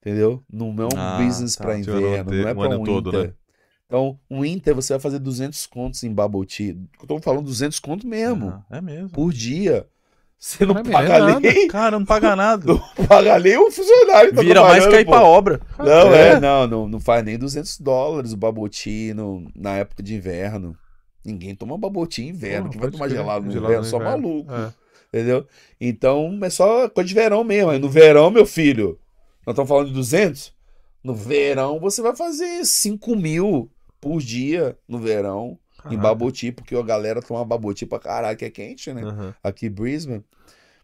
[0.00, 0.42] entendeu?
[0.52, 1.64] Não é um Ah, business tá.
[1.64, 3.32] pra inverno, não é pra um todo, né?
[3.86, 6.14] Então, um winter você vai fazer 200 contos em.
[7.00, 9.10] Eu tô falando 200 contos mesmo, Ah, é mesmo.
[9.10, 9.86] por dia.
[10.38, 11.40] Você não paga não é nada.
[11.40, 12.64] nem, Cara, não paga nada.
[12.72, 15.10] não paga nem o funcionário tá Vira mais cair pô.
[15.10, 15.60] pra obra.
[15.78, 16.28] Não, É?
[16.30, 20.74] é, não, não, não faz nem 200 dólares o tea no- na época de inverno.
[21.24, 21.76] Ninguém toma
[22.22, 22.66] em inverno.
[22.66, 23.84] Pô, Quem vai tomar gelado no Gelado inverno?
[23.84, 24.22] no Só inverno.
[24.28, 24.72] maluco, É.
[25.08, 25.46] entendeu?
[25.80, 27.70] Então é só coisa de verão mesmo.
[27.70, 28.98] Aí no verão, meu filho,
[29.46, 30.52] nós estamos falando de 200?
[31.02, 35.58] No verão você vai fazer 5 mil por dia no verão
[35.90, 35.96] em
[36.30, 37.44] tea, porque a galera toma
[37.74, 39.02] tea pra caralho, que é quente, né?
[39.02, 39.34] Aham.
[39.42, 40.22] aqui em Brisbane.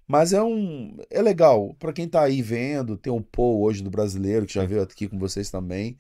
[0.09, 3.91] Mas é um é legal Pra quem tá aí vendo, tem um Paul hoje do
[3.91, 5.99] brasileiro que já veio aqui com vocês também.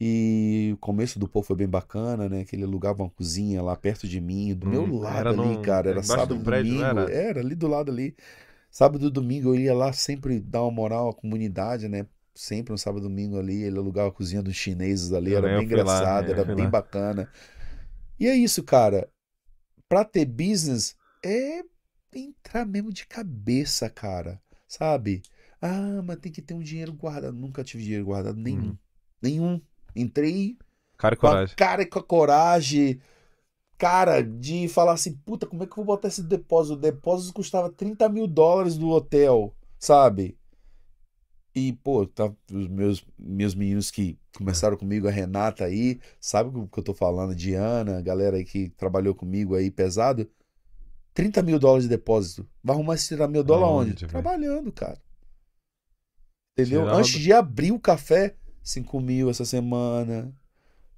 [0.00, 2.44] E o começo do Paul foi bem bacana, né?
[2.44, 5.58] Que ele alugava uma cozinha lá perto de mim, do meu Hum, lado ali, num-
[5.58, 5.90] cara.
[5.90, 6.82] Era embaixo sábado do e prédio, domingo.
[6.82, 7.10] era?
[7.10, 8.16] Era ali do lado ali.
[8.70, 12.06] Sábado e domingo eu ia lá sempre dar uma moral à comunidade, né?
[12.34, 15.48] Sempre no sábado e domingo ali, ele alugava a cozinha dos chineses ali, Eu era
[15.48, 16.70] bem fui lá, engraçado, é, era bem lá.
[16.70, 17.28] bacana.
[18.18, 19.10] E é isso, cara.
[19.88, 21.62] Pra ter business é
[22.14, 24.42] entrar mesmo de cabeça, cara.
[24.68, 25.22] Sabe?
[25.60, 27.36] Ah, mas tem que ter um dinheiro guardado.
[27.36, 28.72] Nunca tive dinheiro guardado nenhum.
[28.72, 28.78] Uhum.
[29.22, 29.60] Nenhum.
[29.94, 30.56] Entrei
[30.96, 31.56] Cara e com a coragem.
[31.56, 33.00] cara e com a coragem,
[33.78, 36.74] cara, de falar assim, puta, como é que eu vou botar esse depósito?
[36.74, 40.36] O depósito custava 30 mil dólares do hotel, sabe?
[41.56, 46.66] E, pô, tá, os meus, meus meninos que começaram comigo, a Renata aí, sabe o
[46.66, 47.32] que eu tô falando?
[47.34, 50.28] Diana, a galera aí que trabalhou comigo aí pesado.
[51.12, 52.44] 30 mil dólares de depósito.
[52.62, 54.00] Vai arrumar esse 30 mil dólares Aonde, onde?
[54.00, 54.10] velho?
[54.10, 55.00] Trabalhando, cara.
[56.58, 56.80] Entendeu?
[56.82, 60.34] Tirava- Antes de abrir o café, 5 mil essa semana.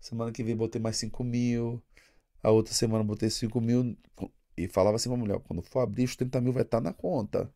[0.00, 1.82] Semana que vem botei mais 5 mil.
[2.42, 3.96] A outra semana botei 5 mil.
[4.56, 7.50] E falava assim pra mulher: quando for abrir, os 30 mil vai estar na conta.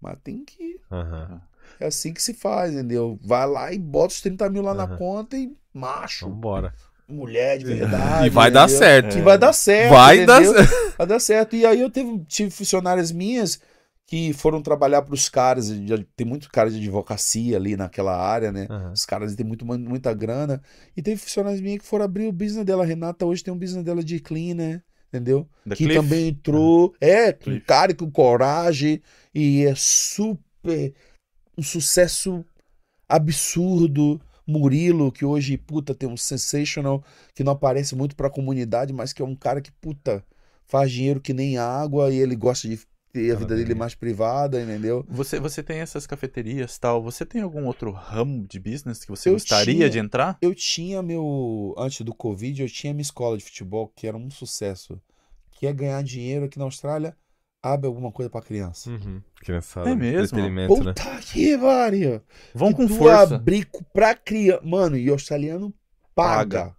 [0.00, 0.78] Mas tem que.
[0.92, 1.40] Aham.
[1.80, 3.18] É assim que se faz, entendeu?
[3.22, 4.98] Vai lá e bota os 30 mil lá na Aham.
[4.98, 6.74] conta e macho, Vambora.
[7.08, 8.26] mulher de verdade.
[8.28, 8.78] E vai dar entendeu?
[8.78, 9.18] certo.
[9.18, 9.90] E vai dar certo.
[9.90, 10.66] Vai dar entendeu?
[10.66, 10.96] certo.
[10.98, 11.56] Vai dar certo.
[11.56, 13.58] E aí eu teve, tive funcionárias minhas
[14.06, 15.70] que foram trabalhar para os caras.
[16.14, 18.66] Tem muito cara de advocacia ali naquela área, né?
[18.68, 18.92] Aham.
[18.92, 20.60] Os caras têm muito, muita grana.
[20.96, 22.82] E teve funcionários minhas que foram abrir o business dela.
[22.82, 24.82] A Renata hoje tem um business dela de clean, né?
[25.08, 25.48] Entendeu?
[25.64, 26.00] Da que Cliff?
[26.00, 26.94] também entrou.
[27.00, 27.64] É, com Cliff.
[27.64, 29.00] cara e com coragem.
[29.34, 30.92] E é super.
[31.56, 32.44] Um sucesso
[33.08, 34.20] absurdo.
[34.46, 37.02] Murilo, que hoje, puta, tem um sensational
[37.34, 40.22] que não aparece muito pra comunidade, mas que é um cara que, puta,
[40.66, 42.78] faz dinheiro que nem água e ele gosta de
[43.14, 45.04] ter a vida dele mais privada, entendeu?
[45.08, 47.02] Você, você tem essas cafeterias tal.
[47.02, 49.88] Você tem algum outro ramo de business que você Eu gostaria tinha.
[49.90, 50.36] de entrar?
[50.42, 51.74] Eu tinha meu.
[51.78, 55.00] Antes do Covid, eu tinha minha escola de futebol, que era um sucesso.
[55.52, 57.16] Que é ganhar dinheiro aqui na Austrália,
[57.62, 58.90] abre alguma coisa pra criança.
[58.90, 59.22] Uhum.
[59.36, 59.88] Criançada.
[59.88, 60.50] É mesmo?
[60.50, 60.66] Né?
[60.66, 60.92] Puta
[61.22, 62.20] que pariu!
[62.52, 63.36] Vão que com tu força.
[63.36, 64.60] abrir co- pra criança.
[64.64, 65.72] Mano, e australiano
[66.14, 66.58] paga.
[66.64, 66.76] Paga.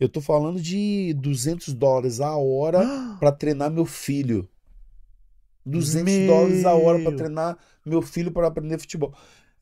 [0.00, 2.80] Eu tô falando de 200 dólares a hora
[3.20, 4.48] pra treinar meu filho.
[5.64, 6.26] 200 Meu.
[6.26, 9.12] dólares a hora pra treinar meu filho pra aprender futebol.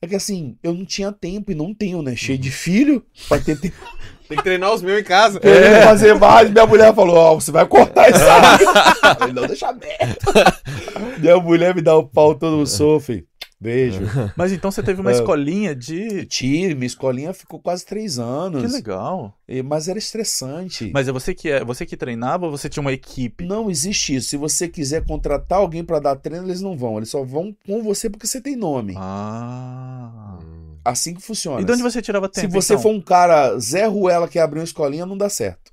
[0.03, 2.17] É que assim, eu não tinha tempo e não tenho, né?
[2.17, 3.77] Cheio de filho pra ter tempo
[4.31, 5.41] Tem que treinar os meus em casa.
[5.41, 6.49] querendo fazer mais.
[6.49, 8.65] Minha mulher falou: Ó, você vai cortar isso aí.
[9.11, 10.27] Eu falei, não, deixa aberto.
[11.19, 13.15] Minha mulher me dá o pau todo no sofá.
[13.63, 14.01] Beijo.
[14.35, 15.15] Mas então você teve uma É.
[15.15, 16.25] escolinha de.
[16.25, 18.63] Tive, minha escolinha ficou quase três anos.
[18.63, 19.35] Que legal.
[19.47, 20.91] E- Mas era estressante.
[20.95, 23.45] Mas é você que é, você que treinava ou você tinha uma equipe?
[23.45, 24.31] Não existe isso.
[24.31, 26.97] Se você quiser contratar alguém pra dar treino, eles não vão.
[26.97, 28.95] Eles só vão com você porque você tem nome.
[28.97, 30.39] Ah.
[30.43, 30.77] Hum.
[30.83, 31.61] Assim que funciona.
[31.61, 32.49] E de onde você tirava tempo?
[32.49, 32.83] Se você então?
[32.83, 35.71] for um cara Zé Ruela que abriu uma escolinha, não dá certo.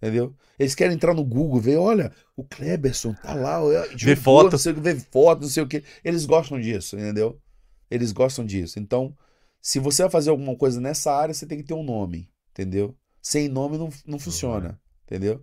[0.00, 0.32] Entendeu?
[0.60, 3.58] Eles querem entrar no Google, ver, olha, o Kleberson tá lá,
[3.96, 4.52] jogou, foto.
[4.52, 5.82] não sei o que, ver foto, não sei o que.
[6.04, 7.40] Eles gostam disso, entendeu?
[7.90, 8.78] Eles gostam disso.
[8.78, 9.16] Então,
[9.58, 12.94] se você vai fazer alguma coisa nessa área, você tem que ter um nome, entendeu?
[13.22, 15.42] Sem nome não, não funciona, entendeu?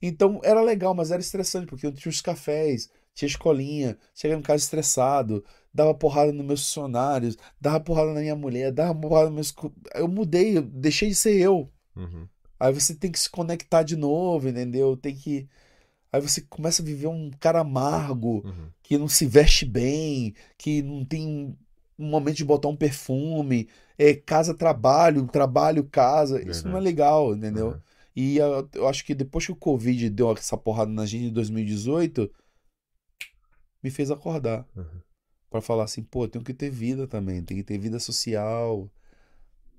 [0.00, 4.42] Então, era legal, mas era estressante, porque eu tinha os cafés, tinha escolinha, chegava em
[4.42, 5.44] casa estressado,
[5.74, 9.72] dava porrada nos meus funcionários, dava porrada na minha mulher, dava porrada nos meus...
[9.94, 11.70] Eu mudei, eu deixei de ser eu.
[11.94, 12.26] Uhum.
[12.64, 14.96] Aí você tem que se conectar de novo, entendeu?
[14.96, 15.46] Tem que.
[16.10, 18.68] Aí você começa a viver um cara amargo, Uhum.
[18.82, 21.54] que não se veste bem, que não tem
[21.98, 26.40] um momento de botar um perfume, é casa, trabalho, trabalho, casa.
[26.40, 26.84] Isso não é Verdade.
[26.84, 27.66] legal, entendeu?
[27.72, 27.80] Uhum.
[28.16, 31.32] E eu, eu acho que depois que o Covid deu essa porrada na gente em
[31.32, 32.30] 2018,
[33.82, 34.66] me fez acordar.
[34.74, 35.00] Uhum.
[35.50, 38.90] Pra falar assim, pô, tenho que ter vida também, tem que ter vida social.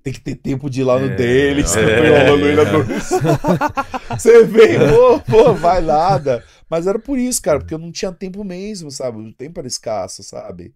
[0.05, 2.55] Tem que ter tempo de ir lá no É, dele, você é, foi no é.
[2.55, 2.63] na
[4.15, 6.45] Você vem, pô, pô, vai nada.
[6.69, 9.17] Mas era por isso, cara, porque eu não tinha tempo mesmo, sabe?
[9.17, 10.75] O tempo era escasso, sabe?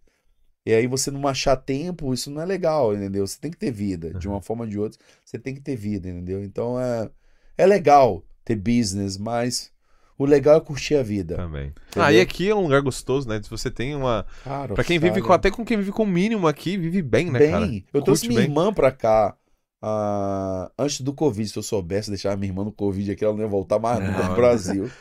[0.65, 3.25] E aí você não achar tempo, isso não é legal, entendeu?
[3.27, 5.75] Você tem que ter vida, de uma forma ou de outra, você tem que ter
[5.75, 6.43] vida, entendeu?
[6.43, 7.07] Então é,
[7.55, 9.71] é legal ter business, mas
[10.19, 11.35] o legal é curtir a vida.
[11.37, 11.67] Também.
[11.89, 12.03] Entendeu?
[12.03, 13.41] Ah, e aqui é um lugar gostoso, né?
[13.41, 14.25] Se você tem uma.
[14.43, 15.17] Cara, Pra quem vive com.
[15.31, 17.51] Austrália- Até com quem vive com o mínimo aqui, vive bem, né, bem.
[17.51, 17.83] cara?
[17.93, 18.49] Eu trouxe minha bem.
[18.49, 19.35] irmã pra cá
[19.81, 21.49] ah, antes do Covid.
[21.49, 24.25] Se eu soubesse deixar minha irmã no Covid aqui, ela não ia voltar mais nunca
[24.25, 24.91] pro Brasil.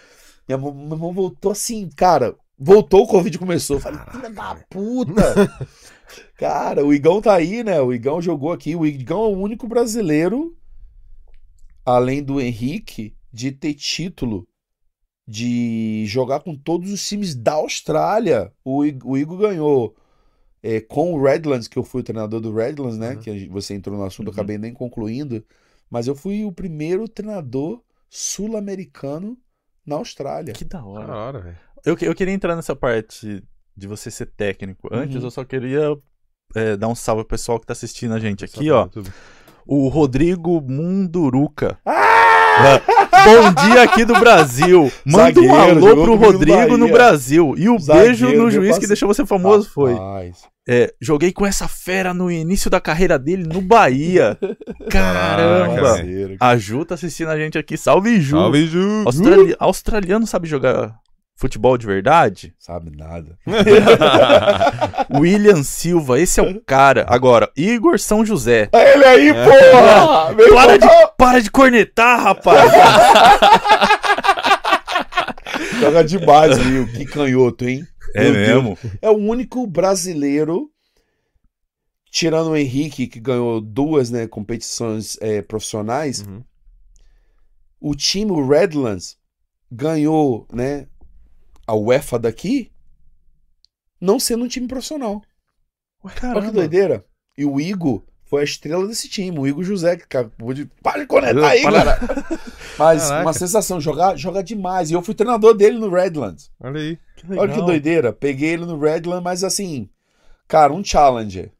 [0.48, 2.34] Minha, irmã- voltou assim, cara.
[2.56, 3.76] Voltou, o Covid começou.
[3.76, 5.22] Eu falei, filha da puta!
[6.38, 7.80] Cara, o Igão tá aí, né?
[7.82, 8.74] O Igão jogou aqui.
[8.74, 10.56] O Igão é o único brasileiro,
[11.84, 14.46] além do Henrique, de ter título
[15.30, 18.50] de jogar com todos os times da Austrália.
[18.64, 19.94] O, o Igor ganhou
[20.62, 23.10] é, com o Redlands, que eu fui o treinador do Redlands, né?
[23.14, 23.20] Uhum.
[23.20, 24.32] Que você entrou no assunto, Uhum.
[24.32, 25.44] acabei nem concluindo.
[25.90, 29.36] Mas eu fui o primeiro treinador sul-americano
[29.86, 30.54] na Austrália.
[30.54, 31.12] Que da Da hora.
[31.14, 31.56] hora, velho.
[31.84, 33.42] Eu, eu queria entrar nessa parte
[33.76, 34.88] de você ser técnico.
[34.90, 35.22] Antes, Uhum.
[35.24, 35.96] eu só queria
[36.54, 38.88] é, dar um salve pro pessoal que tá assistindo a gente aqui, ó.
[39.66, 41.78] O Rodrigo Munduruca.
[41.84, 42.17] Ah!
[43.24, 44.90] Bom dia aqui do Brasil.
[45.04, 46.88] Manda um Zagueiro, alô jogou pro Rodrigo no.
[46.88, 47.54] Brasil.
[47.56, 49.96] E o Zagueiro, beijo no juiz que deixou você famoso foi.
[50.70, 54.38] É, joguei com essa fera no início da carreira dele no Bahia.
[54.90, 55.80] Caramba.
[55.80, 56.36] Parceiro.
[56.38, 57.76] A Ju tá assistindo a gente aqui.
[57.78, 58.36] Salve, Ju.
[58.36, 59.02] Salve, Ju!
[59.06, 60.94] Australi- Australiano sabe jogar
[61.38, 62.52] futebol de verdade?
[62.58, 63.38] Sabe nada.
[65.18, 67.06] William Silva, esse é o cara.
[67.08, 68.68] Agora, Igor São José.
[68.72, 70.34] Ele aí, porra!
[70.34, 72.70] Meu Para irmão, de, para de cornetar, rapaz.
[75.80, 76.86] Joga demais, viu?
[76.92, 77.86] Que canhoto, hein?
[78.14, 78.48] É Meu Deus.
[78.48, 78.78] mesmo?
[79.00, 80.70] É o único brasileiro,
[82.10, 86.42] tirando o Henrique, que ganhou duas né, competições é, profissionais, Uhum.
[87.80, 89.16] o time o Redlands
[89.70, 90.86] ganhou né,
[91.68, 92.72] a UEFA daqui,
[94.00, 95.22] não sendo um time profissional.
[96.02, 96.50] Olha que Caramba.
[96.50, 97.04] doideira.
[97.36, 100.64] E o Igor foi a estrela desse time, o Igor José, que acabou de.
[100.82, 101.98] Para de conectar aí, cara!
[102.78, 103.26] Mas Caraca.
[103.26, 104.90] uma sensação, jogar, joga demais.
[104.90, 106.50] E eu fui treinador dele no Redlands.
[106.58, 106.98] Olha aí.
[107.36, 108.12] Olha que doideira.
[108.12, 109.90] Peguei ele no Redland, mas assim,
[110.46, 111.52] cara, um challenger.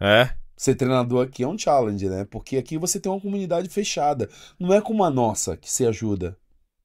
[0.00, 0.30] É.
[0.56, 2.24] Ser treinador aqui é um challenge, né?
[2.24, 4.28] Porque aqui você tem uma comunidade fechada.
[4.58, 6.36] Não é como a nossa que se ajuda,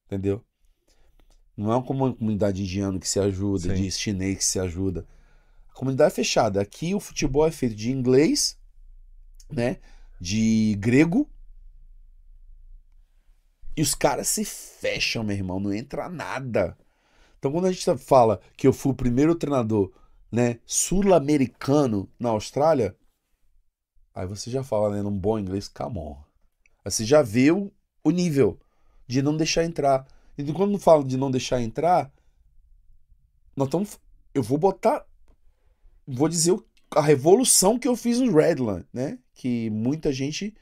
[0.06, 0.42] entendeu?
[1.56, 3.82] Não é como uma comunidade indiana que se ajuda, Sim.
[3.82, 5.06] de chinês que se ajuda.
[5.70, 6.60] A comunidade é fechada.
[6.60, 8.58] Aqui o futebol é feito de inglês,
[9.50, 9.78] né?
[10.20, 11.28] De grego.
[13.76, 15.58] E os caras se fecham, meu irmão.
[15.58, 16.76] Não entra nada.
[17.38, 19.92] Então quando a gente fala que eu fui o primeiro treinador,
[20.30, 22.96] né, sul-americano na Austrália,
[24.14, 26.16] aí você já fala, né, num bom inglês, come on.
[26.84, 28.58] Aí você já vê o, o nível
[29.06, 30.06] de não deixar entrar.
[30.38, 32.12] E quando falo de não deixar entrar,
[33.56, 33.98] nós estamos.
[34.34, 35.06] Eu vou botar.
[36.06, 36.64] Vou dizer o-
[36.94, 39.18] a revolução que eu fiz no Redland, né?
[39.34, 40.54] Que muita gente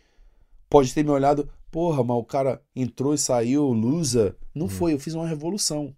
[0.70, 4.36] pode ter me olhado, porra, mas o cara entrou e saiu, loser.
[4.54, 4.70] Não Uhum.
[4.70, 5.94] foi, eu fiz uma revolução.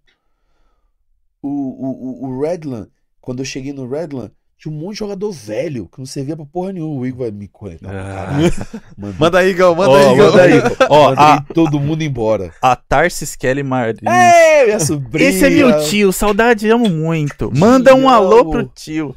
[1.41, 2.89] O, o, o Redland,
[3.21, 6.45] quando eu cheguei no Redland, tinha um monte de jogador velho que não servia pra
[6.45, 6.99] porra nenhuma.
[6.99, 8.15] O Igor vai me conectar pra Ah.
[8.25, 8.53] caralho.
[8.97, 10.31] Mandei, Manda aí, Gão, manda aí, Gão.
[10.31, 10.53] manda aí.
[10.89, 12.51] Ó, mandei a, todo mundo embora.
[12.61, 14.09] a Tarsis Kelly Martins.
[14.11, 15.29] É, minha sobrinha.
[15.29, 17.51] Esse é meu tio, saudade, amo muito.
[17.55, 18.09] Manda um Tio.
[18.09, 19.15] alô pro tio.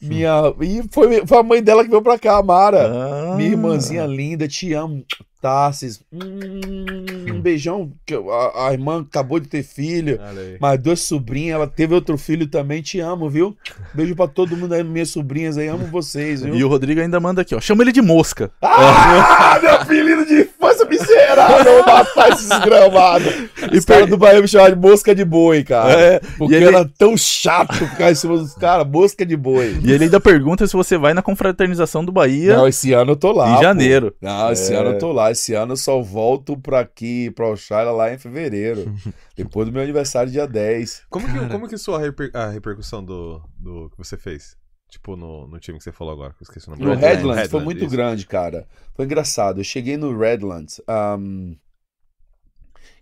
[0.00, 0.54] Minha...
[0.60, 2.86] E foi, foi a mãe dela que veio pra cá, a Mara.
[3.32, 3.34] Ah.
[3.36, 5.04] Minha irmãzinha linda, te amo.
[5.40, 6.00] Tarsis.
[6.12, 7.92] Hum, um beijão.
[8.04, 10.18] que A, a irmã acabou de ter filho.
[10.60, 12.82] Mas duas sobrinhas, ela teve outro filho também.
[12.82, 13.56] Te amo, viu?
[13.94, 15.68] Beijo pra todo mundo aí, minhas sobrinhas aí.
[15.68, 16.54] Amo vocês, viu?
[16.54, 17.60] E o Rodrigo ainda manda aqui, ó.
[17.60, 18.50] Chama ele de mosca.
[18.62, 21.72] Ah, meu apelido de infância miserável.
[21.72, 23.34] Eu vou matar esses gramados.
[23.72, 25.92] Os caras do Bahia me chamavam de mosca de boi, cara.
[25.92, 28.86] É, Porque e ele- era tão chato ficar em cima dos caras.
[28.88, 29.78] Mosca de boi.
[29.82, 33.16] E ele ainda pergunta se você vai na confraternização do Bahia Não, esse ano eu
[33.16, 33.52] tô lá.
[33.52, 33.62] em pô.
[33.62, 34.14] janeiro.
[34.20, 34.76] Não, esse É.
[34.76, 35.27] ano eu tô lá.
[35.32, 38.92] Esse ano eu só volto pra aqui, pra Oxalá, lá em fevereiro.
[39.36, 41.04] depois do meu aniversário, dia 10.
[41.10, 44.56] Como que, como que soa a, reper- a repercussão do, do que você fez?
[44.90, 46.82] Tipo, no, no time que você falou agora, que eu esqueci o nome.
[46.82, 47.16] No Redlands.
[47.18, 47.90] Redlands, foi muito isso.
[47.90, 48.66] grande, cara.
[48.94, 49.60] Foi engraçado.
[49.60, 51.52] Eu cheguei no Redlands ahm,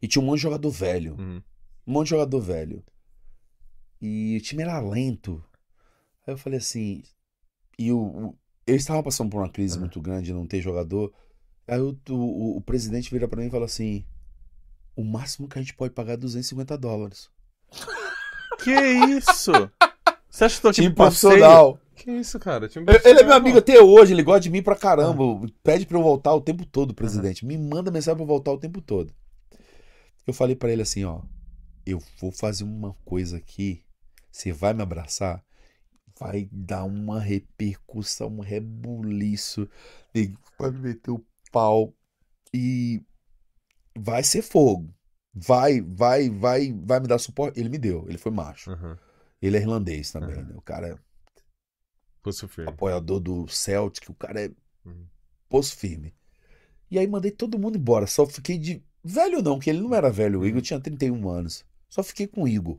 [0.02, 1.14] e tinha um monte de jogador velho.
[1.18, 1.42] Uhum.
[1.86, 2.84] Um monte de jogador velho.
[4.00, 5.42] E o time era lento.
[6.26, 7.02] Aí eu falei assim.
[7.78, 9.80] E o, o- eles estavam passando por uma crise Uhum.
[9.82, 11.12] muito grande de não ter jogador.
[11.68, 14.04] Aí o, o, o presidente vira pra mim e fala assim:
[14.94, 17.28] o máximo que a gente pode pagar é 250 dólares.
[18.58, 19.52] Que isso?
[20.30, 21.30] Você acha que tô aqui Time pro passeio?
[21.32, 21.78] profissional.
[21.94, 22.68] Que isso, cara?
[22.68, 25.22] Time Ele é meu amigo até hoje, ele gosta de mim pra caramba.
[25.62, 27.46] Pede pra eu voltar o tempo todo, presidente.
[27.46, 29.14] Me manda mensagem pra eu voltar o tempo todo.
[30.26, 31.20] Eu falei pra ele assim, ó.
[31.84, 33.84] Eu vou fazer uma coisa aqui.
[34.32, 35.44] Você vai me abraçar?
[36.18, 39.68] Vai dar uma repercussão, um rebuliço.
[40.58, 41.24] Vai me meter o
[41.56, 41.94] pau.
[42.54, 43.02] E
[43.98, 44.92] vai ser fogo.
[45.34, 47.58] Vai, vai, vai, vai me dar suporte.
[47.60, 48.70] Ele me deu, ele foi macho.
[48.70, 48.96] Uhum.
[49.40, 50.44] Ele é irlandês também, Uhum.
[50.44, 50.54] né?
[50.56, 50.98] O cara é
[52.22, 52.70] Pulso firme.
[52.70, 54.50] apoiador do Celtic, o cara é
[54.84, 55.06] Uhum.
[55.48, 56.14] poço firme.
[56.90, 58.06] E aí mandei todo mundo embora.
[58.06, 58.82] Só fiquei de.
[59.04, 60.40] Velho não, que ele não era velho.
[60.40, 61.64] O Igor tinha 31 anos.
[61.88, 62.78] Só fiquei com o Igor.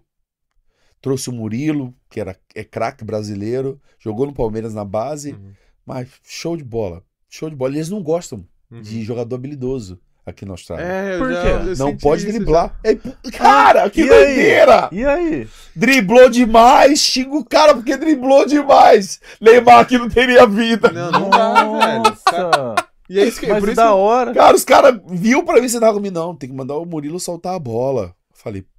[1.01, 5.53] Trouxe o Murilo, que era, é craque brasileiro, jogou no Palmeiras na base, Uhum.
[5.85, 7.03] mas show de bola.
[7.29, 7.73] Show de bola.
[7.75, 8.81] Eles não gostam Uhum.
[8.81, 10.83] de jogador habilidoso aqui na Austrália.
[10.83, 11.73] É, Por quê?
[11.77, 12.77] não pode isso driblar.
[12.83, 12.95] É,
[13.31, 14.09] cara, que E aí?
[14.09, 14.89] doideira!
[14.91, 15.47] E aí?
[15.75, 19.21] Driblou demais, xinga o cara porque driblou demais.
[19.39, 20.91] Neymar aqui não teria vida.
[20.91, 22.75] Não, não dá, velho.
[23.09, 24.33] E é isso que Mas por isso da hora.
[24.33, 26.13] Cara, os caras viu pra mim, você tava comigo.
[26.13, 28.13] Não, tem que mandar o Murilo soltar a bola.
[28.33, 28.76] Falei, é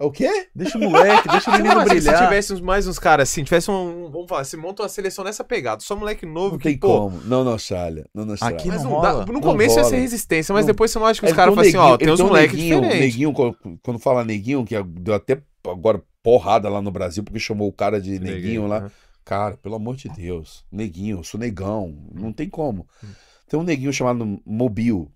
[0.00, 0.48] o quê?
[0.54, 2.22] Deixa o moleque, deixa o menino Mas se brilhar.
[2.24, 4.10] tivesse uns- mais uns caras assim, tivesse um.
[4.10, 6.86] Vamos falar, se monta uma seleção nessa pegada, só moleque novo Não que, tem pô.
[7.10, 7.20] como.
[7.24, 8.06] Não na Austrália.
[8.14, 8.56] Não na Austrália.
[8.58, 9.26] Aqui Mas não não dá.
[9.26, 10.72] No Não começo ia ser resistência, mas Não.
[10.72, 12.20] depois você não acha que os Ele caras um falam assim, ó, neguinho- tem uns
[12.20, 13.00] um moleques neguinho, diferentes.
[13.06, 17.68] Neguinho, quando- quando fala neguinho, que deu até agora porrada lá no Brasil, porque chamou
[17.68, 18.78] o cara de neguinho lá.
[18.78, 18.90] aham.
[19.24, 20.64] Cara, pelo amor de Deus.
[20.72, 21.94] Neguinho, eu sou negão.
[22.14, 22.86] Não tem como.
[23.04, 23.08] Hum.
[23.46, 25.08] Tem um neguinho chamado Mobile,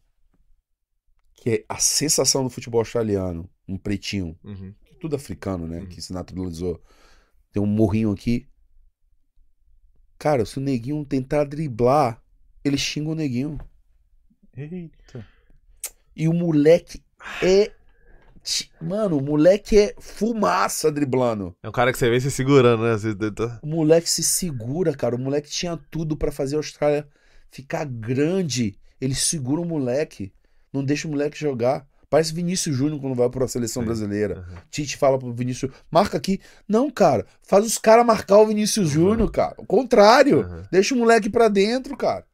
[1.36, 3.48] que é a sensação do futebol australiano.
[3.68, 4.36] Um pretinho.
[4.44, 4.74] Uhum.
[5.00, 5.80] Tudo africano, né?
[5.80, 5.86] Uhum.
[5.86, 6.80] Que se naturalizou.
[7.52, 8.46] Tem um morrinho aqui.
[10.18, 12.22] Cara, se o neguinho tentar driblar,
[12.64, 13.58] ele xinga o neguinho.
[14.56, 15.26] Eita.
[16.14, 17.02] E o moleque
[17.42, 17.72] é.
[18.80, 21.56] Mano, o moleque é fumaça driblando.
[21.62, 23.30] É um cara que você vê se segurando, né?
[23.30, 25.14] Tá- O moleque se segura, cara.
[25.14, 27.08] O moleque tinha tudo pra fazer a Austrália
[27.50, 28.76] ficar grande.
[29.00, 30.32] Ele segura o moleque.
[30.72, 31.86] Não deixa o moleque jogar.
[32.12, 33.86] Parece Vinícius Júnior quando vai pra seleção Sim.
[33.86, 34.44] brasileira.
[34.46, 34.58] Aham.
[34.70, 36.38] Tite fala pro Vinícius, marca aqui.
[36.68, 37.24] Não, cara.
[37.42, 39.54] Faz os caras marcar o Vinícius Júnior, cara.
[39.56, 40.40] O contrário.
[40.40, 40.68] Aham.
[40.70, 42.26] Deixa o moleque pra dentro, cara.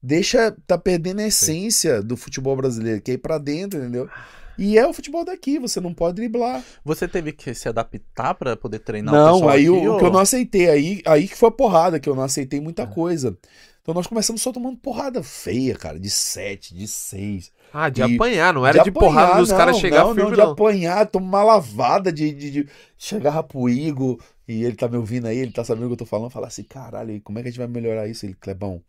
[0.00, 0.54] Deixa.
[0.64, 4.08] Tá perdendo a essência do futebol brasileiro, que é ir pra dentro, entendeu?
[4.56, 6.62] E é o futebol daqui, você não pode driblar.
[6.84, 10.04] Você teve que se adaptar pra poder treinar o Não, aí aqui, o, ou- que
[10.04, 13.36] eu não aceitei, aí, aí que foi a porrada, que eu não aceitei muita coisa.
[13.82, 17.52] Então nós começamos só tomando porrada feia, cara, de 7, de 6.
[17.72, 20.22] Ah, de E- apanhar, não era de, apanhar, porrada dos não, caras chegar não, firme,
[20.22, 20.34] não, não.
[20.34, 22.68] de apanhar, tomar uma lavada de, de, de...
[22.98, 25.98] Chegava pro Igor, e ele tá me ouvindo aí, ele tá sabendo o que eu
[25.98, 28.26] tô falando, falar assim, caralho, como é que a gente vai melhorar isso?
[28.26, 28.82] Ele, Clebão,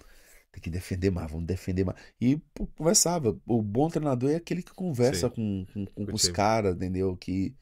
[0.51, 1.97] tem que defender mais, vamos defender mais.
[2.19, 3.37] E pô, conversava.
[3.47, 7.15] O bom treinador é aquele que conversa com, com, com os caras, entendeu?
[7.17, 7.55] Que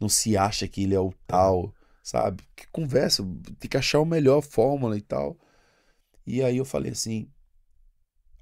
[0.00, 2.42] não se acha que ele é o tal, sabe?
[2.56, 3.24] Que conversa,
[3.58, 5.36] tem que achar a melhor fórmula e tal.
[6.26, 7.28] E aí eu falei assim.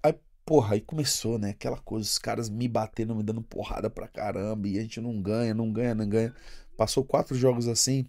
[0.03, 0.15] Aí,
[0.45, 1.51] porra, aí começou, né?
[1.51, 5.21] Aquela coisa, os caras me batendo, me dando porrada pra caramba, e a gente não
[5.21, 6.35] ganha, não ganha, não ganha.
[6.77, 8.07] Passou quatro jogos assim,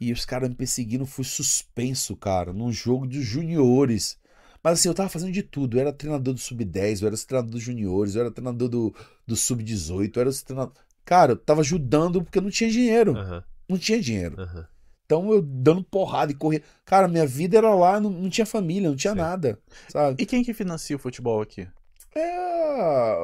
[0.00, 4.18] e os caras me perseguindo, fui suspenso, cara, num jogo de juniores.
[4.62, 5.76] Mas assim, eu tava fazendo de tudo.
[5.76, 8.94] Eu era treinador do Sub-10, eu era treinador dos juniores, eu era treinador do,
[9.26, 10.74] do Sub-18, eu era treinador.
[11.04, 13.16] Cara, eu tava ajudando porque eu não tinha dinheiro.
[13.16, 14.40] Aham, Não tinha dinheiro.
[14.40, 14.66] aham.
[15.10, 16.62] Então eu dando porrada e correr.
[16.84, 19.18] Cara, minha vida era lá, não, não tinha família, não tinha Sim.
[19.18, 19.58] nada.
[19.88, 20.22] Sabe?
[20.22, 21.66] E quem que financia o futebol aqui?
[22.14, 23.16] É.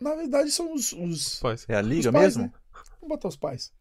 [0.00, 0.94] Na verdade, são os.
[0.94, 1.38] os...
[1.40, 1.66] Pois.
[1.68, 2.44] É a liga pais, mesmo?
[2.44, 2.52] né?
[2.98, 3.74] Vamos botar os pais.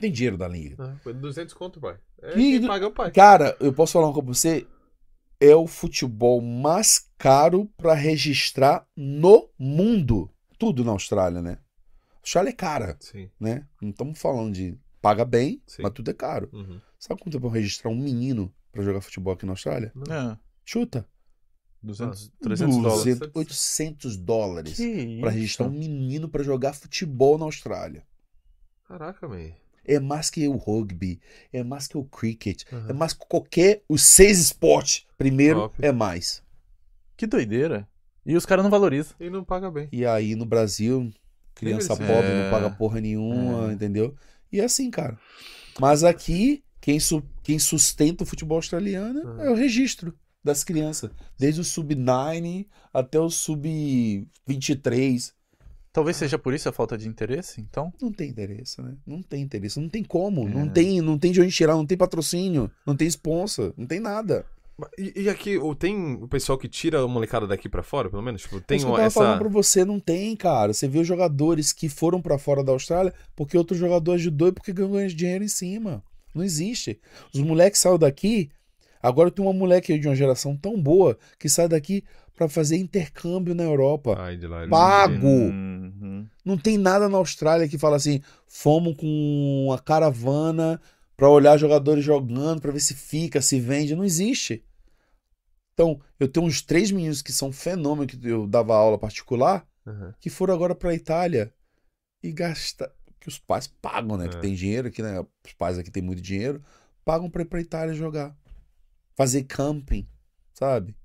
[0.00, 0.76] Tem dinheiro da liga.
[0.82, 1.98] Ah, foi 200 conto, pai.
[2.22, 3.10] É E quem paga é o pai.
[3.10, 4.66] Cara, eu posso falar uma coisa pra você?
[5.38, 10.30] é o futebol mais caro para registrar no mundo.
[10.56, 11.58] Tudo na Austrália, né?
[12.14, 13.28] A Austrália é cara, Sim.
[13.38, 13.66] né?
[13.80, 15.82] Não estamos falando de paga bem, Sim.
[15.82, 16.48] mas tudo é caro.
[16.52, 16.80] Uhum.
[16.98, 19.92] Sabe quanto é pra registrar um menino pra jogar futebol aqui na Austrália?
[20.08, 21.06] É, Chuta.
[21.82, 23.04] 200, Ah, 300 dólares.
[23.04, 25.38] 200, 800 dólares Que pra isso?
[25.40, 28.04] registrar um menino pra jogar futebol na Austrália.
[28.86, 29.50] Caraca, man.
[29.84, 31.20] É mais que o rugby,
[31.52, 32.86] é mais que o cricket, Uhum.
[32.88, 33.82] é mais que qualquer.
[33.88, 35.84] Os seis esportes, primeiro, Top.
[35.84, 36.40] é mais.
[37.16, 37.88] Que doideira.
[38.24, 39.16] E os caras não valorizam.
[39.18, 39.88] E não paga bem.
[39.90, 41.12] E aí no Brasil,
[41.52, 42.44] criança pobre é.
[42.44, 43.72] não paga porra nenhuma, É.
[43.74, 44.14] entendeu?
[44.52, 45.18] E é assim, cara.
[45.80, 49.40] Mas aqui, quem, su- quem sustenta o futebol australiano Uhum.
[49.40, 50.14] é o registro
[50.44, 51.10] das crianças.
[51.38, 53.30] Desde o sub-9 até o
[54.46, 55.32] sub-23.
[55.92, 57.92] Talvez seja por isso a falta de interesse, então.
[58.00, 58.94] Não tem interesse, né?
[59.06, 59.78] Não tem interesse.
[59.78, 60.48] Não tem como.
[60.48, 60.50] É.
[60.54, 64.00] Não, tem, não tem de onde tirar, não tem patrocínio, não tem sponsor, não tem
[64.00, 64.46] nada.
[64.98, 68.22] E, e aqui, o- tem o pessoal que tira a molecada daqui pra fora, pelo
[68.22, 68.42] menos?
[68.42, 69.20] Tipo, tem que eu tava essa.
[69.20, 70.72] falando pra você, não tem, cara.
[70.72, 74.52] Você vê os jogadores que foram pra fora da Austrália porque outro jogador ajudou e
[74.52, 76.02] porque ganhou dinheiro em cima.
[76.34, 76.98] Não existe.
[77.32, 78.50] Os moleques saem daqui.
[79.02, 82.02] Agora tem uma moleque de uma geração tão boa que sai daqui
[82.34, 84.16] pra fazer intercâmbio na Europa.
[84.18, 84.66] Ai, lá.
[84.68, 85.26] Pago.
[85.26, 86.26] Uhum.
[86.44, 90.80] Não tem nada na Austrália que fala assim: fomos com uma caravana
[91.22, 93.94] pra olhar jogadores jogando, pra ver se fica, se vende.
[93.94, 94.64] Não existe.
[95.72, 100.12] Então, eu tenho uns três meninos que são fenômeno que eu dava aula particular Uhum.
[100.18, 101.54] que foram agora pra Itália
[102.24, 104.26] e gasta que os pais pagam, né?
[104.28, 104.40] Que É.
[104.40, 105.20] tem dinheiro aqui, né?
[105.46, 106.60] Os pais aqui têm muito dinheiro,
[107.04, 108.36] pagam pra ir pra Itália jogar.
[109.14, 110.04] Fazer camping,
[110.52, 110.96] sabe?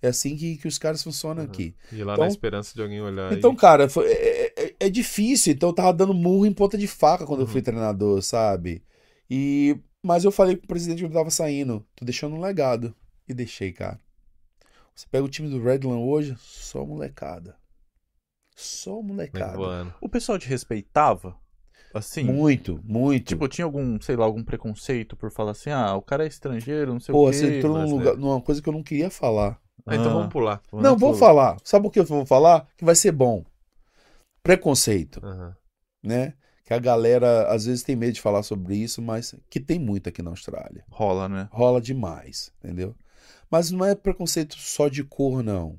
[0.00, 1.48] É assim que, que os caras funcionam Uhum.
[1.50, 1.74] aqui.
[1.90, 3.32] E lá Então- na esperança de alguém olhar.
[3.32, 3.56] Então, e...
[3.56, 5.52] cara, foi- é, é- é difícil.
[5.52, 7.64] Então, eu tava dando murro em ponta de faca quando eu fui Uhum.
[7.64, 8.80] treinador, sabe?
[9.30, 12.94] E mas eu falei pro presidente que eu tava saindo, tô deixando um legado.
[13.26, 13.98] E deixei, cara.
[14.94, 17.56] Você pega o time do Redland hoje, só molecada.
[18.54, 19.94] Só molecada.
[20.00, 21.36] O pessoal te respeitava?
[21.94, 22.24] Assim?
[22.24, 23.28] Muito, muito.
[23.28, 26.92] Tipo, tinha algum, sei lá, algum preconceito por falar assim, ah, o cara é estrangeiro,
[26.92, 27.36] não sei Pô, o quê.
[27.36, 28.20] você entrou num lugar, né?
[28.20, 29.60] numa coisa que eu não queria falar.
[29.86, 30.60] Ah, então vamos pular.
[30.72, 31.56] Não, vou falar.
[31.64, 32.66] Sabe por que eu vou falar?
[32.76, 33.44] Que vai ser bom.
[34.42, 35.56] Preconceito, Aham.
[36.02, 36.34] né?
[36.64, 40.08] Que a galera às vezes tem medo de falar sobre isso, mas que tem muito
[40.08, 40.84] aqui na Austrália.
[40.90, 41.48] Rola, né?
[41.52, 42.94] rola demais, entendeu?
[43.50, 45.78] Mas não é preconceito só de cor, não.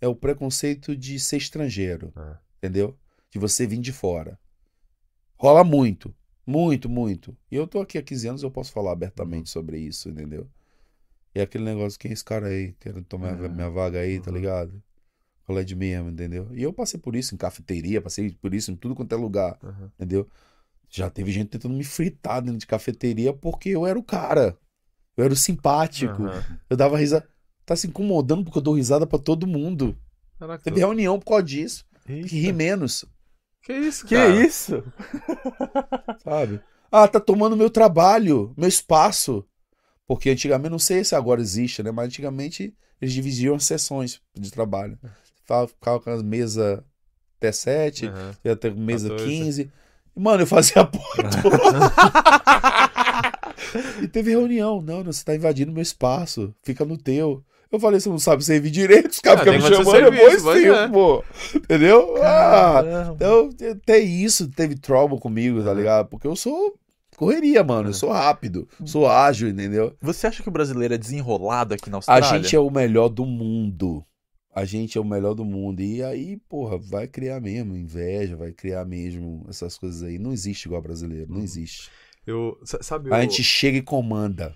[0.00, 2.38] É o preconceito de ser estrangeiro, Ah.
[2.58, 2.96] entendeu?
[3.30, 4.38] De você vir de fora.
[5.38, 6.14] Rola muito,
[6.46, 7.36] muito, muito.
[7.50, 10.48] E eu tô aqui há 15 anos, eu posso falar abertamente sobre isso, entendeu?
[11.34, 13.48] E é aquele negócio, quem é esse cara aí, querendo tomar É.
[13.48, 14.36] minha vaga aí, tá Uhum.
[14.36, 14.82] ligado?
[15.48, 16.48] É de mesmo, entendeu?
[16.54, 19.58] E eu passei por isso em cafeteria, passei por isso em tudo quanto é lugar,
[19.62, 19.90] Aham.
[19.96, 20.26] entendeu?
[20.88, 24.56] Já teve gente tentando me fritar dentro de cafeteria porque eu era o cara.
[25.16, 26.22] Eu era o simpático.
[26.22, 26.44] Aham.
[26.70, 27.28] Eu dava risada.
[27.64, 29.96] Tá se incomodando porque eu dou risada pra todo mundo.
[30.38, 31.84] Caraca, Teve reunião por causa disso.
[32.08, 32.28] Eita.
[32.28, 33.04] Que ri menos,
[33.62, 34.44] Que isso, Que cara?
[34.44, 34.82] isso?
[36.22, 36.60] sabe?
[36.90, 39.44] Ah, tá tomando meu trabalho, meu espaço.
[40.06, 41.90] Porque antigamente, não sei se agora existe, né?
[41.90, 44.98] Mas antigamente eles dividiam as sessões de trabalho.
[45.52, 46.80] Ficava, ficava com as mesas
[47.38, 48.30] até 7, Aham.
[48.44, 49.28] ia ter mesa 14.
[49.30, 49.70] 15.
[50.16, 51.92] E, mano, eu fazia a porra toda.
[54.02, 54.80] e teve reunião.
[54.80, 56.54] Não, não, você tá invadindo meu espaço.
[56.62, 57.42] Fica no teu.
[57.70, 60.16] Eu falei, você não sabe servir direito, os caras Ah, ficam me chamando, é bom
[60.16, 60.88] serviço, esse mas é.
[60.88, 61.24] pô.
[61.56, 62.14] Entendeu?
[62.22, 62.82] Ah,
[63.14, 66.08] então, até isso teve trouble comigo, tá ligado?
[66.08, 66.74] Porque eu sou
[67.16, 67.88] correria, mano.
[67.88, 69.94] Eu sou rápido, sou ágil, entendeu?
[70.02, 72.28] Você acha que o brasileiro é desenrolado aqui na A Austrália?
[72.28, 74.04] gente é o melhor do mundo.
[74.54, 75.80] A gente é o melhor do mundo.
[75.80, 80.18] E aí, porra, vai criar mesmo inveja, vai criar mesmo essas coisas aí.
[80.18, 81.42] Não existe igual brasileiro, não Uhum.
[81.44, 81.90] existe.
[82.26, 84.54] Eu, sa- sabe A o, gente chega e comanda.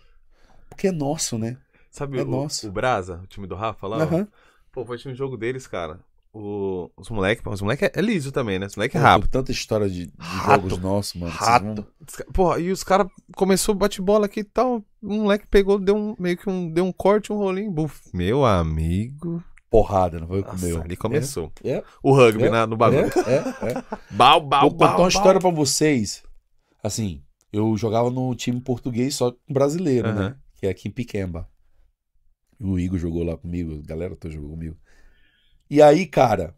[0.68, 1.56] Porque é nosso, né?
[1.90, 2.68] sabe é o, nosso.
[2.68, 4.02] o Brasa, o time do Rafa lá?
[4.04, 4.28] Aham.
[4.70, 5.98] Pô, foi um jogo deles, cara.
[6.30, 8.66] O, os moleques, os moleques é, é liso também, né?
[8.66, 9.30] Os moleques é rápido.
[9.30, 10.60] Tanta história de, de Rato.
[10.68, 11.32] jogos nossos, mano.
[11.32, 11.86] Rato.
[12.34, 14.84] Porra, e os caras começou a bate bola aqui e tal.
[15.02, 18.02] Um moleque pegou, deu um, meio que um, deu um corte, um rolinho, buf.
[18.12, 19.42] Meu amigo.
[19.70, 20.80] Porrada, não foi com o Nossa, meu.
[20.82, 21.52] ali começou.
[21.64, 23.10] É, O rugby É, na- no bagulho.
[23.26, 23.84] é, é, é.
[24.10, 26.22] Bau, bau, Vou contar bau, uma história pra vocês.
[26.82, 27.22] Assim,
[27.52, 30.28] eu jogava no time português só com brasileiro, Aham.
[30.30, 30.36] né?
[30.54, 31.48] Que é aqui em Piquemba.
[32.60, 34.76] O Igor jogou lá comigo, a galera toda jogou comigo.
[35.68, 36.54] E aí, cara,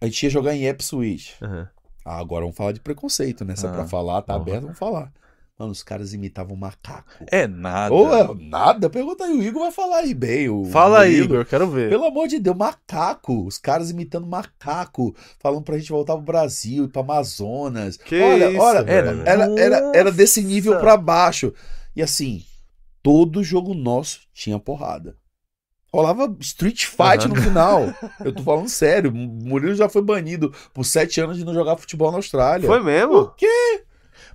[0.00, 1.36] a gente ia jogar em Ipswich.
[1.42, 1.68] Aham.
[2.04, 3.56] Ah, agora vamos falar de preconceito, né?
[3.56, 3.72] Se é Ah.
[3.72, 4.42] pra falar, tá Uhum.
[4.42, 5.10] aberto, vamos falar.
[5.56, 7.12] Mano, os caras imitavam macaco.
[7.28, 7.94] É nada.
[7.94, 10.48] Ou é nada, pergunta aí, o Igor vai falar aí bem.
[10.48, 11.20] O Fala aí.
[11.20, 11.90] Igor, quero ver.
[11.90, 13.46] Pelo amor de Deus, macaco.
[13.46, 17.96] Os caras imitando macaco, falando pra gente voltar pro Brasil, pra Amazonas.
[17.96, 19.22] Que olha, isso, olha, velho.
[19.24, 21.54] era, era, era desse nível pra baixo.
[21.94, 22.42] E assim,
[23.00, 25.16] todo jogo nosso tinha porrada.
[25.92, 27.94] Rolava Street Fight no final.
[28.24, 29.12] Eu tô falando sério.
[29.12, 32.66] O Murilo já foi banido por sete anos de não jogar futebol na Austrália.
[32.66, 33.26] Foi mesmo?
[33.26, 33.83] Por quê?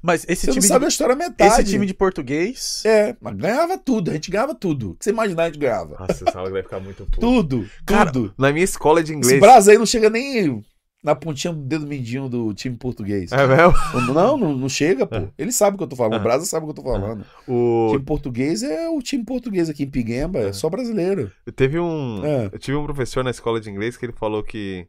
[0.01, 1.53] Mas esse Você time, sabe a de, história metade.
[1.61, 2.81] esse time de português.
[2.85, 4.11] É, mas ganhava tudo.
[4.11, 4.91] A gente ganhava tudo.
[4.91, 5.97] O que você imaginar, a gente ganhava.
[5.99, 7.19] Nossa, essa aula vai ficar muito puto.
[7.19, 8.33] Tudo, Cara, tudo.
[8.37, 9.39] Na minha escola de Esse inglês.
[9.39, 10.63] Brasil aí não chega nem
[11.01, 13.31] na pontinha do dedo mindinho do time português.
[13.31, 14.13] É mesmo?
[14.13, 15.29] Não, não, não chega, pô.
[15.37, 16.13] Ele sabe o que eu tô falando.
[16.13, 16.19] O Ah.
[16.19, 17.25] Brasa sabe o que eu tô falando.
[17.47, 17.87] O...
[17.87, 21.31] O time português é o time português aqui em Piguemba, é só brasileiro.
[21.55, 22.21] Teve um.
[22.25, 22.49] É.
[22.51, 24.87] Eu tive um professor na escola de inglês que ele falou que.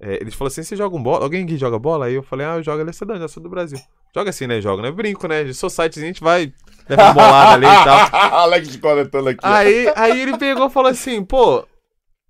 [0.00, 1.22] É, ele falou assim: você joga um bola?
[1.24, 2.06] Alguém que joga bola?
[2.06, 3.78] Aí eu falei, ah, eu jogo ele já sou do Brasil.
[4.14, 4.60] Joga assim, né?
[4.60, 4.90] Joga, né?
[4.90, 5.44] Brinco, né?
[5.44, 6.52] De society a gente vai
[6.88, 8.20] levar uma bolada ali e tal.
[8.40, 9.40] Alex coletando aqui.
[9.42, 11.64] Aí, aí ele pegou e falou assim, pô,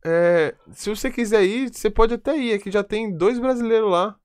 [0.05, 4.17] é, se você quiser ir, você pode até ir, aqui já tem dois brasileiros lá.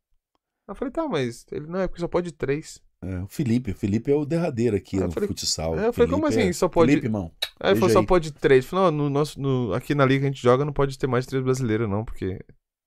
[0.68, 2.82] Eu falei, tá, mas ele não é porque só pode três.
[3.04, 5.78] É, o Felipe, o Felipe é o derradeiro aqui eu no falei- futsal.
[5.78, 6.50] É, eu falei, como Felipe assim?
[6.50, 7.32] é- Só pode- Felipe, irmão.
[7.60, 8.06] Aí ele falou, Veja só aí.
[8.08, 8.66] pode três.
[8.66, 10.98] Eu falei, não, no nosso, no- aqui na liga que a gente joga não pode
[10.98, 12.40] ter mais de três brasileiros, não, porque.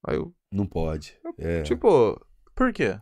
[0.07, 1.15] Aí eu, Não pode.
[1.39, 1.63] É.
[1.63, 2.21] tipo.
[2.55, 2.99] Por quê?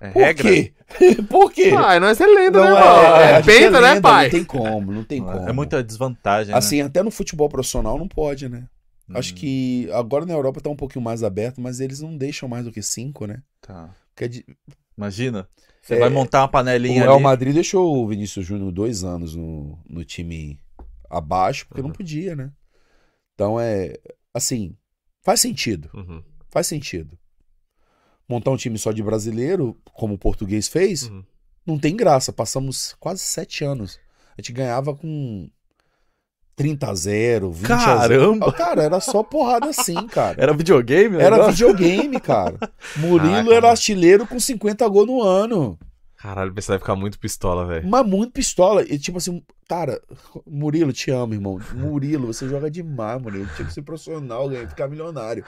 [0.00, 0.50] É Por regra?
[0.50, 0.74] quê?
[1.28, 1.70] Por quê?
[1.76, 3.16] Ah, nós é lenda, né, Não, mano?
[3.20, 4.24] é, É, gente peita, é né, lenda, pai?
[4.24, 5.48] Não tem como, não tem como.
[5.48, 6.52] É muita desvantagem.
[6.52, 6.58] né?
[6.58, 8.68] Assim, até no futebol profissional não pode, né?
[9.14, 12.48] Acho Hum, que agora na Europa tá um pouquinho mais aberto, mas eles não deixam
[12.48, 13.42] mais do que cinco, né?
[13.60, 13.90] Tá.
[14.14, 14.44] Porque é de-
[14.96, 15.48] Imagina.
[15.82, 17.22] Você É, vai montar uma O panelinha Real ali.
[17.22, 20.58] Madrid deixou o Vinícius Júnior dois anos no, no time
[21.08, 21.94] abaixo, porque não Uhum.
[21.94, 22.52] podia, né?
[23.34, 23.94] Então é.
[24.34, 24.76] Assim,
[25.22, 25.90] faz sentido.
[25.94, 27.18] Uhum, Faz sentido.
[28.28, 31.24] Montar um time só de brasileiro, como o português fez, uhum.
[31.66, 32.32] não tem graça.
[32.32, 33.98] Passamos quase sete anos.
[34.36, 35.48] A gente ganhava com
[36.54, 37.98] 30 a 0, 20 a 0.
[37.98, 38.46] Caramba!
[38.48, 40.36] Ah, Cara, era só porrada assim, cara.
[40.42, 41.16] Era videogame?
[41.16, 41.52] o Era negócio?
[41.68, 42.58] videogame, cara.
[42.96, 45.78] Murilo Caraca, era artilheiro com 50 gols no ano.
[46.16, 47.88] Caralho, você vai ficar muito pistola, velho.
[47.88, 48.82] Mas muito pistola.
[48.82, 50.02] E tipo assim, cara,
[50.44, 51.60] Murilo, te amo, irmão.
[51.74, 53.48] Murilo, você joga demais, Murilo.
[53.54, 55.44] Tinha que ser profissional, ganhar, ficar milionário.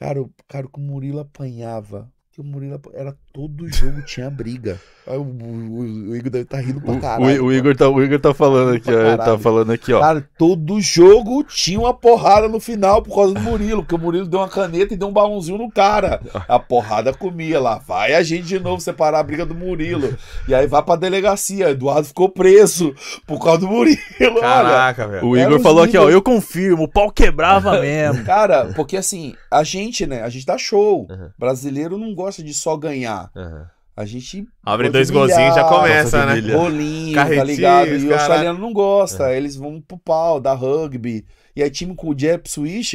[0.00, 0.28] Cara, o
[0.70, 2.12] que o Murilo apanhava.
[2.32, 4.78] Que o Murilo apa- era todo jogo tinha briga.
[5.06, 7.42] O, o- o Igor deve estar rindo pra caralho.
[7.42, 9.00] o- o Igor tá, o Igor tá falando aqui, ó.
[9.00, 9.98] Ele tá falando aqui, ó.
[10.00, 14.28] Cara, todo jogo tinha uma porrada no final por causa do Murilo, porque o Murilo
[14.28, 16.20] deu uma caneta e deu um balãozinho no cara.
[16.46, 17.78] A porrada comia lá.
[17.78, 20.16] Vai a gente de novo separar a briga do Murilo.
[20.46, 21.70] E aí vai pra delegacia.
[21.70, 22.94] Eduardo ficou preso
[23.26, 23.98] por causa do Murilo.
[24.40, 25.26] Caraca, velho.
[25.26, 26.00] O Igor falou aqui, ó.
[26.02, 28.22] níveis- Eu confirmo, o pau quebrava mesmo.
[28.24, 30.22] Cara, porque assim, a gente, né?
[30.22, 31.08] A gente dá show.
[31.10, 31.30] Uhum.
[31.36, 33.19] Brasileiro não gosta de só ganhar.
[33.34, 33.64] Uhum.
[33.96, 34.46] A gente.
[34.64, 36.40] Abre dois golzinhos já brilhar, começa, né?
[36.40, 37.88] Bolinho, tá ligado?
[37.88, 39.34] E o australiano não gosta.
[39.34, 41.24] Eles vão pro pau, dar rugby.
[41.54, 42.94] E aí, time com o Jeb Switch,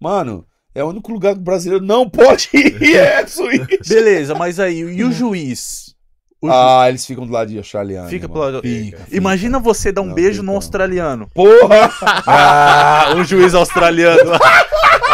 [0.00, 0.44] mano,
[0.74, 3.86] é o único lugar que o brasileiro não pode ir, é Switch.
[3.88, 5.94] Beleza, mas aí, e o juiz?
[6.42, 8.08] O ju- Ah, eles ficam do lado de australiano.
[8.08, 8.32] Fica irmão.
[8.40, 9.16] pro lado- Fica, fica.
[9.16, 11.28] Imagina você dar um Não, beijo no australiano.
[11.34, 11.90] Porra!
[12.26, 14.32] Ah, um juiz australiano.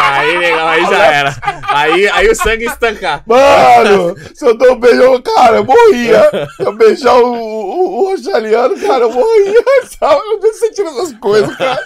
[0.09, 1.35] Aí, legal, aí já era.
[1.69, 3.23] Aí, aí o sangue estancar.
[3.25, 6.29] Mano, se eu dou um beijo, cara, eu morria.
[6.55, 9.63] Se eu beijar o, o, o australiano, cara, eu morria.
[9.99, 10.21] Sabe?
[10.21, 11.79] Eu não sei tirar essas coisas, cara.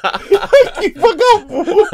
[0.79, 1.87] que vagabundo.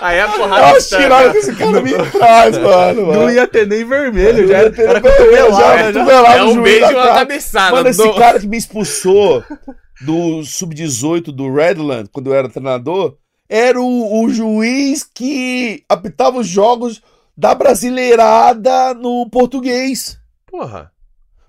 [0.00, 3.06] Aí a Olha porrada as tiradas que esse cara me traz, mano.
[3.06, 3.30] Não mano.
[3.30, 6.00] ia ter nem vermelho, Não já era, era vermelho, já era já.
[6.00, 7.14] cotovelada É no um beijo e uma cara.
[7.14, 7.76] cabeçada.
[7.76, 9.44] Mano, esse cara que me expulsou
[10.00, 13.16] do Sub-18 do Redland, quando eu era treinador,
[13.48, 17.02] era o, o juiz que apitava os jogos
[17.36, 20.20] da brasileirada no português.
[20.46, 20.92] Porra.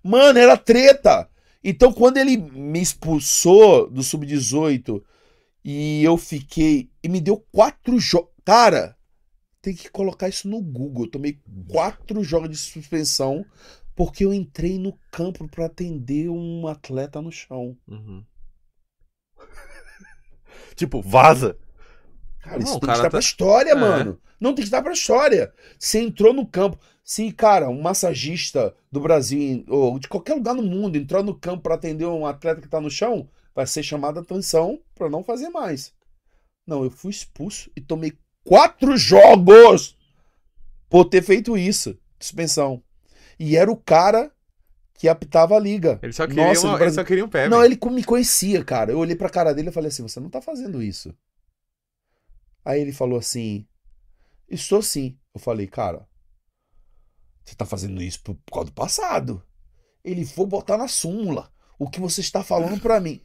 [0.04, 1.30] Mano, era treta.
[1.64, 5.04] Então, quando ele me expulsou do Sub-18
[5.64, 6.90] e eu fiquei.
[7.04, 8.32] E me deu quatro jogos.
[8.46, 8.96] Cara,
[9.62, 11.06] tem que colocar isso no Google.
[11.06, 13.46] Eu tomei quatro jogos de suspensão
[13.96, 17.78] porque eu entrei no campo pra atender um atleta no chão.
[17.86, 18.24] Uhum.
[20.76, 21.58] Tipo, vaza.
[22.42, 23.76] Cara, Não, isso o tem que estar tá- pra história, É.
[23.76, 24.20] mano.
[24.40, 25.52] Não tem que estar pra história.
[25.78, 26.80] Você entrou no campo.
[27.04, 31.64] Se, cara, um massagista do Brasil ou de qualquer lugar no mundo entrar no campo
[31.64, 35.24] pra atender um atleta que tá no chão, vai ser chamada a atenção pra não
[35.24, 35.92] fazer mais.
[36.68, 38.14] Não, eu fui expulso e tomei
[38.44, 39.98] quatro jogos
[40.88, 41.98] por ter feito isso.
[42.20, 42.82] Suspensão.
[43.40, 44.32] E era o cara
[44.94, 46.00] que apitava a liga.
[46.04, 47.50] Ele só queria, Nossa, uma, no ele Brasil- só queria um pé.
[47.50, 48.92] não, ele me conhecia, cara.
[48.92, 51.14] Eu olhei pra cara dele e falei assim: você não tá fazendo isso.
[52.64, 53.68] Aí ele falou assim:
[54.50, 55.18] estou sim.
[55.34, 56.08] Eu falei, cara,
[57.44, 59.44] você tá fazendo isso por, causa do passado.
[60.04, 63.22] Ele vou botar na súmula o que você está falando pra mim.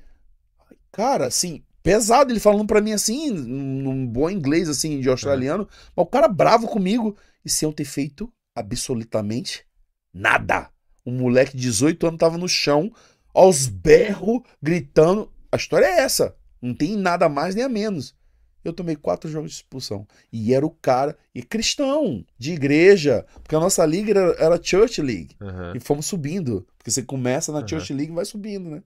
[0.90, 6.04] Cara, assim, pesado ele falando pra mim assim, num bom inglês, assim, de australiano, mas
[6.04, 9.66] o cara bravo comigo e sem eu ter feito absolutamente
[10.12, 10.70] nada.
[11.04, 12.92] Um moleque de 18 anos tava no chão,
[13.34, 15.30] aos berros, gritando.
[15.52, 16.34] a história é essa.
[16.62, 18.16] Não tem nada mais nem a menos.
[18.64, 20.06] Eu tomei quatro jogos de expulsão.
[20.32, 23.26] E era o cara, e cristão, de igreja.
[23.42, 25.36] Porque a nossa liga era, era Church League.
[25.40, 25.72] Aham.
[25.74, 26.66] E fomos subindo.
[26.78, 27.68] Porque você começa na Aham.
[27.68, 28.82] Church League e vai subindo, né?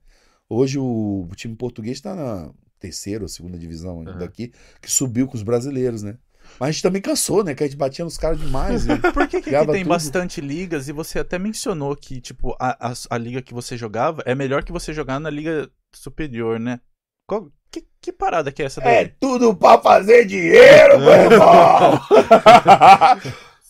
[0.49, 4.19] Hoje o, o time português está na terceira ou segunda divisão Aham.
[4.19, 6.17] daqui, que subiu com os brasileiros, né?
[6.59, 7.55] Mas a gente também cansou, né?
[7.55, 8.87] Que a gente batia nos caras demais.
[8.87, 8.97] né?
[9.13, 9.91] Por que, que Ganhava tem tudo.
[9.91, 14.23] bastante ligas e você até mencionou que, tipo, a, a, a liga que você jogava
[14.25, 16.81] é melhor que você jogar na liga superior, né?
[17.27, 18.95] Qual- que, que parada que é essa daí?
[18.97, 22.01] É tudo pra fazer dinheiro, meu irmão!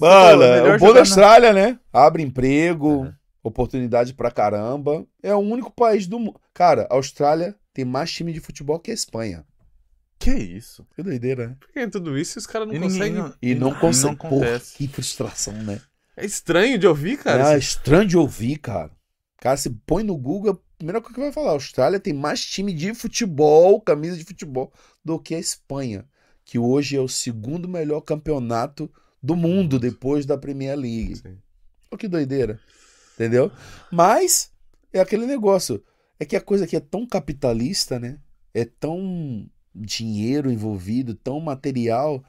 [0.00, 1.78] Mano, o bom jogar da na- Austrália, né?
[1.92, 3.12] Abre emprego, Uhum.
[3.42, 5.04] oportunidade pra caramba.
[5.22, 6.40] É o único país do mundo.
[6.54, 9.44] Cara, a Austrália tem mais time de futebol que a Espanha.
[10.18, 10.86] Que isso?
[10.94, 11.56] Que doideira, né?
[11.58, 13.22] Por que tudo isso e os caras não E ninguém conseguem?
[13.22, 14.16] não- E não não consegue.
[14.16, 14.76] Porra, acontece.
[14.76, 15.80] que frustração, né?
[16.16, 17.52] É estranho de ouvir, cara.
[17.52, 18.90] é Esse- estranho de ouvir, cara.
[19.40, 22.72] Cara, se põe no Google, primeira coisa que vai falar, a Austrália tem mais time
[22.72, 24.72] de futebol, camisa de futebol,
[25.04, 26.06] do que a Espanha,
[26.44, 28.90] que hoje é o segundo melhor campeonato
[29.22, 31.16] do mundo depois da Premier League.
[31.16, 31.36] Sim.
[31.90, 32.60] Olha que doideira.
[33.14, 33.50] Entendeu?
[33.90, 34.52] Mas
[34.92, 35.82] é aquele negócio.
[36.20, 38.18] É que a coisa aqui é tão capitalista, né?
[38.54, 42.24] É tão dinheiro envolvido, tão material,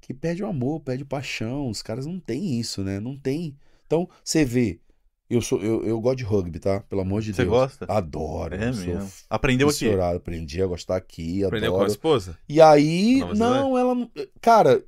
[0.00, 1.68] que perde o amor, perde paixão.
[1.68, 2.98] Os caras não têm isso, né?
[2.98, 3.56] Não tem.
[3.86, 4.80] Então, você vê.
[5.28, 6.80] Eu, sou, eu, eu gosto de rugby, tá?
[6.80, 7.48] Pelo amor de Você Deus.
[7.48, 7.84] gosta?
[7.88, 8.54] Adoro.
[8.54, 9.10] É mesmo.
[9.28, 9.90] Aprendeu aqui.
[9.90, 11.90] Aprendi a gostar aqui, Aprendeu com a adoro.
[11.90, 12.38] esposa?
[12.48, 14.10] E aí, não, ela não.
[14.40, 14.84] Cara,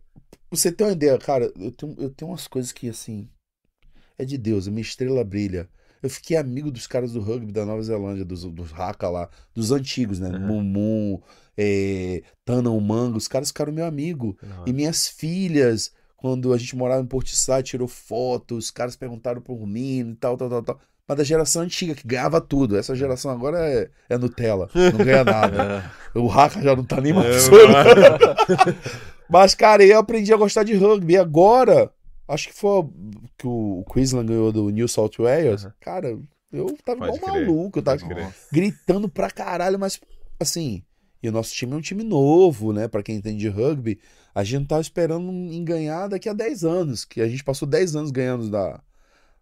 [0.51, 3.29] você tem uma ideia, cara, eu tenho, eu tenho umas coisas que, assim.
[4.17, 5.69] É de Deus, a minha estrela brilha.
[6.03, 9.73] Eu fiquei amigo dos caras do rugby da Nova Zelândia, dos, dos Haka lá, dos
[9.73, 10.29] antigos, né?
[10.29, 10.63] Uhum.
[10.63, 11.23] Mumu,
[11.57, 14.39] é, Tana Umanga, os caras ficaram meu amigo.
[14.65, 19.65] E minhas filhas, quando a gente morava em Portisade, tirou fotos, os caras perguntaram por
[19.65, 20.81] mim e tal, tal, tal, tal.
[21.07, 22.77] Mas da geração antiga, que ganhava tudo.
[22.77, 25.91] Essa geração agora é, é Nutella, não ganha nada.
[26.15, 26.19] É.
[26.19, 27.49] O Haka já não tá nem mais.
[27.49, 27.51] É,
[29.31, 31.15] Mas, cara, eu aprendi a gostar de rugby.
[31.15, 31.91] E agora,
[32.27, 32.85] acho que foi
[33.39, 35.65] que o Queensland ganhou do New South Wales.
[35.65, 35.75] Aham.
[35.81, 36.19] Cara,
[36.53, 37.79] eu tava Pode igual maluco.
[37.79, 37.99] Eu tava
[38.51, 40.01] gritando pra caralho, mas
[40.41, 40.83] assim.
[41.23, 42.89] E o nosso time é um time novo, né?
[42.89, 44.01] Pra quem entende de rugby,
[44.39, 47.67] a gente não tava esperando em ganhar daqui a 10 anos, que a gente passou
[47.67, 48.81] 10 anos ganhando da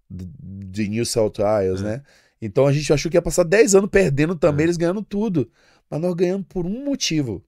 [0.09, 0.24] de-
[0.70, 1.85] de New South Wales, É.
[1.85, 2.02] né?
[2.40, 5.51] Então a gente achou que ia passar 10 anos perdendo também, eles ganhando tudo.
[5.90, 7.44] Mas nós ganhamos por um motivo.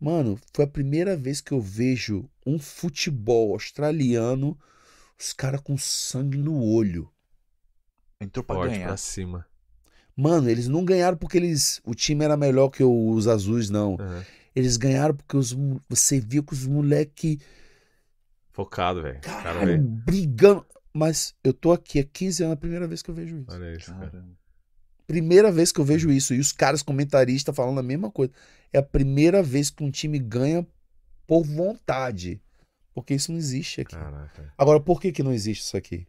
[0.00, 4.56] Mano, foi a primeira vez que eu vejo um futebol australiano,
[5.18, 7.08] os caras com sangue no olho.
[8.20, 8.86] Entrou pra Forte ganhar.
[8.88, 9.46] pra cima.
[10.16, 13.96] Mano, eles não ganharam porque eles o time era melhor que os azuis, não.
[14.00, 14.24] Aham.
[14.58, 15.56] Eles ganharam porque os,
[15.88, 17.38] você viu que os moleque,
[18.58, 19.20] Focado, velho.
[19.20, 20.66] Cara, caralho, brigando.
[20.92, 23.52] Mas eu tô aqui há 15 anos, é a primeira vez que eu vejo isso.
[23.52, 24.10] Olha isso, cara.
[24.10, 24.36] Caramba.
[25.06, 26.34] Primeira vez que eu vejo isso.
[26.34, 28.32] E os caras comentaristas falando a mesma coisa.
[28.72, 30.66] É a primeira vez que um time ganha
[31.24, 32.42] por vontade.
[32.92, 33.94] Porque isso não existe aqui.
[33.94, 34.52] Caraca.
[34.58, 36.08] Agora, por que, que não existe isso aqui?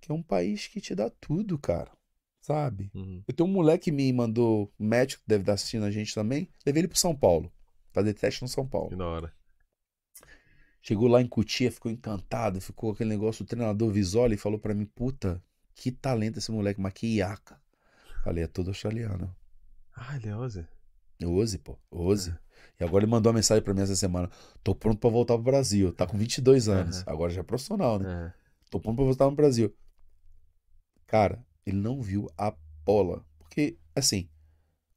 [0.00, 1.92] Que é um país que te dá tudo, cara.
[2.40, 2.90] Sabe?
[2.92, 3.22] Uhum.
[3.28, 6.48] Eu tenho um moleque que me mandou, médico, que deve estar assistindo a gente também.
[6.66, 7.52] Levei ele pro São Paulo.
[7.98, 8.90] Fazer teste no São Paulo.
[8.90, 9.32] Que da hora.
[10.80, 14.86] Chegou lá em Cutia, ficou encantado, ficou aquele negócio, o treinador Visoli falou pra mim,
[14.86, 15.42] puta,
[15.74, 17.60] que talento esse moleque, mas que iaca.
[18.22, 19.34] Falei, é todo australiano.
[19.92, 20.64] Ah, ele é Ozzy.
[21.24, 22.32] Oze, pô, Oze.
[22.78, 24.30] E agora ele mandou uma mensagem pra mim essa semana,
[24.62, 25.92] tô pronto pra voltar pro Brasil.
[25.92, 27.04] Tá com 22 anos, Aham.
[27.08, 28.32] agora já é profissional, né?
[28.32, 28.32] É.
[28.70, 29.74] Tô pronto pra voltar no Brasil.
[31.04, 32.54] Cara, ele não viu a
[32.84, 33.26] bola.
[33.40, 34.28] Porque, assim,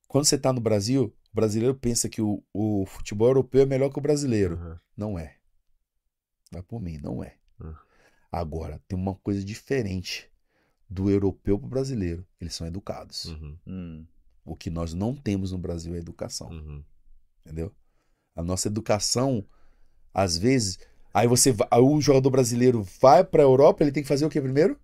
[0.07, 3.89] quando você tá no Brasil, o brasileiro pensa que o, o futebol europeu é melhor
[3.89, 4.55] que o brasileiro.
[4.55, 4.79] Aham.
[4.97, 5.37] Não é.
[6.51, 7.37] Vai por mim, não é.
[7.59, 7.73] Hum.
[8.29, 10.29] Agora, tem uma coisa diferente
[10.89, 12.27] do europeu pro brasileiro.
[12.39, 13.25] Eles são educados.
[13.25, 13.57] Uhum.
[13.65, 14.05] Hum.
[14.43, 16.49] O que nós não temos no Brasil é educação.
[16.49, 16.83] Uhum.
[17.45, 17.73] Entendeu?
[18.35, 19.45] A nossa educação,
[20.13, 20.79] às vezes.
[21.13, 24.29] Aí você vai, aí o jogador brasileiro vai pra Europa, ele tem que fazer o
[24.29, 24.79] que primeiro?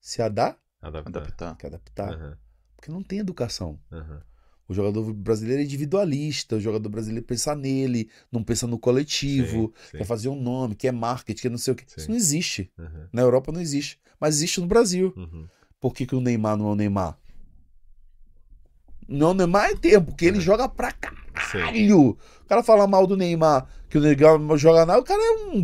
[0.00, 0.62] Se adaptar.
[0.80, 1.20] Adaptar.
[1.20, 1.56] Adaptar.
[1.56, 2.38] que adaptar.
[2.76, 3.80] Porque não tem educação.
[3.90, 4.22] Aham.
[4.68, 9.88] O jogador brasileiro é individualista, o jogador brasileiro pensa nele, não pensa no coletivo, Sim,
[9.92, 9.98] sim.
[9.98, 11.84] quer fazer um nome, quer marketing, quer não sei o que.
[11.86, 11.94] Sim.
[11.96, 12.70] Isso não existe.
[12.78, 13.08] Aham.
[13.12, 13.98] Na Europa não existe.
[14.20, 15.14] Mas existe no Brasil.
[15.16, 15.46] Uhum.
[15.80, 17.18] Por que, que o Neymar não é o Neymar?
[19.08, 20.42] Não, o Neymar é tempo, porque ele Uhum.
[20.42, 22.10] joga pra caralho.
[22.10, 25.58] O cara fala mal do Neymar, que o Neymar joga nada, o cara é um,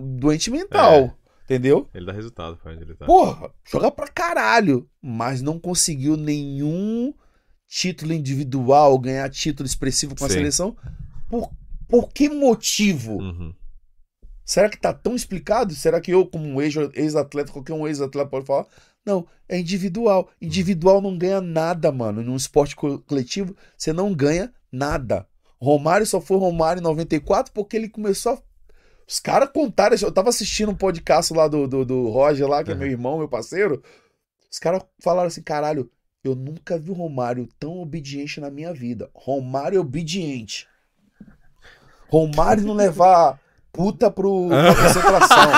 [0.00, 0.94] um doente mental.
[0.94, 1.22] É.
[1.44, 1.88] Entendeu?
[1.92, 3.04] Ele dá resultado ele tá.
[3.04, 4.88] Porra, joga pra caralho.
[5.02, 7.12] Mas não conseguiu nenhum
[7.74, 10.34] título individual, ganhar título expressivo com a Sim.
[10.34, 10.76] seleção.
[11.26, 11.50] Por,
[11.88, 13.14] por que motivo?
[13.14, 13.54] Uhum.
[14.44, 15.74] Será que tá tão explicado?
[15.74, 18.66] Será que eu, como um ex- ex-atleta, qualquer um ex-atleta pode falar?
[19.06, 20.28] Não, é individual.
[20.40, 22.22] Individual não ganha nada, mano.
[22.22, 25.26] Num esporte co- coletivo, você não ganha nada.
[25.58, 28.42] Romário só foi Romário em 94 porque ele começou a.
[29.08, 29.96] Os caras contaram.
[29.98, 33.16] Eu tava assistindo um podcast lá do, do, do Roger, lá, que é meu irmão,
[33.18, 33.82] meu parceiro.
[34.50, 35.90] Os caras falaram assim: caralho,
[36.24, 39.10] eu nunca vi o Romário tão obediente na minha vida.
[39.14, 40.68] Romário obediente.
[42.08, 43.40] Romário não levar
[43.72, 45.52] puta pro, pra concentração.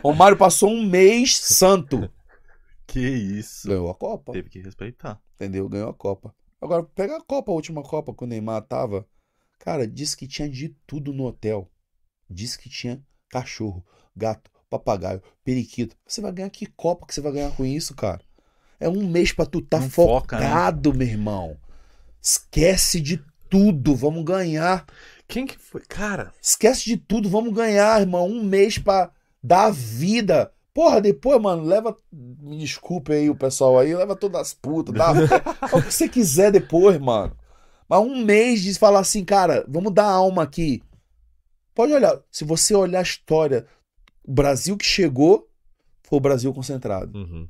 [0.02, 2.10] Romário passou um mês santo.
[2.86, 3.68] Que isso.
[3.68, 4.32] Ganhou a Copa.
[4.32, 5.20] Teve que respeitar.
[5.34, 5.68] Entendeu?
[5.68, 6.34] Ganhou a Copa.
[6.60, 9.06] Agora, pega a Copa, a última Copa que o Neymar tava.
[9.58, 11.70] Cara, disse que tinha de tudo no hotel.
[12.30, 13.84] Disse que tinha cachorro,
[14.16, 15.96] gato, papagaio, periquito.
[16.06, 18.22] Você vai ganhar que Copa que você vai ganhar com isso, cara?
[18.84, 20.46] É um mês pra tu tá Não foca, né?
[20.46, 21.56] focado, meu irmão.
[22.20, 24.84] Esquece de tudo, vamos ganhar.
[25.26, 25.80] Quem que foi?
[25.88, 28.26] Cara, Esquece de tudo, vamos ganhar, irmão.
[28.26, 29.10] Um mês pra
[29.42, 30.52] dar vida.
[30.74, 31.96] Porra, depois, mano, leva.
[32.12, 35.12] Me desculpe aí o pessoal aí, leva todas as putas, dá
[35.72, 37.34] o que você quiser depois, mano.
[37.88, 40.82] Mas um mês de falar assim, cara, vamos dar alma aqui.
[41.74, 43.66] Pode olhar, se você olhar a história,
[44.22, 45.48] o Brasil que chegou
[46.02, 47.16] foi o Brasil concentrado.
[47.18, 47.48] uhum.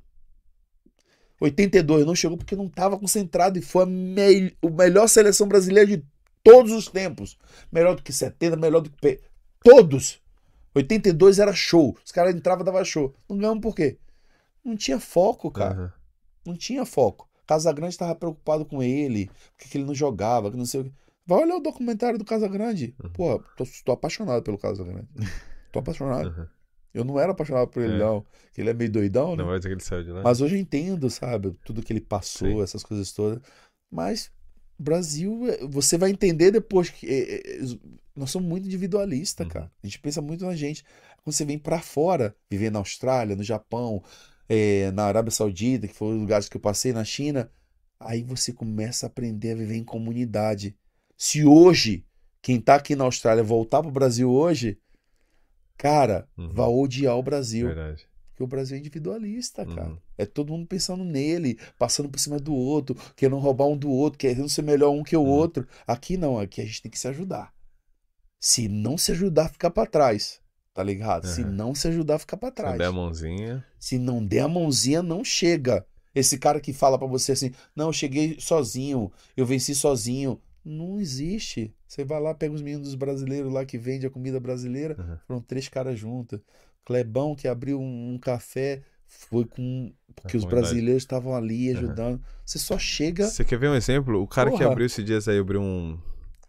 [1.40, 5.96] 82 não chegou porque não estava concentrado e foi a, mel- a melhor seleção brasileira
[5.96, 6.04] de
[6.42, 7.36] todos os tempos.
[7.72, 9.20] Melhor do que 70, melhor do que.
[9.62, 10.20] Todos!
[10.74, 11.96] 82 era show.
[12.04, 13.14] Os caras entravam e davam show.
[13.28, 13.98] Não ganhamos por quê?
[14.64, 15.74] Não tinha foco, cara.
[15.74, 15.92] Aham.
[16.46, 17.28] Não tinha foco.
[17.46, 20.92] Casagrande estava preocupado com ele, porque que ele não jogava, que não sei o quê.
[21.26, 22.94] Vai olhar o documentário do Casagrande.
[23.14, 25.08] Pô, tô, tô apaixonado pelo Casagrande.
[25.72, 26.28] Tô apaixonado.
[26.28, 26.46] Uhum.
[26.94, 27.98] Eu não era apaixonado por ele, É.
[27.98, 28.24] não.
[28.52, 29.42] Que ele é meio doidão, né?
[29.42, 30.22] Não vai dizer que ele saiu de lá.
[30.22, 31.52] Mas hoje eu entendo, sabe?
[31.64, 32.62] Tudo que ele passou, Sim.
[32.62, 33.40] essas coisas todas.
[33.92, 34.30] Mas
[34.78, 37.64] Brasil, é- você vai entender depois que é, é,
[38.16, 39.52] nós somos muito individualistas, Uhum.
[39.52, 39.72] cara.
[39.82, 40.84] A gente pensa muito na gente.
[41.22, 44.02] Quando você vem pra fora, viver na Austrália, no Japão,
[44.48, 47.50] é, na Arábia Saudita, que foram os lugares que eu passei, na China,
[48.00, 50.76] aí você começa a aprender a viver em comunidade.
[51.16, 52.04] Se hoje,
[52.42, 54.78] quem tá aqui na Austrália voltar pro Brasil hoje,
[55.76, 56.52] cara, Uhum.
[56.52, 57.66] vai odiar o Brasil.
[57.68, 58.06] Verdade.
[58.30, 59.90] Porque o Brasil é individualista, cara.
[59.90, 59.98] Uhum.
[60.18, 64.18] É todo mundo pensando nele, passando por cima do outro, querendo roubar um do outro,
[64.18, 65.28] querendo ser melhor um que o Uhum.
[65.28, 65.66] outro.
[65.86, 67.52] Aqui não, aqui a gente tem que se ajudar.
[68.40, 70.40] Se não se ajudar, fica pra trás.
[70.72, 71.28] Tá ligado?
[71.28, 71.52] Se Uhum.
[71.52, 72.78] não se ajudar, fica pra Se trás.
[72.78, 73.64] der a mãozinha.
[73.78, 75.86] Se não der a mãozinha, não chega.
[76.12, 80.40] Esse cara que fala pra você assim: "Não, eu cheguei sozinho, eu venci sozinho".
[80.64, 81.74] Não existe.
[81.86, 85.18] Você vai lá, pega os meninos dos brasileiros lá que vende a comida brasileira, Uhum.
[85.26, 86.40] foram três caras juntos.
[86.84, 91.76] Clebão que abriu um, um café, foi com porque A os brasileiros estavam ali Uhum.
[91.76, 92.22] ajudando.
[92.44, 94.20] Você só chega Você quer ver um exemplo?
[94.20, 94.70] O cara que Porra.
[94.72, 95.98] abriu esses dias aí, abriu um,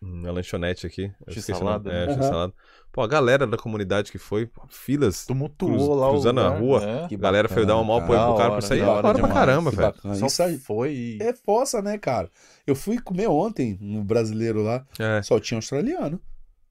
[0.02, 1.12] uma lanchonete aqui.
[1.26, 1.52] Eu esqueci.
[1.52, 2.14] É, né?
[2.14, 2.54] X-salada.
[2.96, 5.26] Pô, a galera da comunidade que foi, pô, filas.
[5.26, 6.80] Tumultuou Cruz- lá cruzando a lugar, rua.
[6.86, 7.08] né?
[7.12, 8.80] A galera foi dar um mau bacana, apoio pro cara pra sair.
[8.80, 9.94] da hora hora pra caramba, Que velho.
[10.26, 12.30] Isso aí foi é força, né, cara?
[12.66, 15.22] Eu fui comer ontem no brasileiro lá, É.
[15.24, 16.22] só tinha australiano.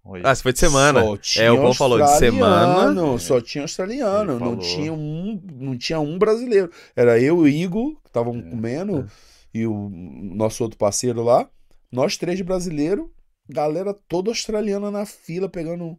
[0.03, 0.23] Oi.
[0.25, 1.03] Ah, você foi de semana.
[1.03, 3.19] Só tinha É, o Paulo falou de semana.
[3.19, 6.71] Só tinha australiano, não tinha um, não tinha um brasileiro.
[6.97, 9.07] Era eu e o Igor, que estavam É, comendo,
[9.53, 11.47] e o nosso outro parceiro lá.
[11.93, 13.05] Nós três brasileiros,
[13.47, 15.99] galera toda australiana na fila pegando.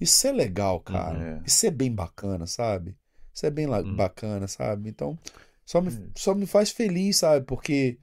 [0.00, 1.18] Isso é legal, cara.
[1.18, 1.42] Uhum.
[1.46, 2.96] Isso é bem bacana, sabe?
[3.32, 3.96] Isso é bem la- Uhum.
[3.96, 4.88] bacana, sabe?
[4.88, 5.18] Então,
[5.64, 6.10] só me, Hum.
[6.14, 7.44] só me faz feliz, sabe?
[7.46, 7.98] Porque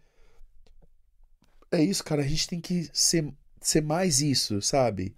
[1.72, 2.22] é isso, cara.
[2.22, 5.16] A gente tem que ser, ser mais isso, sabe?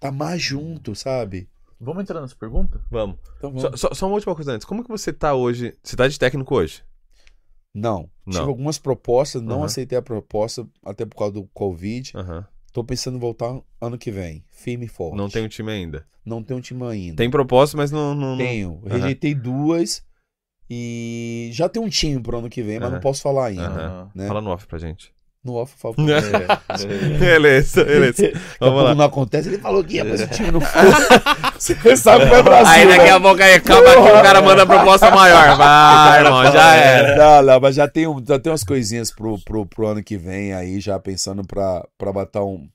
[0.00, 1.48] Tá mais junto, sabe?
[1.80, 2.80] Vamos entrar nessa pergunta?
[2.90, 3.18] Vamos.
[3.38, 3.62] Então vamos.
[3.80, 4.66] Só, só- só uma última coisa antes.
[4.66, 5.76] Como que você tá hoje?
[5.82, 6.82] Você tá de técnico hoje?
[7.74, 8.08] Não.
[8.24, 8.48] Tive Não.
[8.48, 9.64] algumas propostas, não Uhum.
[9.64, 12.12] aceitei a proposta, até por causa do Covid.
[12.16, 12.46] Aham.
[12.74, 14.44] Tô pensando em voltar ano que vem.
[14.50, 15.16] Firme e forte.
[15.16, 16.04] Não tem um time ainda.
[16.26, 17.14] Não tenho um time ainda.
[17.16, 18.16] Tem proposta, mas não.
[18.16, 18.82] não, não- Tenho.
[18.84, 20.04] Rejeitei duas.
[20.68, 22.94] E já tem um time pro ano que vem, mas Aham.
[22.96, 23.62] não posso falar ainda.
[23.68, 24.10] Aham.
[24.12, 24.26] né?
[24.26, 25.13] Fala no off pra gente.
[25.44, 26.08] No off, por favor.
[26.10, 28.22] É, beleza, beleza.
[28.22, 28.94] Daqui a Vamos lá.
[28.94, 30.80] não acontece, ele falou que ia, mas o time não foi.
[31.58, 32.72] Você sabe que é Brasil.
[32.72, 33.10] Aí daqui né?
[33.10, 35.56] a pouco aí acaba aqui, o cara manda proposta maior.
[35.56, 37.16] Vai, irmão, já era.
[37.42, 40.16] Não, não, mas já tem, um, já tem umas coisinhas pro, pro, pro ano que
[40.16, 42.66] vem aí, já pensando pra, pra botar um.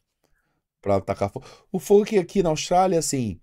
[0.81, 1.45] pra atacar fogo.
[1.71, 3.39] O fogo que aqui na Austrália, assim.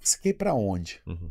[0.00, 1.00] Você quer ir pra onde?
[1.06, 1.30] Uhum.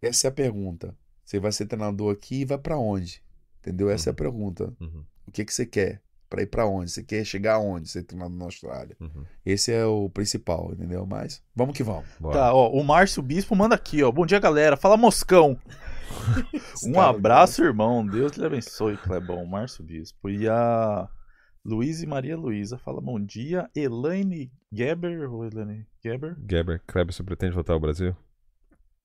[0.00, 0.94] Essa é a pergunta.
[1.24, 3.22] Você vai ser treinador aqui e vai pra onde?
[3.60, 3.90] Entendeu?
[3.90, 4.16] Essa é a Uhum.
[4.16, 4.72] pergunta.
[4.80, 5.02] Uhum.
[5.26, 6.02] O que que você quer?
[6.28, 6.90] Pra ir pra onde?
[6.90, 7.88] Você quer chegar aonde?
[7.88, 8.96] Ser treinador na Austrália?
[9.00, 9.24] Uhum.
[9.46, 11.06] Esse é o principal, entendeu?
[11.06, 12.06] Mas vamos que vamos.
[12.18, 12.34] Bora.
[12.38, 14.10] Tá, ó, o Márcio Bispo manda aqui, ó.
[14.10, 14.76] Bom dia, galera.
[14.76, 15.58] Fala Moscão.
[16.84, 18.04] Um cara- abraço, irmão.
[18.06, 19.44] Deus lhe abençoe, Clebão.
[19.46, 20.28] Márcio Bispo.
[20.28, 21.08] E a
[21.64, 23.68] Luiz e Maria Luísa fala bom dia.
[23.74, 26.36] Elaine Geber, ou Elaine Geber?
[26.48, 28.14] Geber, Kleber, você pretende voltar ao Brasil?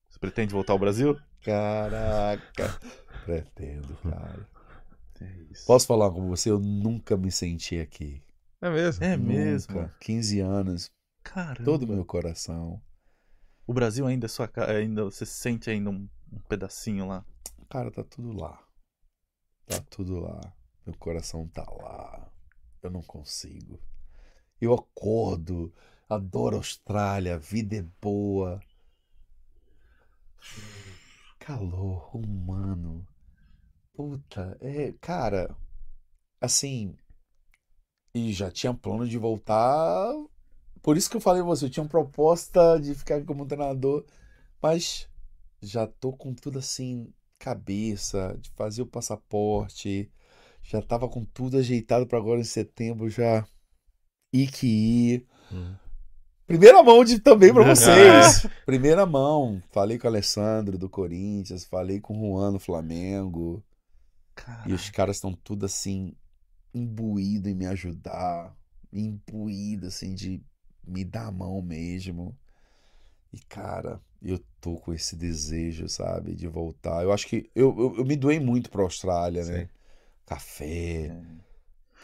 [0.08, 1.16] Você pretende voltar ao Brasil?
[1.44, 2.78] Caraca.
[3.24, 4.46] Pretendo, cara.
[5.20, 5.66] É isso.
[5.66, 6.50] Posso falar com você?
[6.50, 8.22] Eu nunca me senti aqui.
[8.60, 9.04] É mesmo?
[9.04, 9.80] É mesmo.
[9.80, 9.94] Nunca.
[10.00, 10.90] 15 anos,
[11.22, 11.64] Caramba.
[11.64, 12.80] todo o meu coração.
[13.66, 17.24] O Brasil ainda é sua ainda você sente ainda um, um pedacinho lá.
[17.68, 18.62] Cara, tá tudo lá.
[19.66, 20.40] Tá tudo lá.
[20.84, 22.30] Meu coração tá lá.
[22.82, 23.80] Eu não consigo.
[24.60, 25.72] Eu acordo,
[26.08, 28.60] adoro a Austrália, a vida é boa.
[31.38, 33.06] Calor humano.
[33.94, 35.54] Puta, é, cara,
[36.40, 36.96] assim,
[38.14, 40.12] e já tinha plano de voltar.
[40.82, 44.04] Por isso que eu falei você, eu tinha uma proposta de ficar como treinador,
[44.62, 45.08] mas
[45.62, 50.10] já tô com tudo assim, cabeça, de fazer o passaporte,
[50.62, 53.46] já tava com tudo ajeitado para agora em setembro já
[54.32, 55.26] ir que ir.
[55.50, 55.76] Uhum.
[56.46, 58.46] Primeira mão de, também para Ah, vocês.
[58.66, 59.62] Primeira mão.
[59.70, 63.62] Falei com o Alessandro do Corinthians, falei com o Juan do Flamengo.
[64.44, 66.14] Cara, E os caras estão tudo assim,
[66.74, 68.56] imbuído em me ajudar,
[68.92, 70.42] imbuído assim de
[70.86, 72.36] me dar a mão mesmo.
[73.32, 77.02] E cara, eu tô com esse desejo, sabe, de voltar.
[77.02, 79.64] Eu acho que eu, eu, eu me doei muito pra Austrália, né?
[79.64, 79.68] Sim.
[80.26, 81.06] Café.
[81.06, 81.49] é.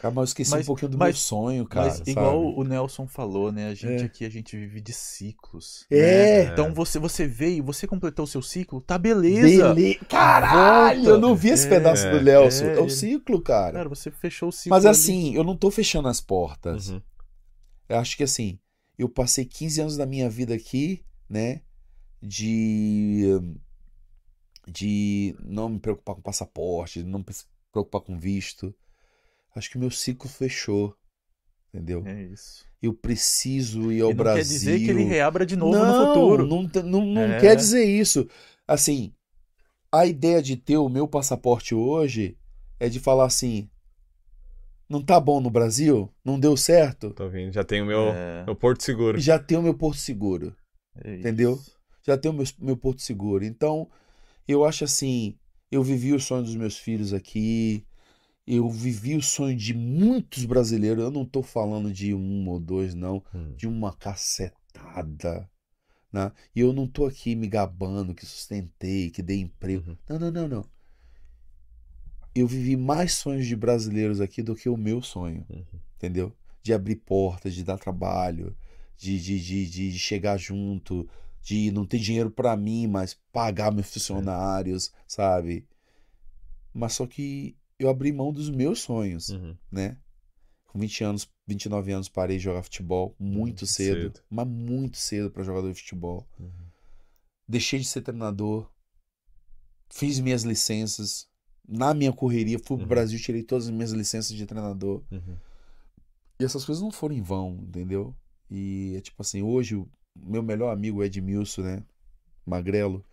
[0.01, 1.87] Cara, mas eu esqueci Mas- um pouquinho do mas- meu sonho, cara.
[1.87, 3.67] Mas igual o Nelson falou, né?
[3.69, 4.05] A gente É.
[4.05, 5.85] aqui a gente vive de ciclos.
[5.89, 6.45] É.
[6.45, 6.51] né?
[6.53, 9.73] Então você você veio, você completou o seu ciclo, tá beleza.
[9.73, 9.95] Bele...
[10.07, 11.09] Caralho, Volta.
[11.09, 12.65] eu não vi esse É, pedaço do Nelson.
[12.65, 13.73] é, É, o ciclo, cara.
[13.73, 14.69] Cara, você fechou o ciclo.
[14.75, 14.91] Mas ali.
[14.91, 16.89] assim, eu não tô fechando as portas.
[16.89, 17.01] Uhum.
[17.89, 18.59] Eu acho que assim,
[18.99, 21.61] eu passei 15 anos da minha vida aqui, né?
[22.21, 23.23] De.
[24.67, 27.25] De não me preocupar com passaporte, de não me
[27.71, 28.75] preocupar com visto.
[29.57, 30.95] Acho que o meu ciclo fechou.
[31.73, 32.05] Entendeu?
[32.05, 32.65] É isso.
[32.81, 34.43] Eu preciso ir ao e não Brasil.
[34.43, 36.45] quer dizer que ele reabra de novo não, no futuro.
[36.47, 37.39] Não, não, não É.
[37.39, 38.27] quer dizer isso.
[38.67, 39.13] Assim,
[39.91, 42.37] a ideia de ter o meu passaporte hoje
[42.79, 43.67] é de falar assim:
[44.89, 46.09] não tá bom no Brasil?
[46.23, 47.11] Não deu certo?
[47.11, 49.19] Tô vindo, já tenho o meu, É, meu porto seguro.
[49.19, 50.55] Já tem o meu porto seguro.
[51.03, 51.59] é entendeu?
[52.05, 53.43] Já tem o meu, meu porto seguro.
[53.43, 53.89] Então,
[54.47, 55.37] eu acho assim:
[55.71, 57.83] eu vivi o sonho dos meus filhos aqui.
[58.47, 61.03] Eu vivi o sonho de muitos brasileiros.
[61.03, 63.53] Eu não tô falando de um ou dois, não Hum.
[63.57, 65.49] de uma cacetada,
[66.11, 66.31] né?
[66.55, 69.91] E eu não tô aqui me gabando que sustentei, que dei emprego.
[69.91, 69.97] Uhum.
[70.09, 70.65] Não, não, não, não.
[72.35, 75.65] Eu vivi mais sonhos de brasileiros aqui do que o meu sonho, Uhum.
[75.97, 76.31] entendeu?
[76.61, 78.55] De abrir portas, de dar trabalho,
[78.97, 81.07] de, de, de, de de chegar junto,
[81.41, 85.67] de não ter dinheiro pra mim, mas pagar meus funcionários, sabe?
[86.73, 89.55] Mas só que eu abri mão dos meus sonhos Uhum.
[89.71, 89.97] né?
[90.65, 94.19] Com 20 anos, 29 anos, parei de jogar futebol muito cedo, cedo.
[94.29, 96.27] mas muito cedo para jogador de futebol.
[96.39, 96.51] Uhum.
[97.47, 98.69] Deixei de ser treinador,
[99.89, 101.27] fiz minhas licenças.
[101.67, 102.87] Na minha correria, fui pro Uhum.
[102.87, 105.03] Brasil, tirei todas as minhas licenças de treinador.
[105.11, 105.37] Uhum.
[106.39, 108.15] E essas coisas não foram em vão, entendeu?
[108.49, 111.83] E é tipo assim, hoje o meu melhor amigo Edmilson, né?
[112.45, 113.03] Magrelo,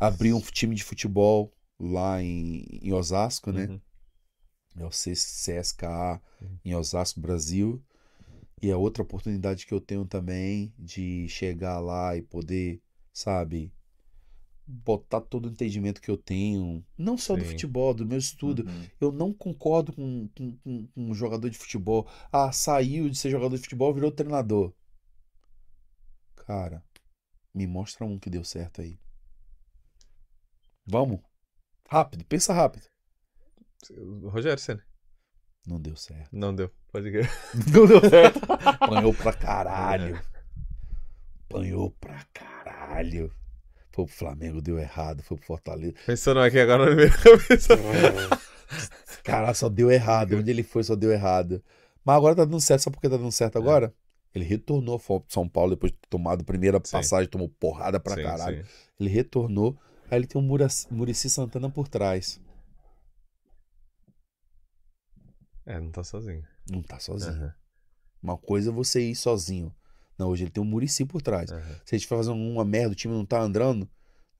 [0.00, 3.66] abriu um time de futebol lá em, em Osasco, né?
[3.66, 3.80] Uhum.
[4.78, 6.58] É o CSKA Uhum.
[6.64, 7.82] em Osasco, Brasil.
[8.62, 12.80] E é outra oportunidade que eu tenho também de chegar lá e poder,
[13.12, 13.72] sabe,
[14.66, 17.46] botar todo o entendimento que eu tenho, não só do Sim.
[17.46, 18.66] futebol, do meu estudo.
[18.66, 18.90] Uhum.
[19.00, 22.08] Eu não concordo com, com, com- com um jogador de futebol.
[22.32, 24.72] Ah, saiu de ser jogador de futebol, virou treinador.
[26.36, 26.82] Cara,
[27.54, 28.98] me mostra um que deu certo aí.
[30.86, 31.20] Vamos.
[31.90, 32.86] Rápido, pensa rápido.
[34.24, 34.82] Rogério Senna.
[35.66, 36.28] Não deu certo.
[36.32, 36.70] Não deu.
[36.92, 37.28] Pode crer.
[37.74, 38.40] Não deu certo.
[38.80, 40.20] Apanhou pra caralho.
[41.48, 43.32] Apanhou pra caralho.
[43.92, 45.22] Foi pro Flamengo, deu errado.
[45.22, 45.94] Foi pro Fortaleza.
[46.06, 47.74] Pensando aqui agora na minha cabeça.
[49.24, 50.36] Cara, só deu errado.
[50.36, 51.62] Onde ele foi, só deu errado.
[52.04, 52.82] Mas agora tá dando certo.
[52.82, 53.92] Sabe por que tá dando certo agora?
[54.34, 56.92] Ele retornou ao São Paulo depois de ter tomado a primeira Sim.
[56.92, 58.64] passagem, tomou porrada pra Sim, caralho.
[58.64, 58.70] sim.
[59.00, 59.76] Ele retornou.
[60.10, 62.38] Aí ele tem o Muraci- Murici Santana por trás.
[65.66, 66.44] É, não tá sozinho.
[66.70, 67.34] Não tá sozinho.
[67.34, 67.54] Aham,
[68.22, 69.74] Uma coisa é você ir sozinho.
[70.18, 71.50] Não, hoje ele tem o Murici por trás.
[71.50, 71.60] aham.
[71.84, 73.88] Se a gente for fazer uma merda, o time não tá andando.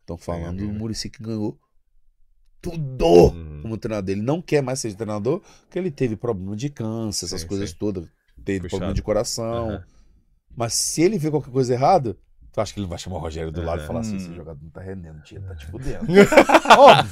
[0.00, 0.72] Estão falando do.
[0.72, 1.58] Murici que ganhou
[2.60, 3.60] tudo Uhum.
[3.62, 4.10] como treinador.
[4.10, 7.70] Ele não quer mais ser treinador porque ele teve problema de câncer, essas Sim, coisas
[7.70, 7.76] sim.
[7.78, 8.08] todas.
[8.44, 8.70] Teve Puxado.
[8.70, 9.70] problema de coração.
[9.70, 9.84] Aham.
[10.56, 12.16] Mas se ele vê qualquer coisa errada,
[12.52, 14.16] tu acha que ele vai chamar o Rogério do lado e falar assim: Hum.
[14.16, 16.06] esse jogador não tá rendendo, tia, tá te fudendo.
[16.78, 17.10] Óbvio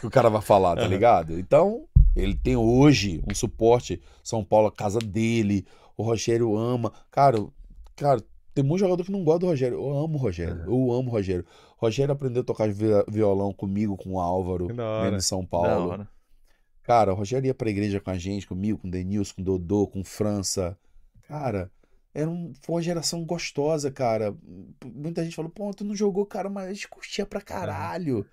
[0.00, 1.38] que o cara vai falar, tá ligado?
[1.38, 1.88] Então,
[2.20, 4.00] ele tem hoje um suporte.
[4.22, 5.66] São Paulo, a casa dele.
[5.96, 6.92] O Rogério ama.
[7.10, 7.52] Cara, o-
[7.96, 8.22] cara,
[8.54, 9.76] Tem muito jogador que não gosta do Rogério.
[9.78, 10.62] Eu amo o Rogério.
[10.66, 11.46] Eu amo o Rogério.
[11.76, 14.66] Rogério aprendeu a tocar vi- violão comigo, com o Álvaro,
[15.04, 15.68] dentro de São Paulo.
[16.82, 19.44] Cara, o Rogério ia pra igreja com a gente, comigo, com o Denilson, com o
[19.44, 20.76] Dodô, com o França.
[21.28, 21.70] Cara,
[22.12, 24.34] era um, foi uma geração gostosa, cara.
[24.84, 28.26] Muita gente falou, pô, tu não jogou, cara, mas a gente curtia pra caralho.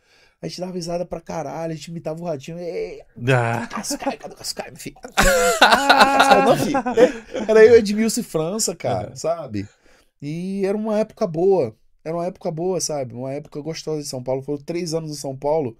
[0.45, 2.57] A gente dava risada pra caralho, a gente imitava o ratinho.
[2.59, 3.01] Ei,
[3.33, 4.95] Ah, Cascai, cadê o Cascai, meu filho?
[5.59, 6.77] Cascai, não, filho.
[7.49, 9.67] Era eu, Edmilson e França, cara, sabe?
[10.21, 11.75] E era uma época boa.
[12.03, 13.13] Era uma época boa, sabe?
[13.13, 14.41] Uma época gostosa em São Paulo.
[14.43, 15.77] Foram três anos em São Paulo.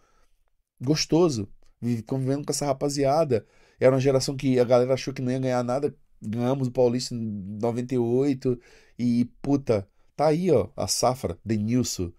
[0.82, 1.48] Gostoso.
[1.82, 3.46] Vi- Convivendo com essa rapaziada.
[3.80, 5.94] Era uma geração que a galera achou que não ia ganhar nada.
[6.22, 7.20] Ganhamos o Paulista em
[7.62, 8.60] 98.
[8.98, 10.70] E, puta, tá aí, ó.
[10.76, 12.12] A safra, Denilson,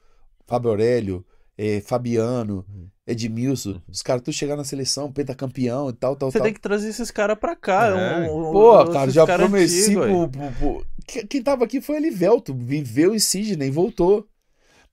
[0.46, 1.26] Fábio Aurélio,
[1.58, 2.64] eh, Fabiano,
[3.06, 3.80] Edmilson.
[3.88, 6.44] Os caras tudo chegaram na seleção, pentacampeão e tal, tal, Você tal.
[6.46, 7.88] tem que trazer esses caras pra cá.
[7.88, 8.30] É.
[8.30, 10.10] um- um- Pô, cara, já cara prometi antigo, aí.
[10.12, 14.26] pro, pro- pro- Que- Quem tava aqui foi Elivelto, viveu em Sidney, voltou.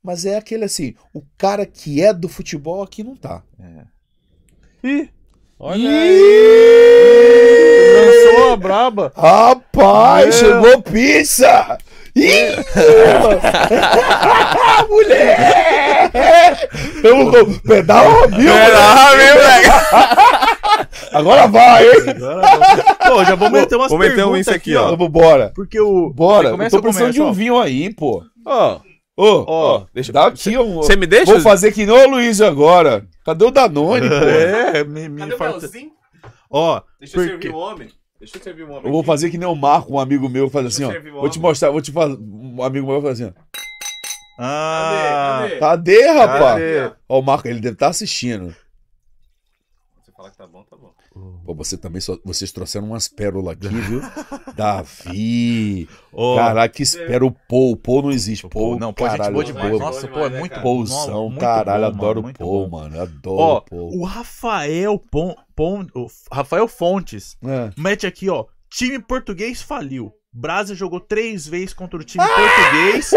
[0.03, 3.41] Mas é aquele assim, o cara que é do futebol aqui não tá.
[4.83, 5.09] Ih,
[5.57, 5.89] Olha
[7.95, 9.13] lançou a braba.
[9.15, 10.39] Rapaz, É.
[10.39, 11.77] chegou pizza!
[12.15, 12.63] Ih!
[14.89, 16.02] Mulher!
[17.03, 18.53] Eu vou pedal, viu?
[21.11, 21.91] Agora vai, hein?
[23.07, 24.89] Pô, já vou meter umas Vou meter um perguntas isso aqui, ó.
[24.91, 25.51] Vamos bora.
[25.55, 26.09] Porque o.
[26.09, 26.49] Bora.
[26.49, 27.31] Eu começa tô precisando de um ó?
[27.31, 28.23] vinho aí, pô.
[28.45, 28.79] Ó,
[29.15, 30.77] Ô, ó, deixa dá aqui um.
[30.77, 31.31] Você me deixa?
[31.31, 33.05] Vou fazer que nem o Luiz agora.
[33.23, 34.15] Cadê o Danone, pô?
[34.25, 35.69] É, me, me infarta-
[36.49, 37.89] Ó, Deixa eu servir o homem.
[38.19, 38.85] Deixa eu servir o homem.
[38.85, 40.89] Eu vou fazer que nem o Marco, um amigo meu, faz assim, ó.
[40.89, 42.17] o Vou te mostrar, vou te fazer.
[42.19, 43.41] Um amigo meu vai fazer assim, ó.
[44.37, 46.39] Ah, Cadê, rapaz?
[46.39, 46.91] Cadê?
[47.07, 48.55] Ó, o Marco, ele deve estar assistindo.
[50.03, 50.91] Você falar que tá bom, tá bom.
[51.45, 54.01] Pô, você também só, vocês trouxeram umas pérolas aqui, viu?
[54.57, 55.87] Davi.
[56.11, 57.71] Ó, Caraca, que espera o Paul.
[57.73, 58.47] O Paul não existe.
[58.49, 59.79] Paul, não, pô, gente caralho, boa demais.
[59.79, 60.61] Nossa, pô, é muito bom.
[60.63, 62.77] Paulzão, muito caralho, bom, adoro o Paul, bom.
[62.79, 63.01] mano.
[63.01, 63.99] Adoro Ó, o Paul.
[63.99, 67.69] o Rafael Pon, Pon- o Rafael Fontes É.
[67.77, 68.45] mete aqui, ó.
[68.69, 70.11] Time português faliu.
[70.35, 73.11] Brasa jogou três vezes contra o time português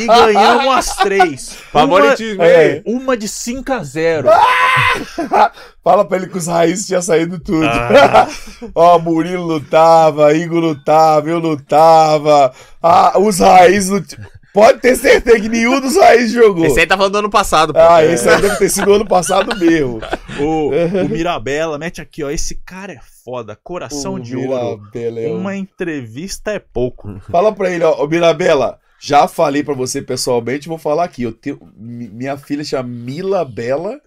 [0.00, 1.50] e ganhamos as três.
[1.50, 2.76] Uma, Favoritismo, É.
[2.76, 2.82] hein?
[2.86, 4.28] uma de 5 a 0.
[5.82, 7.66] Fala pra ele que os raízes tinham saído tudo.
[7.66, 8.28] Ah.
[8.74, 12.52] Ó, Murilo lutava, Igor lutava, eu lutava.
[12.80, 14.37] Ah, os raízes lutavam.
[14.52, 16.64] Pode ter certeza que nenhum dos raízes jogou.
[16.64, 17.78] Esse aí tá falando do ano passado, pô.
[17.78, 20.00] Ah, esse aí deve ter sido ano passado mesmo.
[20.40, 22.30] O, o Mirabella mete aqui, ó.
[22.30, 23.56] Esse cara é foda.
[23.60, 24.48] Coração O de ouro.
[24.78, 27.18] Mirabella é um- Uma entrevista é pouco.
[27.28, 31.24] Fala pra ele, ó, ô Mirabela, já falei pra você pessoalmente, vou falar aqui.
[31.24, 34.00] Eu tenho, mi- minha filha chama Mila Bela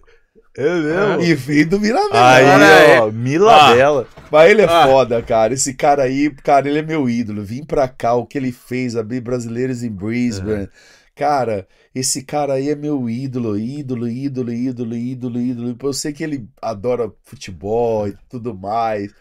[0.56, 1.22] É mesmo?
[1.22, 2.34] e veio do Mirabela.
[2.34, 4.06] Aí, Olha ó, Milabella.
[4.30, 4.86] Mas ele é Ah.
[4.86, 5.54] foda, cara.
[5.54, 7.42] Esse cara aí, cara, ele é meu ídolo.
[7.42, 10.68] Vim pra cá, o que ele fez, abrir brasileiros em Brisbane.
[11.14, 15.76] Cara, esse cara aí é meu ídolo, ídolo, ídolo, ídolo, ídolo, ídolo.
[15.82, 19.12] Eu sei que ele adora futebol e tudo mais.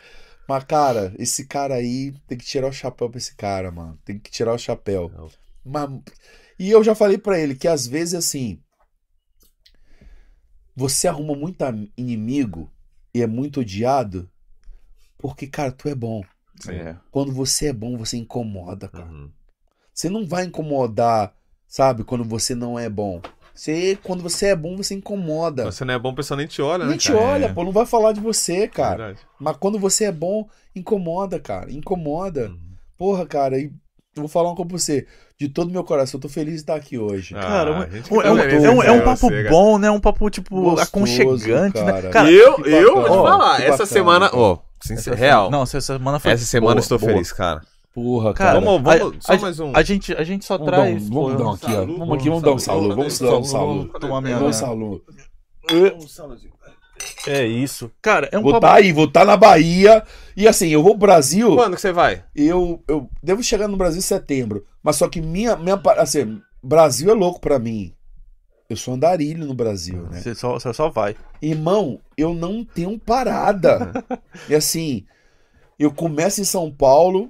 [0.48, 3.98] Mas, cara, esse cara aí tem que tirar o chapéu pra esse cara, mano.
[4.04, 5.10] Tem que tirar o chapéu.
[5.66, 5.90] Mas,
[6.60, 8.60] e eu já falei pra ele que às vezes, assim,
[10.76, 11.64] você arruma muito
[11.98, 12.70] inimigo
[13.14, 14.30] e é muito odiado
[15.18, 16.24] porque, cara, tu é bom.
[16.68, 16.96] É.
[17.12, 19.06] Quando você é bom, você incomoda, cara.
[19.06, 19.30] Uhum.
[19.94, 21.34] Você não vai incomodar,
[21.68, 23.22] sabe, quando você não é bom.
[23.54, 25.66] Você, quando você é bom, você incomoda.
[25.66, 27.54] Você não é bom, o pessoal nem te olha, né, Nem te olha, É.
[27.54, 29.08] pô, não vai falar de você, cara.
[29.08, 29.28] Verdade.
[29.40, 31.72] Mas quando você é bom, incomoda, cara.
[31.72, 32.50] Incomoda.
[32.50, 32.60] Uhum.
[32.98, 33.66] Porra, cara, e
[34.16, 35.08] eu vou falar uma coisa pra você.
[35.42, 37.34] De todo meu coração, eu tô feliz de estar aqui hoje.
[37.36, 37.82] Ah, Cara, um-
[38.22, 39.90] é, um, tá é, um, é um papo você, bom, né?
[39.90, 42.02] Um papo, tipo, Gostoso, aconchegante, cara.
[42.04, 42.10] né?
[42.12, 43.24] Cara, eu, que eu vou te bacana.
[43.28, 46.80] falar, Que essa bacana, semana, ó, sincero, real, Não, essa semana foi essa semana boa,
[46.80, 47.12] estou boa.
[47.12, 47.62] feliz, cara.
[47.92, 48.52] Porra, cara.
[48.52, 49.72] Cara, Vamos, vamos, a- só a- mais um.
[49.76, 50.96] A gente, a gente só Vamos dar traz.
[51.04, 51.70] um, vamos pô, dar um aqui, ó.
[51.72, 52.84] saludo, Vamos aqui, vamos dar um saludo.
[52.84, 52.96] saludo.
[52.98, 53.92] Vamos dar um Vamos saludo.
[54.00, 56.52] Vamos dar um saludo.
[57.28, 57.92] É isso.
[58.00, 60.04] Cara, é um Vou estar aí, vou estar na Bahia.
[60.38, 61.56] E assim, eu vou pro Brasil.
[61.56, 62.24] Quando que você vai?
[62.36, 64.66] Eu, eu devo chegar no Brasil em setembro.
[64.84, 65.80] Mas só que minha, minha.
[65.98, 67.94] Assim, Brasil é louco pra mim.
[68.70, 70.22] Eu sou andarilho no Brasil, né?
[70.22, 71.16] Você só, você só vai.
[71.42, 73.92] Irmão, eu não tenho parada.
[74.48, 75.06] e assim,
[75.78, 77.28] eu começo em São Paulo.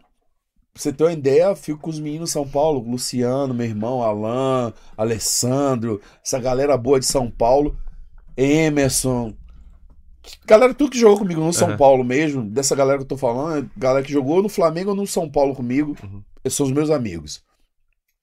[0.74, 4.02] Pra você ter uma ideia, fico com os meninos em São Paulo, Luciano, meu irmão,
[4.02, 7.78] Alan, Alessandro, essa galera boa de São Paulo,
[8.38, 9.34] Emerson.
[10.46, 11.78] Galera, tudo que jogou comigo no São Aham.
[11.78, 15.08] Paulo mesmo, dessa galera que eu tô falando, galera que jogou no Flamengo ou no
[15.08, 16.24] São Paulo comigo, Uhum.
[16.50, 17.42] São os meus amigos.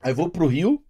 [0.02, 0.82] Aí vou pro Rio,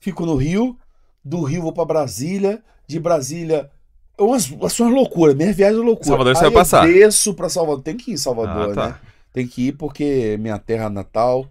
[0.00, 0.76] fico no Rio,
[1.24, 3.70] do Rio vou pra Brasília, de Brasília.
[4.18, 6.08] é Umas, umas, umas loucuras, minha viagem é loucura.
[6.08, 6.88] Salvador você vai passar.
[6.88, 7.82] Eu desço pra Salvador.
[7.82, 8.88] Tem que ir em Salvador, Ah, tá.
[8.88, 8.98] né?
[9.32, 11.46] Tem que ir porque é minha terra natal.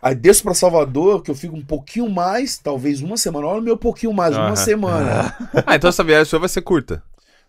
[0.00, 3.46] Aí desço pra Salvador, que eu fico um pouquinho mais, talvez uma semana.
[3.48, 5.34] Olha o meu pouquinho mais, uma semana.
[5.66, 7.02] Ah, então essa viagem sua vai ser curta.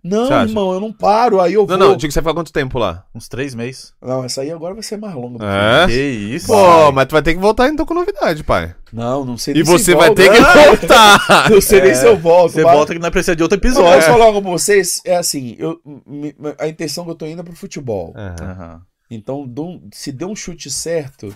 [0.04, 1.42] Não, Você irmão, eu não paro.
[1.42, 1.78] Aí eu Não, vou.
[1.78, 3.04] não, digo que você vai ficar quanto tempo lá?
[3.14, 3.94] Uns três meses.
[4.02, 5.34] Não, essa aí agora vai ser mais longa.
[5.34, 5.86] do que É?
[5.88, 6.02] Que
[6.36, 6.48] isso?
[6.48, 8.74] Pô, mas tu vai ter que voltar então com novidade, pai.
[8.94, 10.22] Não, não sei E nem se você vai volta.
[10.22, 10.38] ter que
[10.88, 11.50] voltar.
[11.50, 12.54] Não sei nem se eu volto.
[12.54, 13.94] Você mas- volta que não precisa de outro Eu episódio.
[13.96, 17.44] posso falar com vocês, é assim, eu, me- a intenção que eu tô indo é
[17.44, 18.14] pro futebol.
[18.16, 18.36] Aham.
[18.42, 18.82] Aham.
[19.10, 21.36] Então, dou- se der um chute certo,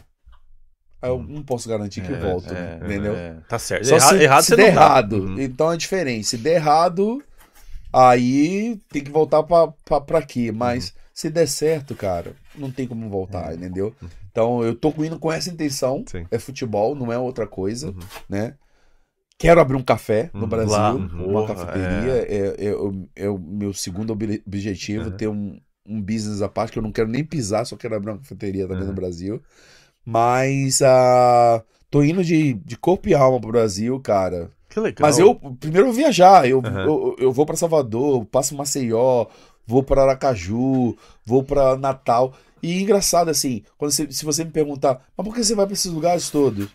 [1.02, 3.16] aí eu não posso garantir que eu É, volto, é, entendeu?
[3.16, 3.36] é.
[3.50, 3.86] Tá certo.
[3.88, 5.14] Só Erra- se, errado se você der não errado.
[5.14, 5.40] Uhum.
[5.42, 6.28] Então é diferente.
[6.28, 7.22] Se der errado,
[7.94, 10.52] aí tem que voltar pra, pra, pra quê?
[10.52, 11.02] Mas Uhum.
[11.14, 13.94] se der certo, cara, não tem como voltar, entendeu?
[14.32, 16.04] Então eu tô indo com essa intenção.
[16.08, 16.26] Sim.
[16.32, 18.00] É futebol, não é outra coisa, Uhum.
[18.30, 18.56] né?
[19.38, 20.48] Quero abrir um café no Uhum.
[20.50, 22.12] Brasil, Lá, uma cafeteria.
[22.30, 25.18] É, é, o- é o meu segundo ob- objetivo, Uhum.
[25.18, 28.12] ter um, um business à parte, que eu não quero nem pisar, só quero abrir
[28.12, 28.96] uma cafeteria também no Uhum.
[28.96, 29.42] Brasil.
[30.06, 34.50] Mas ah, tô indo de, de corpo e alma pro Brasil, cara.
[34.72, 35.08] Que legal.
[35.08, 36.80] Mas eu primeiro eu vou viajar, eu, Uhum.
[36.80, 39.26] eu, eu vou pra Salvador, passo Maceió,
[39.68, 40.96] vou pra Aracaju,
[41.26, 42.34] vou pra Natal.
[42.64, 45.74] E engraçado assim, quando você- se você me perguntar, mas por que você vai pra
[45.74, 46.70] esses lugares todos?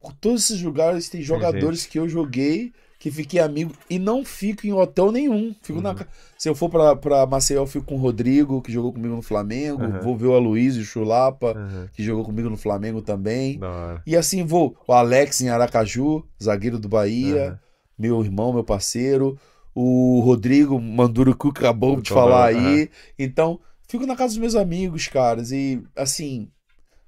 [0.00, 2.72] Por todos esses lugares tem jogadores que eu joguei,
[3.02, 5.52] que fiquei amigo e não fico em hotel nenhum.
[5.60, 5.96] Fico na Uhum.
[5.96, 6.06] ca-
[6.38, 9.22] se eu for pra, pra Maceió, eu fico com o Rodrigo, que jogou comigo no
[9.22, 10.00] Flamengo, Uhum.
[10.00, 11.88] vou ver o Aloysio Chulapa, Aham.
[11.92, 13.58] que jogou comigo no Flamengo também.
[14.06, 17.58] E assim vou, o Alex em Aracaju, zagueiro do Bahia, Aham.
[17.98, 19.36] meu irmão, meu parceiro,
[19.74, 22.88] o Rodrigo Mandurucu que acabou de falar aí.
[23.18, 23.58] Então,
[23.88, 26.48] fico na casa dos meus amigos, caras, e assim,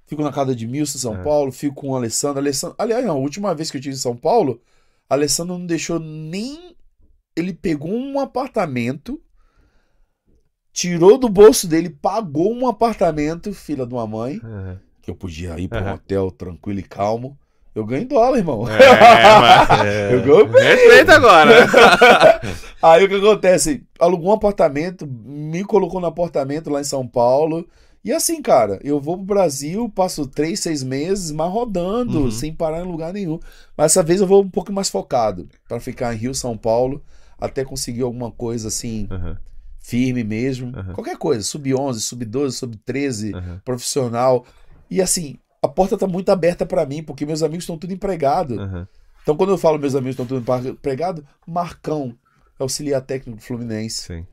[0.07, 1.23] fico na casa de Milson, São.
[1.23, 2.39] Paulo, fico com o Alessandro.
[2.39, 4.59] Alessandro, aliás, não, a última vez que eu estive em São Paulo,
[5.09, 6.75] Alessandro não deixou nem
[7.35, 9.21] ele pegou um apartamento,
[10.73, 14.79] tirou do bolso dele, pagou um apartamento, filha de uma mãe, Aham.
[15.01, 15.93] que eu podia ir para um Aham.
[15.95, 17.37] hotel tranquilo e calmo.
[17.73, 18.65] Eu ganho em dólar, irmão.
[18.69, 18.77] É,
[19.41, 20.63] mas- É, Eu ganho bem.
[20.63, 21.51] Respeita agora.
[22.81, 23.83] Aí o que acontece?
[23.99, 27.67] Alugou um apartamento, me colocou no apartamento lá em São Paulo.
[28.05, 32.31] E assim, cara, eu vou pro Brasil, passo três, seis meses, mas rodando, Uhum.
[32.31, 33.39] sem parar em lugar nenhum.
[33.75, 37.03] Mas dessa vez eu vou um pouco mais focado, para ficar em Rio, São Paulo,
[37.39, 39.35] até conseguir alguma coisa assim, Aham,
[39.79, 40.67] firme mesmo.
[40.67, 40.93] Uhum.
[40.93, 43.59] Qualquer coisa, sub-11, sub-12, sub-13, aham.
[43.65, 44.45] profissional.
[44.87, 48.59] E assim, a porta tá muito aberta para mim, porque meus amigos estão tudo empregados.
[48.59, 48.87] Aham.
[49.23, 52.15] Então, quando eu falo meus amigos estão tudo empregados, Marcão
[52.59, 54.03] auxiliar técnico do Fluminense.
[54.03, 54.27] Sim.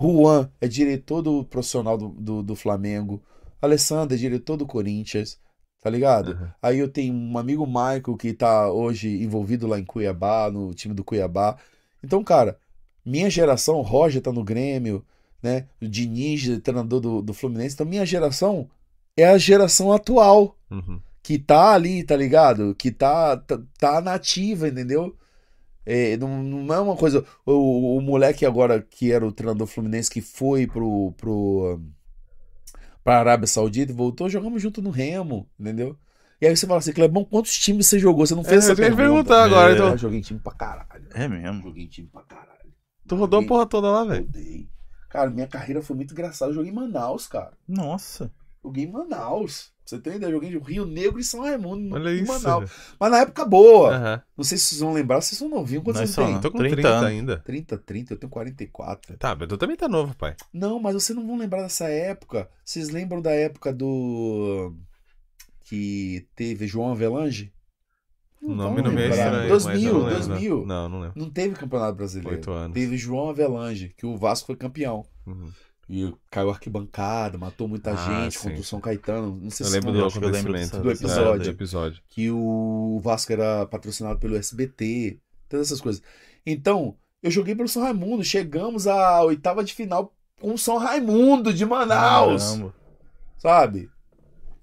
[0.00, 3.22] Juan é diretor do profissional do, do, do Flamengo.
[3.60, 5.38] Alessandro é diretor do Corinthians.
[5.82, 6.32] Tá ligado?
[6.32, 6.54] Aham.
[6.60, 10.92] Aí eu tenho um amigo Michael que tá hoje envolvido lá em Cuiabá, no time
[10.92, 11.56] do Cuiabá.
[12.02, 12.58] Então, cara,
[13.04, 15.04] minha geração, o Roger tá no Grêmio,
[15.40, 15.66] né?
[15.80, 17.74] O Diniz, treinador do, do Fluminense.
[17.74, 18.68] Então, minha geração
[19.16, 21.00] é a geração atual Uhum.
[21.22, 22.74] que tá ali, tá ligado?
[22.74, 25.14] Que tá, tá, tá nativa, entendeu?
[25.86, 27.24] É, não, não é uma coisa.
[27.46, 31.80] O, o moleque agora que era o treinador fluminense que foi pro, pro,
[33.04, 35.96] pra Arábia Saudita e voltou, jogamos junto no Remo, entendeu?
[36.40, 38.26] E aí você fala assim, Clebão, quantos times você jogou?
[38.26, 39.02] Você não fez É, essa eu pergunta.
[39.02, 39.74] perguntar agora, É.
[39.74, 39.88] então.
[39.90, 41.08] Eu joguei em time pra caralho.
[41.14, 41.62] É mesmo.
[41.62, 42.46] Joguei em time pra caralho.
[43.08, 44.24] Tu rodou a Joguei- porra toda lá, velho.
[44.26, 44.68] Rodei.
[45.08, 46.50] Cara, minha carreira foi muito engraçada.
[46.50, 47.52] Eu joguei em Manaus, cara.
[47.66, 48.30] Nossa.
[48.62, 49.72] Joguei em Manaus.
[49.86, 52.32] Você ter uma ideia, eu joguei em Rio Negro e São Raimundo, Olha em isso.
[52.32, 52.70] Manaus.
[52.98, 53.94] Mas na época boa.
[53.96, 54.22] Aham.
[54.36, 55.84] Não sei se vocês vão lembrar, vocês são novinhos.
[55.84, 56.32] Quantos Nós anos somos.
[56.32, 56.40] tem?
[56.40, 57.04] Tô com 30 30, anos.
[57.08, 57.36] ainda.
[57.38, 59.16] 30, 30, eu tenho 44.
[59.16, 60.34] Tá, mas tu também tá novo, pai.
[60.52, 62.50] Não, mas vocês não vão lembrar dessa época.
[62.64, 64.74] Vocês lembram da época do.
[65.60, 67.52] que teve João Avelange?
[68.42, 69.32] O vão nome não me é estranho.
[69.48, 70.26] mas eu 2000, não lembro.
[70.26, 70.66] 2000.
[70.66, 71.18] Não, não lembro.
[71.20, 72.36] Não teve campeonato brasileiro.
[72.36, 72.74] Oito anos.
[72.74, 75.04] Teve João Avelange, que o Vasco foi campeão.
[75.26, 75.50] Uhum.
[75.88, 78.48] E caiu arquibancada, matou muita Ah, gente sim.
[78.48, 79.38] contra o São Caetano.
[79.40, 81.44] Não sei Eu se lembro vocês do eu lembro do episódio.
[81.44, 82.02] do episódio.
[82.08, 85.18] que o Vasco era patrocinado pelo SBT,
[85.48, 86.02] todas essas coisas.
[86.44, 91.52] Então, eu joguei pelo São Raimundo, chegamos à oitava de final com o São Raimundo
[91.54, 92.74] de Manaus, Caramba.
[93.38, 93.88] sabe?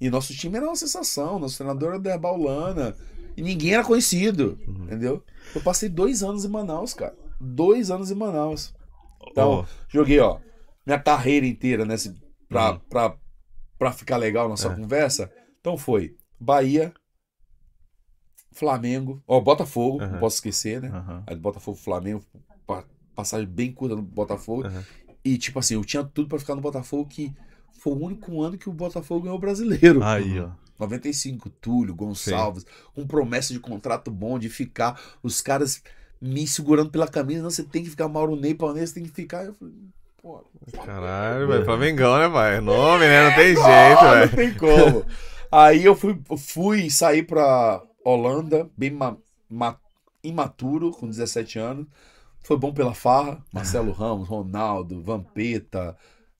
[0.01, 2.95] E nosso time era uma sensação, nosso treinador era o Derbal Lana,
[3.37, 4.83] e ninguém era conhecido, Uhum.
[4.83, 5.23] entendeu?
[5.55, 7.15] Eu passei dois anos em Manaus, cara.
[7.39, 8.73] Dois anos em Manaus.
[9.31, 10.37] Então, Ó, joguei, ó,
[10.85, 12.13] minha carreira inteira nesse
[12.49, 12.79] pra, Uhum.
[12.89, 13.17] pra,
[13.77, 14.75] pra ficar legal nossa É.
[14.75, 15.31] conversa.
[15.59, 16.93] Então foi Bahia,
[18.51, 20.11] Flamengo, ó, Botafogo, Uhum.
[20.11, 20.89] não posso esquecer, né?
[20.89, 21.23] Aham.
[21.25, 22.23] Aí Botafogo, Flamengo,
[22.67, 22.85] pa-
[23.15, 24.67] passagem bem curta no Botafogo.
[24.67, 24.83] Uhum.
[25.25, 27.33] E tipo assim, eu tinha tudo pra ficar no Botafogo que
[27.79, 30.03] foi o único ano que o Botafogo ganhou o brasileiro.
[30.03, 30.51] Aí, ó.
[30.79, 35.81] 95, Túlio, Gonçalves, com promessa de contrato bom, de ficar, os caras
[36.21, 39.45] me segurando pela camisa, não, você tem que ficar Mauro Ney, Palmeiras tem que ficar.
[39.45, 39.73] Eu falei,
[40.23, 40.43] pô,
[40.85, 41.65] Caralho, velho.
[41.65, 42.59] Flamengão, né, pai?
[42.61, 43.29] Nome, né?
[43.29, 44.35] Não tem jeito, ah, não velho.
[44.35, 45.05] tem como.
[45.51, 49.17] Aí eu fui, fui sair pra Holanda, bem ma-
[49.49, 49.77] ma-
[50.23, 51.85] imaturo, com 17 anos.
[52.39, 53.43] Foi bom pela farra.
[53.53, 55.95] Marcelo Ramos, Ronaldo, Vampeta,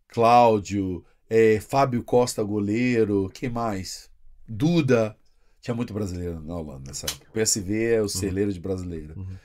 [0.08, 3.30] Cláudio, eh, Fábio Costa, goleiro.
[3.34, 4.10] Quem mais?
[4.48, 5.16] Duda.
[5.62, 7.28] Tinha muito brasileiro na Holanda nessa época.
[7.34, 9.14] PSV é o celeiro de brasileiro.
[9.18, 9.36] Uhum.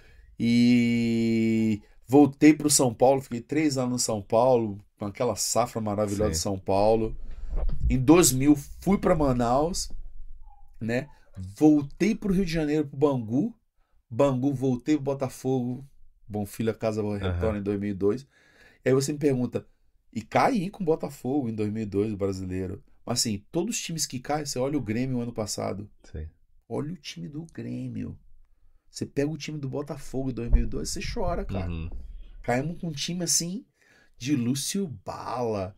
[0.40, 6.30] E voltei pro São Paulo, fiquei três anos no São Paulo, com aquela safra maravilhosa
[6.30, 6.42] de Sim.
[6.42, 7.14] São Paulo.
[7.88, 9.92] Em 2000 fui para Manaus,
[10.80, 11.08] né?
[11.36, 13.54] Voltei pro Rio de Janeiro, pro Bangu.
[14.10, 15.86] Bangu, voltei pro Botafogo.
[16.26, 18.22] Bom filho, a casa retorna em 2002.
[18.84, 19.66] E aí você me pergunta,
[20.12, 22.82] e caí com o Botafogo em 2002, o brasileiro.
[23.04, 25.88] Mas assim, todos os times que caem, você olha o Grêmio ano passado.
[26.04, 26.26] Sim.
[26.68, 28.18] Olha o time do Grêmio.
[28.90, 31.70] Você pega o time do Botafogo em 2002, você chora, cara.
[31.70, 31.90] Uhum.
[32.42, 33.64] Caímos com um time assim
[34.16, 35.76] de Lúcio Bala,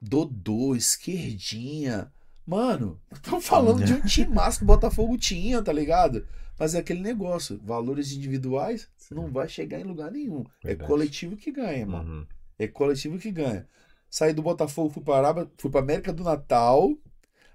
[0.00, 2.12] Dodô, Esquerdinha.
[2.46, 6.26] Mano, estamos falando de um time massa que o Botafogo tinha, tá ligado?
[6.58, 10.44] Mas é aquele negócio, valores individuais não vai chegar em lugar nenhum.
[10.62, 10.90] É Verdade.
[10.90, 12.10] coletivo que ganha, mano.
[12.10, 12.26] Uhum.
[12.58, 13.66] É coletivo que ganha.
[14.08, 16.90] Saí do Botafogo, fui para Arábia, fui para América do Natal.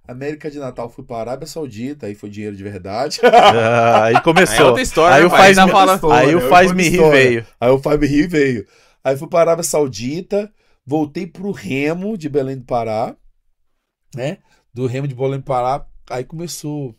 [0.07, 3.19] América de Natal, fui para Arábia Saudita, aí foi dinheiro de verdade.
[3.23, 4.65] Ah, aí Aí é começou.
[4.67, 7.09] outra história, Aí né, o faz Tá me- falando- Aí o História, faz me rir
[7.11, 7.45] veio.
[7.59, 8.65] Aí o Fábio Rio veio.
[9.03, 10.51] Aí fui para a Arábia Saudita,
[10.85, 13.15] voltei pro Remo de Belém do Pará,
[14.15, 14.37] né?
[14.73, 16.95] Do Remo de Belém do Pará, aí começou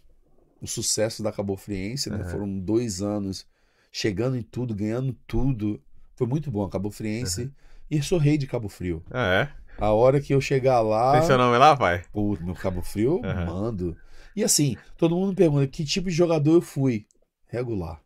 [0.60, 2.18] o sucesso da Cabo Friense, né?
[2.18, 2.28] Uhum.
[2.28, 3.46] Foram dois anos
[3.92, 5.80] chegando em tudo, ganhando tudo.
[6.16, 7.50] Foi muito bom a Cabo Friense.
[7.90, 9.02] E sou rei de Cabo Frio.
[9.10, 9.57] Ah, é?
[9.80, 12.04] A hora que eu chegar lá, Tem seu nome lá, pai?
[12.12, 13.46] pô, meu Cabo Frio, Uhum.
[13.46, 13.96] mando.
[14.34, 17.06] E assim, todo mundo me pergunta que tipo de jogador eu fui.
[17.46, 18.00] Regular.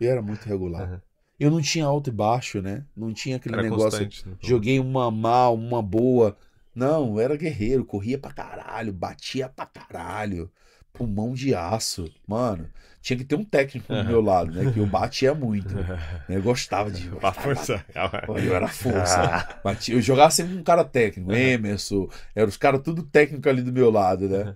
[0.00, 0.90] Eu era muito regular.
[0.90, 1.00] Uhum.
[1.38, 2.84] Eu não tinha alto e baixo, né?
[2.94, 4.00] Não tinha aquele Era negócio.
[4.00, 4.36] né?
[4.40, 6.36] Joguei uma mal, uma boa.
[6.74, 10.50] Não, eu era guerreiro, corria pra caralho, batia pra caralho.
[10.92, 12.10] Pulmão de aço.
[12.26, 12.66] Mano,
[13.00, 14.70] tinha que ter um técnico do meu lado, né?
[14.72, 15.74] Que eu batia muito.
[16.28, 17.08] Eu gostava de.
[17.08, 17.84] Pra força.
[18.26, 19.48] Pô, Eu era força.
[19.64, 21.32] Batia- Eu jogava sempre com um cara técnico.
[21.32, 22.08] Emerson.
[22.34, 24.54] Eram os caras tudo técnico ali do meu lado, né?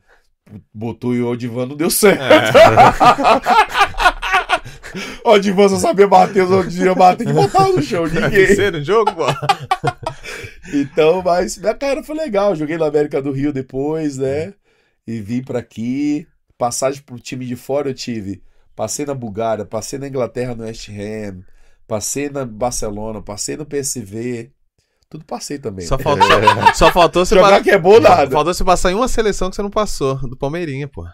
[0.73, 2.20] Botou o Odivan, não deu certo.
[5.24, 8.09] O Odivan só sabia bater, os outros iam bater que botava no chão.
[8.09, 8.47] Que Ninguém.
[8.55, 9.24] ser no jogo, pô.
[10.73, 12.55] Então, mas minha cara foi legal.
[12.55, 14.52] Joguei na América do Rio depois, né?
[15.06, 16.26] E vim pra aqui.
[16.56, 18.43] Passagem pro time de fora eu tive.
[18.76, 21.43] Passei na Bulgária, passei na Inglaterra no West Ham,
[21.86, 24.51] passei na Barcelona, passei no PSV.
[25.09, 25.86] Tudo passei também.
[25.86, 26.26] Só faltou,
[26.74, 28.31] só faltou você Jogar pa- que é bom nada.
[28.31, 31.05] Faltou você passar em uma seleção que você não passou, do Palmeirinha, pô.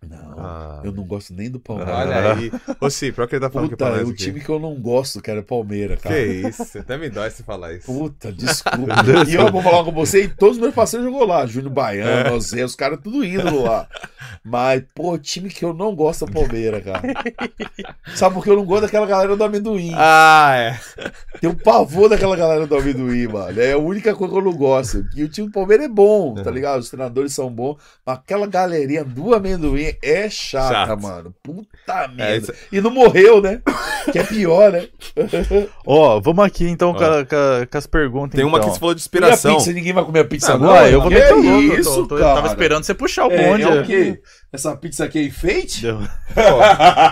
[0.00, 0.80] Não, Ah.
[0.84, 1.92] eu não gosto nem do Palmeiras.
[1.94, 2.52] Olha aí.
[2.80, 4.14] Ô, Sim, pior que ele tá falando Puta, pra é o aqui.
[4.14, 6.14] time que eu não gosto, cara, é Palmeiras, cara.
[6.14, 7.86] Que isso, até me dói se falar isso.
[7.86, 8.94] Puta, desculpa.
[9.28, 11.44] e eu vou falar com você, e todos os meus parceiros jogou lá.
[11.46, 13.88] Júnior Baiano, Ozé, os caras tudo indo lá.
[14.44, 17.02] Mas, pô, time que eu não gosto é o Palmeiras, cara.
[18.14, 19.92] Sabe por que eu não gosto daquela galera do amendoim?
[19.96, 20.80] Ah, é.
[21.40, 23.60] Tem um pavor daquela galera do amendoim, mano.
[23.60, 25.04] É a única coisa que eu não gosto.
[25.16, 26.78] E o time do Palmeiras é bom, tá ligado?
[26.80, 27.76] Os treinadores são bons.
[28.06, 31.00] Mas aquela galerinha do amendoim é chata, Chato.
[31.02, 31.34] mano.
[31.42, 32.36] Puta É, merda.
[32.36, 33.60] isso- E não morreu, né?
[34.12, 34.88] Que é pior, né?
[35.86, 38.36] Ó, vamos aqui então a- com a- com as perguntas.
[38.36, 38.68] Tem uma então.
[38.68, 39.56] que você falou de E a inspiração.
[39.56, 39.72] pizza?
[39.72, 40.90] Ninguém vai comer a pizza Ah, agora?
[40.90, 41.48] Eu vou Que meter o louco.
[41.74, 43.62] eu isso, tô- tô- eu tava esperando você puxar o É, bonde.
[43.64, 44.20] é o quê?
[44.52, 45.82] Essa pizza aqui é enfeite?
[46.34, 46.58] Pô,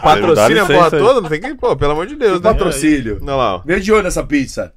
[0.02, 2.50] patrocínio a porra toda, não tem que, pô, pelo amor de Deus, né?
[2.50, 3.18] Patrocínio.
[3.22, 3.62] Olha lá, ó.
[3.64, 4.72] Vem de olho nessa pizza.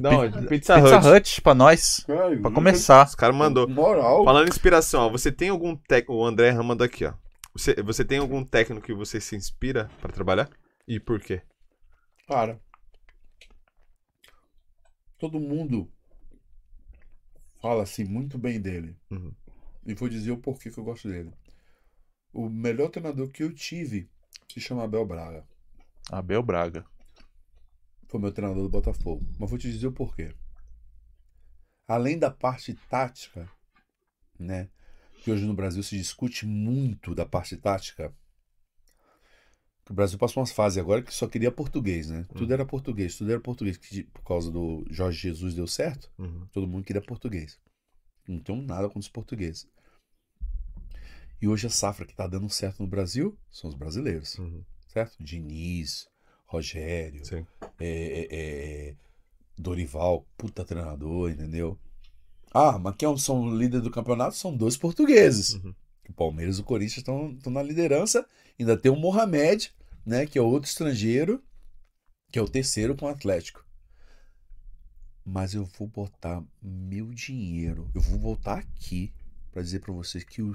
[0.00, 1.08] Não, Pizza, Pizza Hut.
[1.08, 2.04] Hut pra nós.
[2.42, 3.06] Pra começar.
[3.06, 3.68] Os caras mandou.
[3.68, 4.24] Moral.
[4.24, 6.14] Falando em inspiração, ó, você tem algum técnico.
[6.14, 7.14] O André Ram mandou aqui, ó.
[7.54, 10.50] Você, você tem algum técnico que você se inspira pra trabalhar?
[10.86, 11.40] E por quê?
[12.28, 12.60] Cara,
[15.18, 15.90] todo mundo
[17.62, 18.94] fala assim muito bem dele.
[19.10, 19.32] Uhum.
[19.86, 21.32] E vou dizer o porquê que eu gosto dele.
[22.32, 24.10] O melhor treinador que eu tive
[24.52, 25.44] se chama Abel Braga.
[26.10, 26.84] Abel Braga.
[28.08, 29.26] Foi meu treinador do Botafogo.
[29.38, 30.34] Mas vou te dizer o porquê.
[31.88, 33.48] Além da parte tática,
[34.38, 34.68] né?
[35.22, 38.14] Que hoje no Brasil se discute muito da parte tática.
[39.88, 42.26] O Brasil passou umas fases agora que só queria português, né?
[42.34, 43.76] Tudo era português, tudo era português.
[43.76, 46.46] Que por causa do Jorge Jesus deu certo, Uhum.
[46.52, 47.58] todo mundo queria português.
[48.26, 49.68] Não tenho nada contra os portugueses.
[51.40, 54.64] E hoje a safra que tá dando certo no Brasil são os brasileiros, Uhum.
[54.88, 55.22] certo?
[55.22, 56.08] Diniz,
[56.46, 57.22] Rogério,
[57.78, 58.94] é, é, é,
[59.58, 61.78] Dorival, puta treinador, entendeu?
[62.52, 65.54] Ah, mas quem são líderes do campeonato são dois portugueses.
[65.54, 65.74] Uhum.
[66.08, 68.24] O Palmeiras e o Corinthians estão na liderança.
[68.58, 69.74] Ainda tem o Mohamed,
[70.04, 71.42] né, que é outro estrangeiro,
[72.30, 73.66] que é o terceiro com o Atlético.
[75.24, 79.12] Mas eu vou botar meu dinheiro, eu vou voltar aqui
[79.50, 80.52] pra dizer pra vocês que o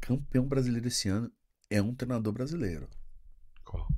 [0.00, 1.30] campeão brasileiro esse ano
[1.68, 2.88] é um treinador brasileiro.
[3.64, 3.88] Qual?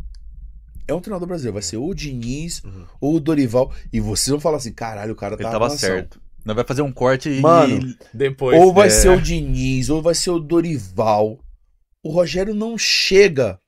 [0.87, 1.55] É um treinador brasileiro.
[1.55, 2.85] Vai ser ou o Diniz Uhum.
[3.01, 3.73] ou o Dorival.
[3.93, 5.81] E vocês vão falar assim: caralho, o cara Ele tá tava arrasando.
[5.81, 6.21] certo.
[6.45, 7.41] Nós vai fazer um corte e.
[7.41, 8.61] Mano, Depois.
[8.61, 11.39] Ou vai é, ser o Diniz, ou vai ser o Dorival.
[12.03, 13.59] O Rogério não chega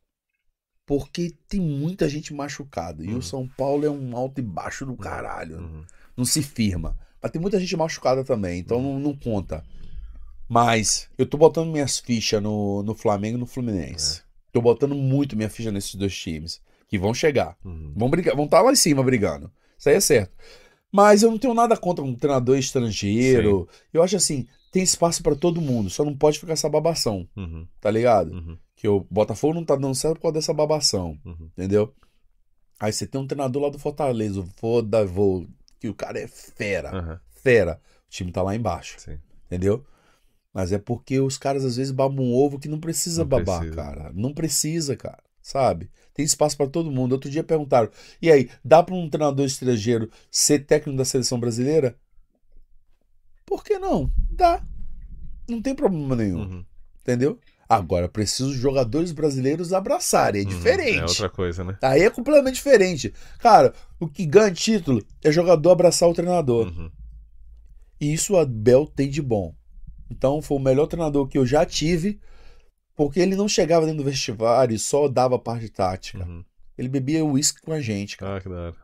[0.86, 3.02] porque tem muita gente machucada.
[3.02, 3.18] E Uhum.
[3.18, 5.58] o São Paulo é um alto e baixo do caralho.
[5.58, 5.84] Uhum.
[6.16, 6.96] Não se firma.
[7.22, 8.92] Mas tem muita gente machucada também, então Uhum.
[8.94, 9.64] não, não conta.
[10.48, 14.22] Mas eu tô botando minhas fichas no, no Flamengo e no Fluminense.
[14.52, 16.60] Tô botando muito minha ficha nesses dois times.
[16.88, 17.56] Que vão chegar.
[17.64, 17.92] Uhum.
[17.96, 19.50] Vão brigar, vão estar lá em cima brigando.
[19.78, 20.32] Isso aí é certo.
[20.92, 23.68] Mas eu não tenho nada contra um treinador estrangeiro.
[23.92, 27.66] Eu acho assim, tem espaço pra todo mundo, só não pode ficar essa babação, Uhum.
[27.80, 28.32] tá ligado?
[28.32, 28.56] Uhum.
[28.76, 31.48] Que o Botafogo não tá dando certo por causa dessa babação, Uhum.
[31.56, 31.92] entendeu?
[32.78, 35.46] Aí você tem um treinador lá do Fortaleza, o Vodavô,
[35.80, 37.20] que o cara é fera, Aham.
[37.30, 37.80] fera.
[38.06, 39.18] O time tá lá embaixo, Sim.
[39.46, 39.84] entendeu?
[40.52, 43.58] Mas é porque os caras às vezes babam um ovo que não precisa Não babar,
[43.60, 43.76] precisa.
[43.76, 44.12] cara.
[44.14, 45.22] Não precisa, cara.
[45.46, 45.88] Sabe?
[46.12, 47.12] Tem espaço pra todo mundo.
[47.12, 47.88] Outro dia perguntaram:
[48.20, 51.96] e aí, dá pra um treinador estrangeiro ser técnico da seleção brasileira?
[53.44, 54.10] Por que não?
[54.28, 54.60] Dá.
[55.48, 56.40] Não tem problema nenhum.
[56.40, 56.64] Uhum.
[57.00, 57.38] Entendeu?
[57.68, 60.42] Agora, preciso os jogadores brasileiros abraçarem.
[60.42, 60.50] É Uhum.
[60.50, 60.98] diferente.
[60.98, 61.78] É outra coisa, né?
[61.80, 63.14] Aí é completamente diferente.
[63.38, 66.66] Cara, o que ganha título é jogador abraçar o treinador.
[66.66, 66.90] Uhum.
[68.00, 69.54] E isso o Abel tem de bom.
[70.10, 72.18] Então foi o melhor treinador que eu já tive,
[72.96, 76.24] porque ele não chegava dentro do vestiário e só dava parte tática.
[76.26, 76.42] Uhum.
[76.76, 78.74] Ele bebia uísque com a gente, cara, Ah, que da hora.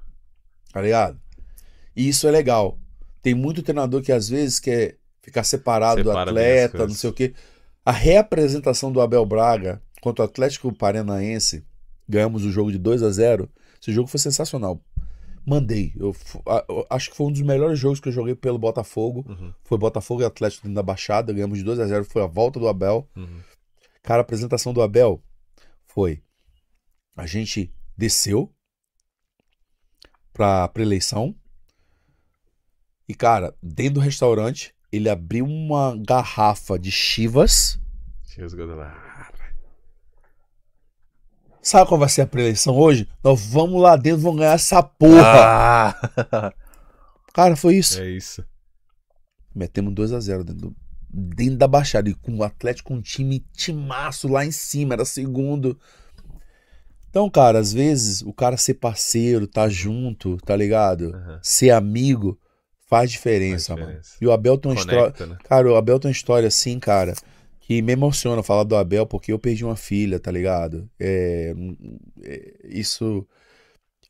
[0.72, 1.20] tá ligado?
[1.96, 2.78] E isso é legal.
[3.20, 7.12] Tem muito treinador que às vezes quer ficar separado Separa do atleta, não sei o
[7.12, 7.34] quê.
[7.84, 11.64] A reapresentação do Abel Braga contra o Atlético Paranaense,
[12.08, 13.48] ganhamos o jogo de 2 a 0
[13.80, 14.80] Esse jogo foi sensacional.
[15.44, 15.92] Mandei.
[15.96, 16.14] Eu,
[16.46, 19.24] a- eu acho que foi um dos melhores jogos que eu joguei pelo Botafogo.
[19.28, 19.52] Uhum.
[19.64, 22.58] Foi Botafogo e Atlético dentro da Baixada, ganhamos de 2 a 0 foi a volta
[22.60, 23.08] do Abel.
[23.16, 23.40] Uhum.
[24.02, 25.22] Cara, a apresentação do Abel
[25.86, 26.22] foi
[27.16, 28.52] a gente desceu
[30.32, 31.34] pra eleição
[33.08, 37.78] e cara, dentro do restaurante, ele abriu uma garrafa de chivas.
[38.74, 39.30] Lá.
[41.60, 43.08] Sabe qual vai ser a preleição hoje?
[43.22, 45.22] Nós vamos lá dentro, vamos ganhar essa porra.
[45.24, 46.52] Ah!
[47.32, 48.00] Cara, foi isso.
[48.00, 48.44] É isso.
[49.54, 50.76] Metemos 2 a 0 dentro, do-
[51.12, 52.08] dentro da Baixada.
[52.08, 55.78] E com o Atlético, um time timaço lá em cima, era segundo.
[57.10, 61.14] Então, cara, às vezes o cara ser parceiro, tá junto, tá ligado?
[61.14, 61.40] Aham.
[61.42, 62.38] Ser amigo
[62.86, 63.86] faz diferença, Faz mano.
[63.86, 64.16] diferença.
[64.20, 65.26] E o Abel tem uma história.
[65.26, 65.36] Né?
[65.44, 67.14] Cara, o Abel tem uma história assim, cara,
[67.60, 70.90] que me emociona falar do Abel porque eu perdi uma filha, tá ligado?
[70.98, 71.54] É,
[72.22, 73.26] é, isso,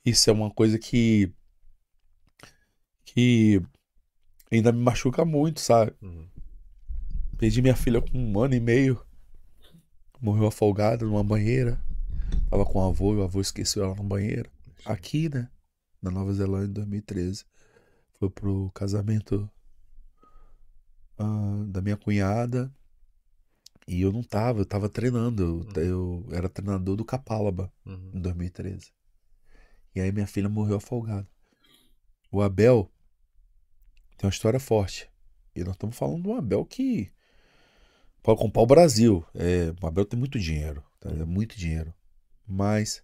[0.05, 1.33] isso é uma coisa que
[3.05, 3.61] que
[4.51, 5.93] ainda me machuca muito, sabe?
[6.01, 6.27] Uhum.
[7.43, 9.05] Perdi minha filha com um ano e meio,
[10.21, 11.77] morreu afogada numa banheira,
[12.49, 14.49] tava com o avô e o avô esqueceu ela na banheira.
[14.85, 15.51] Aqui, né?
[16.01, 17.45] Na Nova Zelândia em 2013.
[18.17, 19.51] Foi pro casamento
[21.19, 22.73] ah, da minha cunhada.
[23.89, 25.67] E eu não tava, eu tava treinando.
[25.75, 28.13] Eu, eu era treinador do Capalaba Uhum.
[28.15, 28.93] em 2013.
[29.97, 31.29] E aí minha filha morreu afogada.
[32.31, 32.89] O Abel
[34.17, 35.11] tem uma história forte.
[35.57, 37.11] E nós estamos falando de um Abel que
[38.23, 39.25] pode comprar o Brasil.
[39.35, 41.11] É, o Abel tem muito dinheiro, tá?
[41.11, 41.93] É muito dinheiro.
[42.47, 43.03] Mas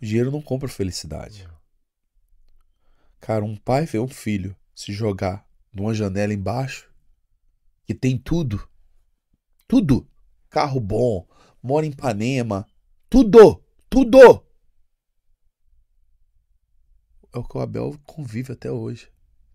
[0.00, 1.48] o dinheiro não compra felicidade.
[3.20, 6.88] Cara, um pai vê um filho se jogar numa janela embaixo
[7.84, 8.68] que tem tudo.
[9.66, 10.08] Tudo.
[10.48, 11.26] Carro bom,
[11.62, 12.66] mora em Ipanema,
[13.10, 14.44] tudo, tudo.
[17.34, 19.10] É o que o Abel convive até hoje.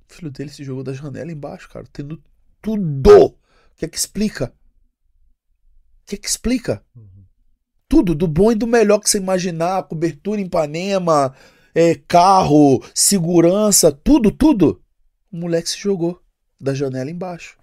[0.10, 2.22] O filho dele se jogou da janela embaixo, cara, tendo
[2.62, 3.26] tudo.
[3.26, 3.38] O
[3.76, 4.54] que é que explica?
[6.04, 6.84] O que que explica?
[6.96, 7.24] Uhum.
[7.88, 11.34] Tudo, do bom e do melhor que você imaginar, cobertura em Ipanema,
[11.74, 14.84] é, carro, segurança, tudo, tudo.
[15.32, 16.22] O moleque se jogou
[16.60, 17.58] da janela embaixo.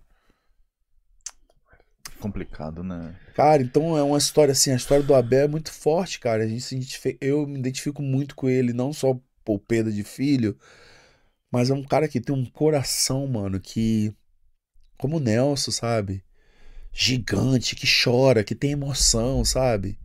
[2.18, 3.16] Complicado, né?
[3.34, 6.44] Cara, então é uma história assim, a história do Abel é muito forte, cara.
[6.44, 10.56] A gente eu me identifico muito com ele, não só por perda de filho,
[11.50, 14.14] mas é um cara que tem um coração, mano, que
[14.98, 16.22] como o Nelson, sabe?
[16.92, 19.98] Gigante, que chora, que tem emoção, sabe?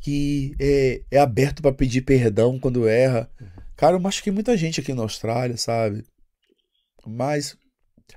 [0.00, 3.28] Que é, é aberto pra pedir perdão quando erra.
[3.76, 6.04] Cara, eu machuquei muita gente aqui na Austrália, sabe?
[7.06, 7.56] Mas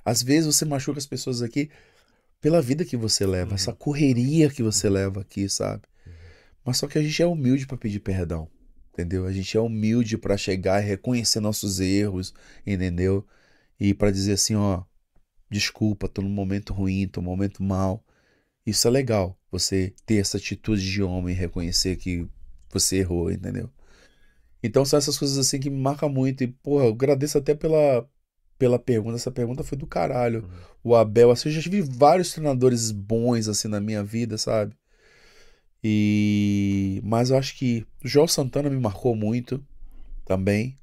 [0.06, 1.70] às vezes você machuca as pessoas aqui
[2.40, 3.56] pela vida que você leva, Uhum.
[3.56, 5.84] essa correria que você leva aqui, sabe?
[6.64, 8.48] Mas só que a gente é humilde pra pedir perdão,
[8.94, 9.26] entendeu?
[9.26, 12.34] A gente é humilde pra chegar e reconhecer nossos erros,
[12.66, 13.26] entendeu?
[13.80, 14.84] E pra dizer assim, ó,
[15.50, 18.04] desculpa, tô num momento ruim, tô num momento mal.
[18.66, 22.28] Isso é legal, você ter essa atitude de homem, reconhecer que
[22.72, 23.70] você errou, entendeu?
[24.62, 26.44] Então são essas coisas assim que me marcam muito.
[26.44, 28.08] E, porra, eu agradeço até pela,
[28.58, 29.16] pela pergunta.
[29.16, 30.44] Essa pergunta foi do caralho.
[30.44, 30.50] Uhum.
[30.92, 34.76] O Abel, assim, eu já tive vários treinadores bons assim na minha vida, sabe?
[35.84, 39.64] E mas eu acho que o João Santana me marcou muito
[40.26, 40.79] também.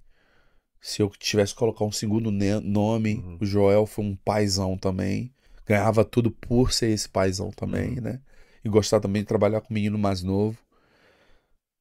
[0.86, 3.38] Se eu tivesse que colocar um segundo nome, Uhum.
[3.40, 5.32] o Joel foi um paizão também.
[5.66, 8.02] Ganhava tudo por ser esse paizão também, Uhum.
[8.02, 8.20] né?
[8.64, 10.56] E gostar também de trabalhar com um menino mais novo.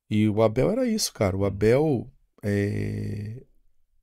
[0.10, 1.38] E o Abel era isso, cara.
[1.38, 2.07] O Abel
[2.44, 3.44] é,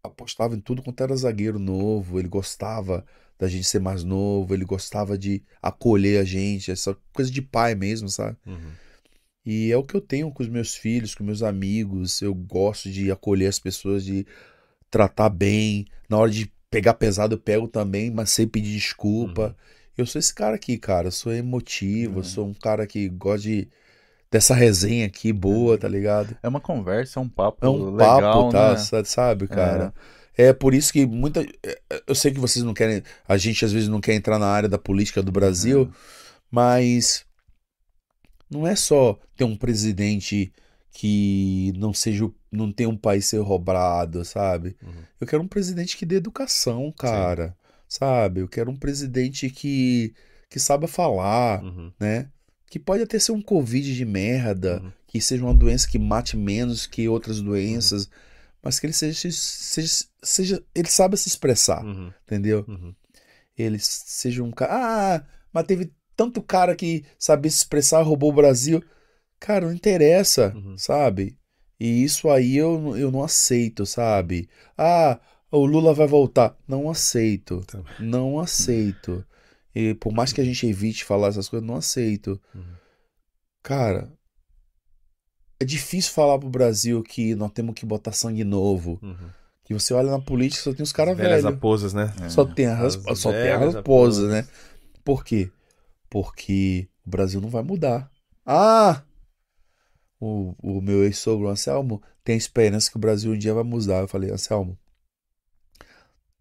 [0.04, 2.20] apostava em tudo quanto era zagueiro novo.
[2.20, 3.04] Ele gostava
[3.36, 4.54] da gente ser mais novo.
[4.54, 6.70] Ele gostava de acolher a gente.
[6.70, 8.36] Essa coisa de pai mesmo, sabe?
[8.46, 8.70] Uhum.
[9.44, 12.22] E é o que eu tenho com os meus filhos, com meus amigos.
[12.22, 14.24] Eu gosto de acolher as pessoas, de
[14.92, 15.86] tratar bem.
[16.08, 19.48] Na hora de pegar pesado, eu pego também, mas sem pedir desculpa.
[19.48, 19.54] Uhum.
[19.98, 21.08] Eu sou esse cara aqui, cara.
[21.08, 22.24] Eu sou emotivo, eu Uhum.
[22.24, 23.68] sou um cara que gosta de
[24.30, 26.36] dessa resenha aqui boa, tá ligado?
[26.42, 28.70] É uma conversa, é um papo É um legal, papo, tá?
[28.70, 28.76] né?
[28.78, 29.92] sa- Sabe, cara?
[30.36, 31.42] É por isso que muita.
[31.62, 33.02] é, Eu sei que vocês não querem.
[33.28, 35.90] A gente às vezes não quer entrar na área da política do Brasil,
[36.50, 37.26] mas
[38.50, 40.52] não é só ter um presidente
[40.92, 42.24] que não seja.
[42.26, 44.76] o- não tem um país ser roubado, sabe?
[44.82, 44.92] Uhum.
[45.20, 47.56] Eu quero um presidente que dê educação, cara.
[47.88, 48.40] Sabe?
[48.40, 50.14] Eu quero um presidente que,
[50.50, 51.90] que saiba falar, Uhum.
[51.98, 52.28] né?
[52.70, 54.92] Que pode até ser um Covid de merda, Uhum.
[55.06, 58.08] que seja uma doença que mate menos que outras doenças,
[58.62, 62.12] mas que ele seja, seja, seja ele saiba se expressar, Uhum.
[62.24, 62.64] entendeu?
[62.68, 62.94] Uhum.
[63.56, 68.34] Ele seja um cara, ah, mas teve tanto cara que sabia se expressar, roubou o
[68.34, 68.82] Brasil.
[69.38, 70.78] Cara, não interessa, Uhum.
[70.78, 71.36] sabe?
[71.84, 74.48] E isso aí eu, não- eu não aceito, sabe?
[74.78, 75.18] Ah,
[75.50, 76.56] o Lula vai voltar.
[76.68, 77.60] Não aceito.
[77.66, 77.92] Também.
[77.98, 79.24] Não aceito.
[79.74, 82.40] E por mais que a gente evite falar essas coisas, não aceito.
[82.54, 82.62] Uhum.
[83.64, 84.12] Cara,
[85.60, 89.00] é difícil falar pro Brasil que nós temos que botar sangue novo.
[89.02, 89.30] Uhum.
[89.64, 91.44] Que você olha na política só tem os caras velhos.
[91.44, 92.12] aposas, né?
[92.22, 92.28] É.
[92.28, 94.30] Só tem a, As raspa- só tem a velhas raposa, raposas.
[94.30, 94.48] né?
[95.04, 95.50] Por quê?
[96.10, 98.10] Porque o Brasil não vai mudar.
[98.46, 99.02] Ah!
[100.24, 104.02] O, o meu ex-sogro Anselmo tem esperança que o Brasil um dia vai mudar.
[104.02, 104.78] Eu falei, Anselmo,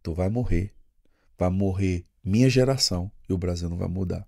[0.04, 0.72] tu vai morrer.
[1.36, 4.24] Vai morrer minha geração e o Brasil não vai mudar.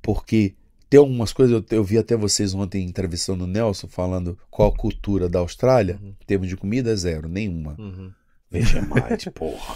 [0.00, 0.54] Porque
[0.88, 4.76] tem algumas coisas, eu, eu vi até vocês ontem entrevistando o Nelson falando qual a
[4.76, 5.98] cultura da Austrália.
[6.00, 6.10] Uhum.
[6.10, 7.74] Em termos de comida, é zero, nenhuma.
[7.76, 8.12] Uhum.
[8.48, 9.74] Vegemite, porra.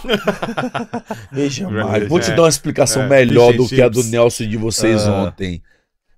[1.33, 1.75] Vegemite.
[1.75, 4.05] Verdade, Vou te dar uma explicação É, melhor do que a do.
[4.05, 5.25] Nelson de vocês Ah.
[5.25, 5.61] ontem.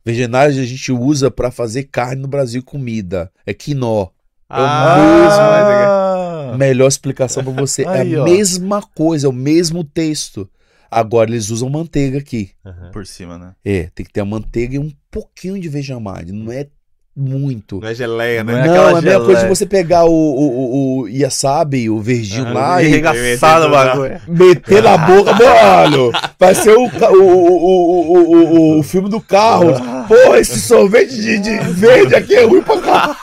[0.05, 3.31] Vegetais a gente usa pra fazer carne no Brasil e comida.
[3.47, 4.09] É quinó.
[4.51, 7.87] É o Ah, Melhor explicação pra você.
[7.87, 8.25] Aí, é a ó.
[8.25, 10.49] mesma coisa, é o mesmo texto.
[10.91, 12.51] Agora eles usam manteiga aqui.
[12.65, 12.91] Uhum.
[12.93, 13.55] Por cima, né?
[13.65, 16.33] É, tem que ter a manteiga e um pouquinho de Vegemite.
[16.33, 16.67] Não é
[17.15, 17.79] muito.
[17.81, 18.53] Não é geleia, né?
[18.53, 21.91] é Não, aquela é a mesma coisa de você pegar o, o, o, o yasabi,
[21.91, 24.21] o verdinho Ah, lá, e Arregaçado o bagulho.
[24.27, 26.11] meter na boca, mano.
[26.39, 29.75] Vai ser o, o, o, o, o, o, filme do carro.
[30.09, 33.17] Pô, esse sorvete de, de verde aqui é ruim pra caralho.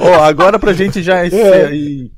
[0.00, 2.10] Ó, agora pra gente já encer-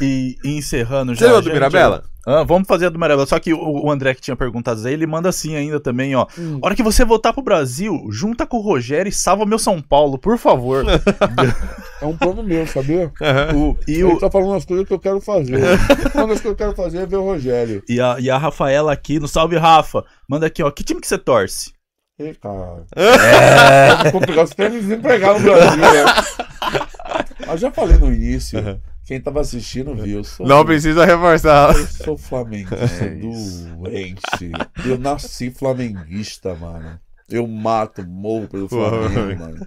[0.00, 1.28] e, encerrando já.
[1.28, 2.04] Você do Mirabela?
[2.26, 3.26] Ah, vamos fazer a do Mirabela.
[3.26, 6.26] Só que o, o André que tinha perguntado aí, ele manda assim ainda também, ó.
[6.38, 6.58] Hum.
[6.62, 10.16] Hora que você voltar pro Brasil, junta com o Rogério e salva meu São Paulo,
[10.18, 10.84] por favor.
[12.02, 13.10] É um plano meu, sabia?
[13.54, 15.58] O- e, Ele o, tá falando as coisas que eu quero fazer.
[16.14, 17.82] Uma das que eu quero fazer é ver o Rogério.
[17.88, 20.70] e, a, e a Rafaela aqui, no Salve Rafa, manda aqui, ó.
[20.70, 21.72] Que time que você torce?
[22.18, 22.84] Ei, cara.
[22.94, 24.10] É.
[24.10, 24.46] complicado.
[24.48, 26.04] Você tem que desempregar no Brasil, né?
[27.48, 28.58] Eu já falei no início.
[29.06, 30.24] Quem tava assistindo viu.
[30.24, 31.76] Sou, Não precisa reforçar.
[31.76, 34.52] eu sou flamenguista É doente.
[34.86, 36.98] Eu nasci flamenguista, mano.
[37.28, 39.66] Eu mato, morro pelo Flamengo, mano.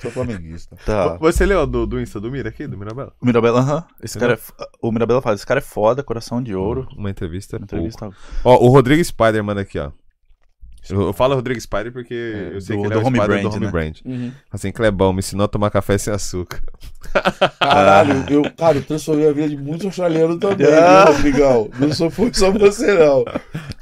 [0.00, 0.74] Sou flamenguista.
[0.86, 1.16] Tá.
[1.18, 3.12] Você leu do, do Insta do Mira aqui, do Mirabela?
[3.20, 3.84] O Mirabela, aham.
[4.02, 6.88] Esse cara é, f- o Mirabela fala, esse cara é foda, coração de ouro.
[6.96, 7.58] Uma entrevista.
[7.58, 8.10] Uma entrevista
[8.42, 9.90] Ó, o Rodrigo Spider manda aqui, ó.
[10.90, 12.14] Eu, eu falo Rodrigo Spider porque
[12.52, 13.72] É, eu sei do- que ele do é o Home Spider Brand, do Home né?
[13.72, 13.96] Brand.
[14.52, 16.60] Assim, Clebão, me ensinou a tomar café sem açúcar.
[17.60, 21.04] Caralho, eu, cara, eu transformei a vida de muitos australianos também, Ah.
[21.06, 21.70] viu, Rodrigão?
[21.78, 23.24] Não sou só você, não.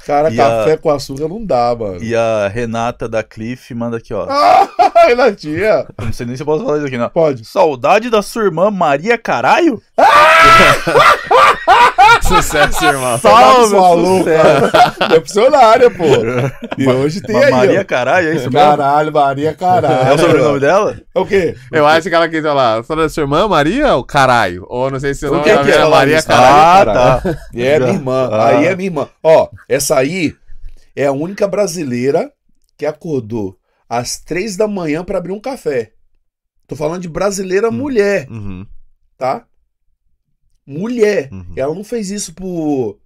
[0.05, 2.03] Cara, E café com açúcar não dá, mano.
[2.03, 4.27] E a Renata da Cliff manda aqui, ó.
[4.95, 7.09] Ah, Renatinha, Eu não sei nem se eu posso falar isso aqui, não.
[7.09, 7.43] pode.
[7.45, 9.81] Saudade da sua irmã Maria Caralho?
[12.23, 13.17] Sucesso, irmão.
[13.19, 14.71] Salve, Falou, sucesso.
[14.71, 15.15] cara.
[15.15, 16.03] É funcionária, pô.
[16.77, 17.83] E hoje tem aí, Maria ó.
[17.83, 18.59] Caralho, é isso mesmo?
[18.59, 20.07] Caralho, Maria Caralho.
[20.09, 20.97] É o sobrenome dela?
[21.13, 21.55] É o quê?
[21.71, 24.65] Eu acho que ela quis falar, você fala da sua irmã Maria ou caralho?
[24.69, 26.27] Ou não sei se o O nome que é que é Maria isso?
[26.27, 26.91] Caralho.
[26.91, 27.37] Ah, tá.
[27.53, 28.29] É minha irmã.
[28.31, 28.47] Ah.
[28.47, 29.07] Aí é minha irmã.
[29.21, 30.33] Ó, essa aí
[30.95, 32.31] é a única brasileira
[32.77, 33.55] que acordou
[33.89, 35.91] às três da manhã pra abrir um café.
[36.67, 38.65] Tô falando de brasileira mulher, Uhum,
[39.17, 39.43] tá?
[40.65, 41.29] Mulher.
[41.31, 41.53] uhum.
[41.55, 42.97] Ela não fez isso por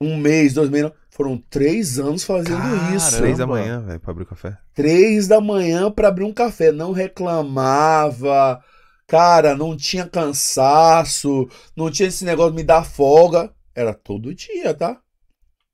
[0.00, 0.92] um mês, dois meses, não.
[1.10, 2.94] Foram três anos fazendo Caramba.
[2.96, 3.16] isso.
[3.16, 4.56] Três da manhã, velho, pra abrir o café.
[4.72, 6.70] Três da manhã pra abrir um café.
[6.70, 8.62] Não reclamava.
[9.06, 11.48] Cara, não tinha cansaço.
[11.76, 13.50] Não tinha esse negócio de me dar folga.
[13.74, 14.96] Era todo dia, tá?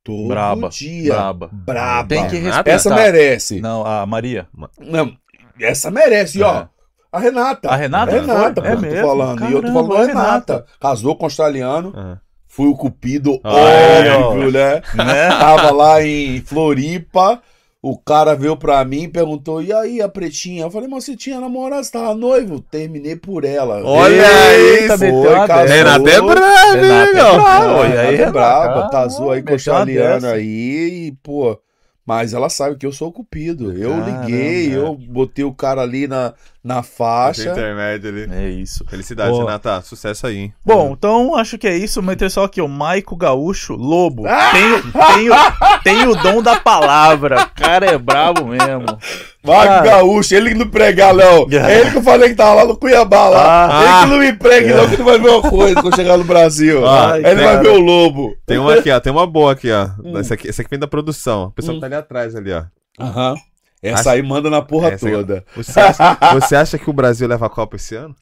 [0.02, 1.12] Todo Braba, dia.
[1.12, 1.50] Braba.
[1.52, 2.08] Braba.
[2.08, 2.70] Tem que respeitar.
[2.70, 3.60] Essa merece.
[3.60, 4.48] Não, a Maria.
[4.78, 5.14] Não,
[5.60, 6.38] essa merece.
[6.38, 6.68] E ó, É.
[7.16, 7.68] a Renata.
[7.70, 8.12] A Renata?
[8.16, 8.70] A Renata, Foi?
[8.70, 9.06] É tô mesmo?
[9.08, 9.40] falando.
[9.44, 10.52] e eu tô Caramba, falando Renata.
[10.52, 10.66] Renata.
[10.80, 11.92] Casou com australiano.
[11.96, 12.18] Aham.
[12.46, 14.28] Fui o cupido, Aí, ó.
[14.28, 14.80] óbvio, né?
[14.94, 15.28] Né?
[15.28, 17.42] Tava lá em Floripa,
[17.82, 20.62] o cara veio pra mim e perguntou: e aí, a pretinha?
[20.62, 22.60] Eu falei, mas você tinha namorado, você tava noivo?
[22.60, 23.84] Terminei por ela.
[23.84, 24.22] Olha
[24.54, 24.98] Eita, isso!
[25.00, 25.22] casou.
[25.66, 27.82] Renata é brava, hein, Renata é brava.
[27.82, 30.32] Ah, e aí, Renata é Ah, casou aí com o dessa.
[30.34, 31.58] aí e, pô.
[32.06, 33.72] Mas ela sabe que eu sou o cupido.
[33.76, 34.10] Eu Caramba.
[34.26, 36.34] liguei, eu botei o cara ali na,
[36.64, 38.26] na Faixa intermédia ali.
[38.32, 38.84] É isso.
[38.88, 39.44] Felicidade, Boa.
[39.44, 39.82] Renata.
[39.82, 40.54] Sucesso aí, hein?
[40.64, 42.02] Bom, então acho que é isso.
[42.02, 44.26] Meter só aqui, o Maico Gaúcho Lobo.
[44.26, 44.50] Ah!
[44.52, 44.82] Tem, o-
[45.14, 47.42] tem, o- tem o dom da palavra.
[47.42, 48.86] O cara é brabo mesmo.
[49.42, 49.82] Vai Cara.
[49.84, 51.46] gaúcho, ele que não pregar, não.
[51.52, 53.68] É ele que eu falei que tava lá no Cuiabá lá.
[53.70, 53.82] Ah.
[53.82, 56.24] ele que não me pregue, não, que ele vai ver uma coisa quando chegar no
[56.24, 56.86] Brasil.
[56.88, 57.62] Ai, ele vai cara.
[57.62, 58.34] ver o lobo.
[58.46, 58.98] Tem uma aqui, ó.
[59.00, 59.90] Tem uma boa aqui, ó.
[60.02, 60.16] Hum.
[60.18, 61.44] Essa aqui, essa aqui vem da produção.
[61.44, 61.76] A pessoa Hum.
[61.76, 62.62] que tá ali atrás ali, ó.
[62.98, 63.34] Aham.
[63.84, 65.44] Essa Acho- aí manda na porra Essa toda.
[65.54, 68.16] Você acha, você acha que o Brasil leva a Copa esse ano?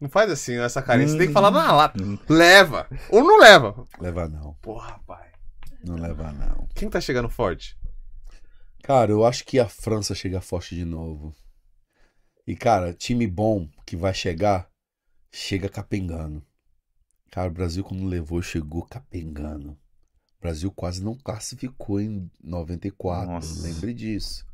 [0.00, 1.08] Não faz assim, essa carinha.
[1.08, 1.98] Você tem que falar na lata.
[2.28, 2.86] Leva.
[3.10, 3.84] Ou não leva.
[4.00, 5.30] Leva não, Porra, pai.
[5.82, 6.68] não leva não.
[6.74, 7.76] Quem tá chegando forte?
[8.82, 11.34] Cara, eu acho que a França chega forte de novo.
[12.46, 14.68] E, cara, time bom que vai chegar,
[15.32, 16.42] chega capengando.
[17.30, 19.76] Cara, o Brasil, quando levou, chegou capengando.
[20.38, 23.26] O Brasil quase não classificou em 94.
[23.32, 23.62] Nossa.
[23.62, 24.46] Lembre disso.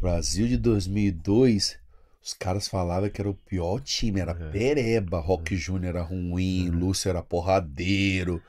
[0.00, 1.78] Brasil de 2002,
[2.22, 4.20] os caras falavam que era o pior time.
[4.20, 4.50] Era É.
[4.50, 5.18] pereba.
[5.20, 8.42] Rock Júnior era ruim, Lúcio era porradeiro.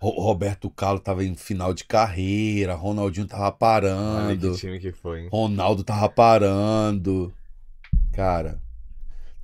[0.00, 4.52] Ro- Roberto Carlos tava em final de carreira, Ronaldinho tava Olha parando.
[4.52, 5.28] que time que foi, hein?
[5.30, 7.32] Ronaldo tava parando.
[8.12, 8.60] Cara,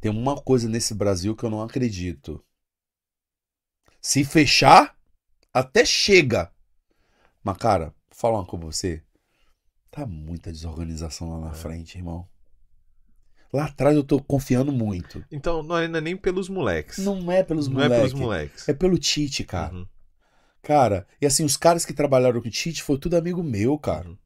[0.00, 2.42] tem uma coisa nesse Brasil que eu não acredito.
[4.00, 4.96] Se fechar,
[5.52, 6.50] até chega.
[7.42, 9.02] Mas, cara, vou falar uma coisa pra você.
[9.90, 11.54] Tá muita desorganização lá na É.
[11.54, 12.28] frente, irmão.
[13.52, 15.24] Lá atrás eu tô confiando muito.
[15.30, 16.98] Então, não é ainda nem pelos moleques.
[16.98, 18.10] Não é pelos Não é moleques.
[18.10, 18.68] pelos moleques.
[18.68, 19.74] É pelo Tite, cara.
[19.74, 19.86] Uhum.
[20.62, 24.08] Cara, e assim, os caras que trabalharam com o Tite foi tudo amigo meu, cara.
[24.08, 24.18] Uhum.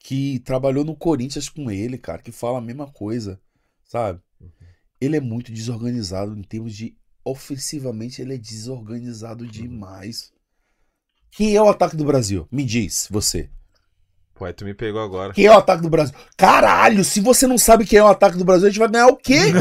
[0.00, 3.40] Que trabalhou no Corinthians com ele, cara, que fala a mesma coisa,
[3.84, 4.20] sabe?
[5.00, 6.96] Ele é muito desorganizado em termos de.
[7.24, 10.31] Ofensivamente, ele é desorganizado demais.
[11.32, 12.46] Quem é o ataque do Brasil?
[12.52, 13.48] Me diz, você.
[14.34, 15.32] Pô, aí tu me pegou agora.
[15.32, 16.14] Quem é o ataque do Brasil?
[16.36, 19.06] Caralho, se você não sabe quem é o ataque do Brasil, a gente vai ganhar
[19.08, 19.38] o quê?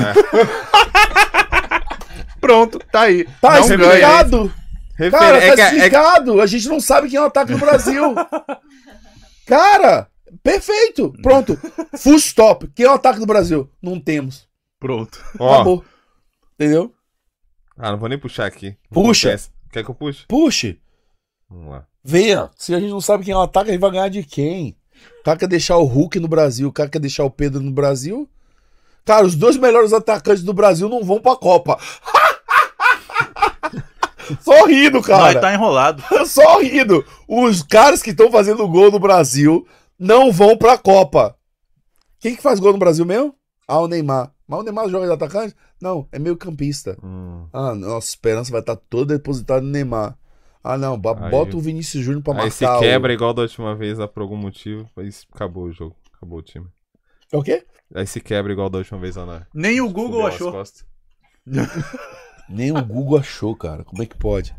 [2.39, 3.26] Pronto, tá aí.
[3.39, 3.84] Tá Não ganha.
[3.85, 4.53] explicado.
[4.98, 6.41] Refer- Cara, é tá que- é que- explicado.
[6.41, 8.15] A gente não sabe quem é o ataque do Brasil.
[9.45, 10.07] Cara,
[10.43, 11.14] perfeito.
[11.22, 11.57] Pronto.
[11.98, 12.68] Full stop.
[12.76, 13.69] Quem é o ataque do Brasil?
[13.81, 14.48] Não temos.
[14.80, 15.23] Pronto.
[15.39, 15.85] Ó, Acabou.
[16.56, 16.93] Entendeu?
[17.77, 18.76] ah, não vou nem puxar aqui.
[18.91, 19.39] Puxa.
[19.72, 20.26] Quer que eu puxe?
[20.27, 20.80] Puxe.
[21.52, 21.86] Vamos lá.
[22.03, 22.49] Venha.
[22.57, 24.78] Se a gente não sabe quem é o ataque, a gente vai ganhar de quem?
[25.19, 27.72] O cara quer deixar o Hulk no Brasil, o cara quer deixar o Pedro no
[27.72, 28.30] Brasil.
[29.03, 31.78] Cara, os dois melhores atacantes do Brasil não vão pra Copa.
[34.41, 35.41] Só rindo, cara.
[35.41, 36.02] tá enrolado.
[36.26, 37.03] Só rindo.
[37.28, 39.68] Os caras que estão fazendo gol no Brasil
[39.99, 41.36] não vão pra Copa.
[42.19, 43.36] Quem que faz gol no Brasil mesmo?
[43.68, 44.32] Ah, o Neymar.
[44.48, 45.56] Mas o Neymar joga de atacante?
[45.82, 46.98] Não, é meio campista.
[47.03, 47.48] Hum.
[47.52, 50.15] Ah, nossa esperança vai estar toda depositada no Neymar.
[50.63, 52.77] Ah, não, ba- Aí- bota o Vinícius Júnior pra Aí se marcar.
[52.77, 54.88] o- quebra igual da última vez lá por algum motivo.
[54.97, 55.95] Aí acabou o jogo.
[56.15, 56.67] Acabou o time.
[57.31, 57.65] É o quê?
[57.95, 59.47] Aí se quebra igual da última vez lá na.
[59.53, 60.53] Nem o Google achou.
[62.49, 63.83] Nem o Google achou, cara.
[63.83, 64.53] Como é que pode?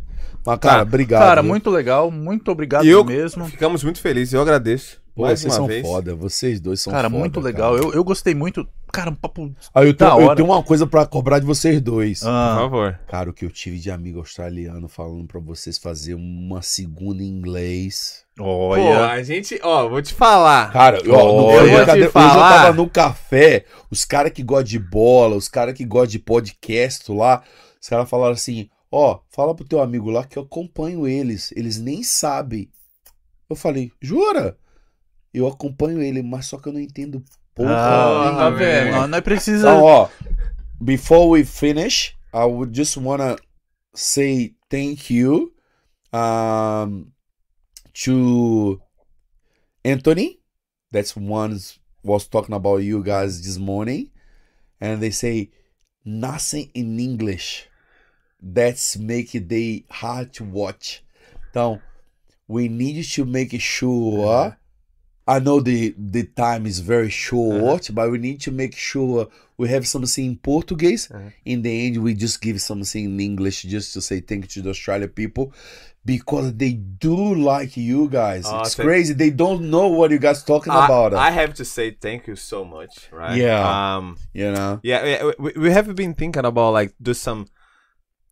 [0.45, 0.83] Mas, cara, Tá.
[0.83, 1.21] obrigado.
[1.23, 1.49] Cara, viu?
[1.51, 2.11] muito legal.
[2.11, 3.45] Muito obrigado eu- mesmo.
[3.47, 4.35] Ficamos muito felizes.
[4.35, 5.01] Eu agradeço.
[5.15, 5.87] Pô, mais vocês uma são vez.
[5.87, 6.15] foda.
[6.15, 7.45] Vocês dois são Cara, foda, muito cara.
[7.47, 7.77] legal.
[7.77, 8.67] Eu, eu gostei muito.
[8.93, 9.55] Cara, um papo.
[9.75, 12.21] Aí eu tenho, eu tenho uma coisa pra cobrar de vocês dois.
[12.21, 13.01] Por Ah, favor.
[13.09, 17.27] Cara, o que eu tive de amigo australiano falando pra vocês fazer uma segunda em
[17.27, 18.25] inglês.
[18.37, 19.07] Pô, olha.
[19.09, 19.59] a gente.
[19.63, 20.71] Ó, vou te falar.
[20.73, 22.65] Cara, ó, no, eu hoje eu falar.
[22.65, 27.11] tava no café, os caras que gostam de bola, os caras que gostam de podcast
[27.11, 27.43] lá,
[27.81, 31.51] os caras falaram assim: Ó, fala pro teu amigo lá que eu acompanho eles.
[31.57, 32.69] Eles nem sabem.
[33.49, 34.57] Eu falei, jura?
[35.33, 37.23] Eu acompanho ele, mas só que eu não entendo
[37.55, 38.93] porra Ah, tá vendo?
[38.93, 39.69] Nós nós precisa.
[39.69, 40.09] Então, ó,
[40.81, 43.37] before we finish, I would just wanna
[43.95, 45.53] say thank you
[46.13, 47.13] um,
[48.05, 48.81] to
[49.85, 50.41] Anthony.
[50.91, 51.59] That's one
[52.03, 54.11] was talking about you guys this morning,
[54.81, 55.51] and they say
[56.05, 57.69] nothing in English.
[58.41, 61.03] That's make they hard to watch.
[61.51, 61.81] Então,
[62.49, 64.57] we need to make sure.
[65.27, 69.69] I know the the time is very short, but we need to make sure we
[69.69, 71.11] have something in Portuguese.
[71.11, 71.31] Uh-huh.
[71.45, 74.63] In the end, we just give something in English just to say thank you to
[74.63, 75.53] the Australia people
[76.05, 78.45] because they do like you guys.
[78.51, 79.15] It's crazy.
[79.15, 81.15] They don't know what you guys talking I, about.
[81.15, 83.37] I have to say thank you so much, right?
[83.37, 83.97] Yeah.
[83.97, 84.17] Um.
[84.35, 84.81] you know.
[84.83, 87.47] Yeah, we, we have been thinking about like do some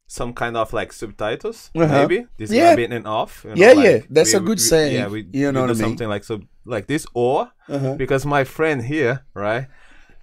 [0.09, 1.87] some kind of like subtitles Uh-huh.
[1.87, 2.71] maybe this Yeah.
[2.71, 4.71] is a bit and off you know, Yeah, like, yeah, that's we- a good we-
[4.73, 5.91] saying, yeah we, you know we what do I mean?
[5.91, 7.95] something like so like this or Uh-huh.
[7.95, 9.67] because my friend here right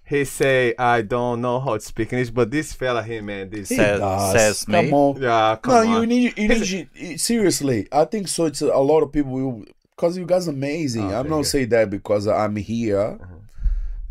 [0.05, 3.69] he say I don't know how to speak English but this fella here man this
[3.69, 4.31] He Says- does.
[4.31, 4.91] says Come me.
[4.91, 5.21] on.
[5.21, 7.87] yeah come no, on you need you need you- seriously.
[7.91, 8.45] I think so.
[8.45, 9.65] It's a, a lot of people will
[9.95, 11.11] because you guys are amazing.
[11.11, 11.43] Oh, I'm not you.
[11.43, 13.19] saying that because I'm here.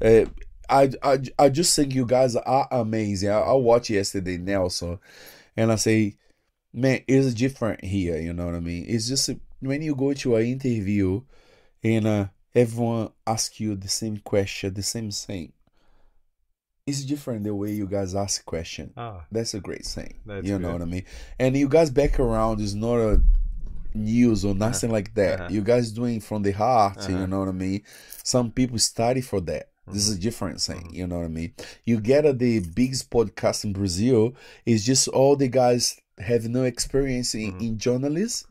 [0.04, 0.24] Uh,
[0.68, 3.30] I, I I just think you guys are amazing.
[3.30, 4.98] I, I watched yesterday Nelson,
[5.56, 6.16] and I say,
[6.74, 8.18] man, it's different here.
[8.18, 8.84] You know what I mean?
[8.88, 9.30] It's just
[9.60, 11.22] when you go to an interview,
[11.82, 15.52] and uh, everyone asks you the same question, the same thing.
[16.86, 18.92] It's different the way you guys ask question.
[18.96, 20.20] Ah, That's a great thing.
[20.24, 21.04] That's you know what I mean?
[21.38, 23.20] And you guys background is not a
[23.92, 25.40] news or nothing like that.
[25.40, 25.48] Uh-huh.
[25.50, 27.08] You guys doing from the heart, Uh-huh.
[27.18, 27.82] you know what I mean?
[28.22, 29.70] Some people study for that.
[29.88, 30.12] This Mm-hmm.
[30.12, 31.52] is a different thing, you know what I mean?
[31.84, 34.34] You get at the biggest podcast in Brazil,
[34.64, 37.60] it's just all the guys have no experience in, Mhm.
[37.60, 38.48] in journalism,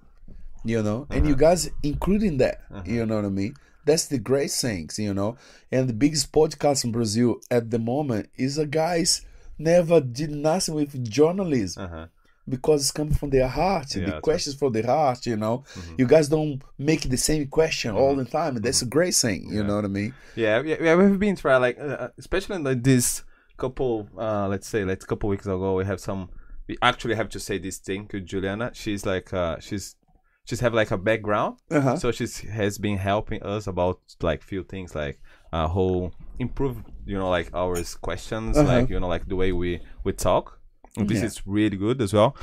[0.65, 1.39] you know, and you Uh-huh.
[1.47, 2.83] guys including that, Uh-huh.
[2.85, 3.53] you know what I mean?
[3.85, 5.37] That's the great things, you know.
[5.71, 9.21] And the biggest podcast in Brazil at the moment is a guys
[9.59, 12.07] never did nothing with journalism uh-huh.
[12.49, 13.95] because it's coming from their heart.
[13.95, 15.63] Yeah, the questions from their heart, you know.
[15.75, 15.99] Mhm.
[15.99, 18.55] You guys don't make the same question all the time.
[18.55, 19.67] That's a great thing, you Yeah.
[19.67, 20.13] know what I mean?
[20.35, 23.23] Yeah, yeah, yeah, we've been trying like, uh, especially like this
[23.57, 26.29] couple, uh, let's say, like a couple weeks ago, we have some.
[26.67, 28.71] We actually have to say this thing to Juliana.
[28.73, 29.95] She's like, uh, she's,
[30.45, 31.95] she's have like a background, Uh-huh.
[31.97, 35.19] so she's has been helping us about like few things like
[35.53, 38.67] uh, whole improve, you know, like our questions, Uh-huh.
[38.73, 40.59] like you know, like the way we we talk.
[40.97, 41.25] This Yeah.
[41.25, 42.35] is really good as well.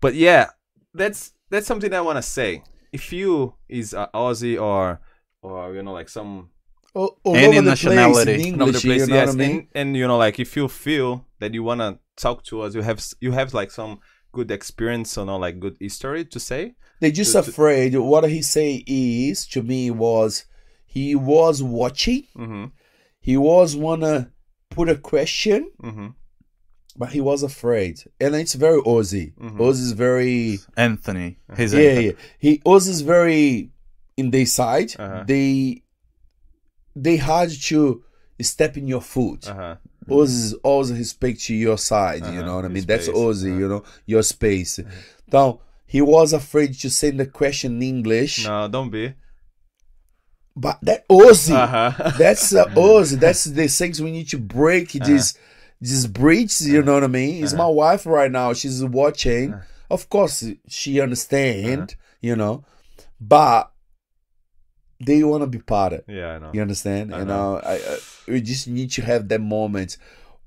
[0.00, 0.46] But yeah,
[0.94, 2.62] that's that's something I want to say.
[2.92, 5.00] If you is uh, Aussie or
[5.42, 6.50] or you know like some
[6.92, 8.24] All, all Any nationality.
[8.34, 9.50] place in another place, you know yes, I mean?
[9.50, 12.82] and, and you know, like if you feel that you wanna talk to us, you
[12.82, 14.00] have you have like some
[14.32, 16.74] good experience, or not like good history to say.
[17.00, 17.96] They're just to- to- afraid.
[17.96, 20.44] What he say is to me was
[20.86, 22.24] he was watching.
[22.36, 22.64] Mm-hmm.
[23.20, 24.30] He was wanna
[24.70, 26.08] put a question, Mm-hmm.
[26.96, 28.00] but he was afraid.
[28.20, 29.34] And it's very Ozzy.
[29.36, 29.58] Mhm.
[29.58, 31.38] Ozzy is very Anthony.
[31.56, 32.06] His yeah, Anthony.
[32.06, 32.12] yeah.
[32.38, 33.70] He Ozzy is very
[34.16, 34.94] in their side.
[34.98, 35.24] Uh-huh.
[35.26, 35.82] They
[36.96, 38.02] they hard to
[38.42, 39.48] step in your foot.
[39.48, 39.76] Uh huh.
[40.08, 42.84] Ozzy always respect your side, you Uh-huh, know what I mean?
[42.84, 43.58] That's space, Ozzy, uh-huh.
[43.60, 44.80] you know, your space.
[45.28, 49.14] Então, he was afraid to send the question in English, No, don't be.
[50.56, 52.10] but that Ozzy, Uh huh.
[52.18, 53.18] that's uh, Ozzy.
[53.18, 55.34] That's the things we need to break this
[55.80, 56.60] this bridge.
[56.60, 57.42] You know what I mean?
[57.42, 58.52] It's my wife right now.
[58.52, 59.54] She's watching.
[59.90, 61.94] Of course, she understand.
[62.20, 62.64] You know,
[63.20, 63.70] but
[65.00, 65.98] they want to be part of.
[66.00, 66.04] it.
[66.08, 66.50] yeah, I know.
[66.52, 67.14] You understand?
[67.14, 67.54] I you know.
[67.54, 67.98] know, I, I
[68.28, 69.96] we just need to have that moment.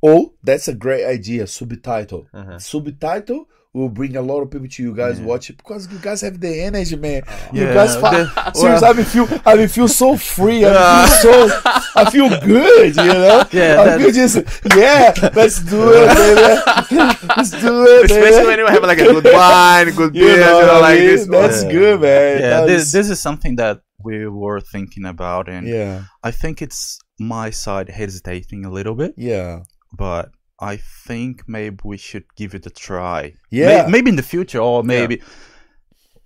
[0.01, 1.47] Oh, that's a great idea.
[1.47, 2.27] Subtitle.
[2.34, 2.59] Uh-huh.
[2.59, 6.21] Subtitle will bring a lot of people to you guys watch it because you guys
[6.21, 7.23] have the energy, man.
[7.51, 10.63] You Yeah, guys, fa- the- seriously, I feel, I feel so free.
[10.63, 11.61] I feel so,
[11.95, 12.95] I feel good.
[12.95, 13.43] You know?
[13.51, 14.35] Yeah, I feel just,
[14.77, 15.11] yeah.
[15.34, 16.07] Let's do it,
[16.91, 17.17] baby.
[17.35, 18.45] let's do it, Especially baby.
[18.47, 20.80] when you have like a good wine, good You beers, you know know, what I
[20.81, 21.07] like mean?
[21.07, 21.25] this.
[21.27, 21.71] That's Yeah.
[21.71, 22.39] good, man.
[22.41, 26.31] Yeah, That this, is- this is something that we were thinking about, and yeah, I
[26.31, 29.59] think it's my side hesitating a little bit, yeah,
[29.97, 33.34] but I think maybe we should give it a try.
[33.49, 33.84] yeah.
[33.85, 35.21] May- maybe in the future, or maybe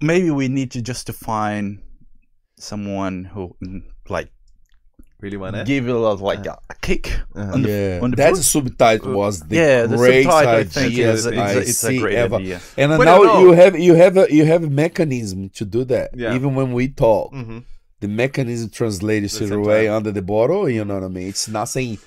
[0.02, 1.82] maybe we need to just to find
[2.60, 3.56] someone who
[4.10, 4.32] like
[5.20, 5.66] Really want it?
[5.66, 7.54] give it a, like a, a kick Uh-huh.
[7.54, 10.94] on the yeah, on the that subtitle was the yeah, the subtitle I idea think
[11.00, 12.36] is, it's, I a, it's a great ever.
[12.36, 12.60] idea.
[12.78, 15.84] And But now I you have you have a you have a mechanism to do
[15.86, 16.12] that.
[16.16, 16.36] Yeah.
[16.36, 17.60] Even when we talk, Mm-hmm.
[18.00, 19.96] the mechanism translates The straight same away time.
[19.98, 20.70] under the bottle.
[20.70, 21.30] You know what I mean?
[21.30, 21.98] It's nothing.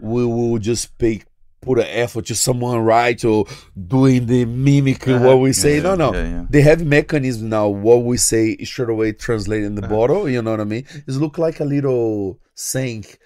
[0.00, 1.26] We will just speak
[1.60, 3.44] put an effort to someone right or
[3.76, 5.26] doing the mimic Uh-huh.
[5.26, 5.76] what we say.
[5.76, 6.12] Yeah, no, no.
[6.14, 6.44] yeah, yeah.
[6.48, 7.68] They have mechanism now.
[7.68, 9.94] What we say straight away translate in the Uh-huh.
[9.94, 10.28] bottle.
[10.28, 10.84] You know what I mean?
[11.06, 13.18] It look like a little sink.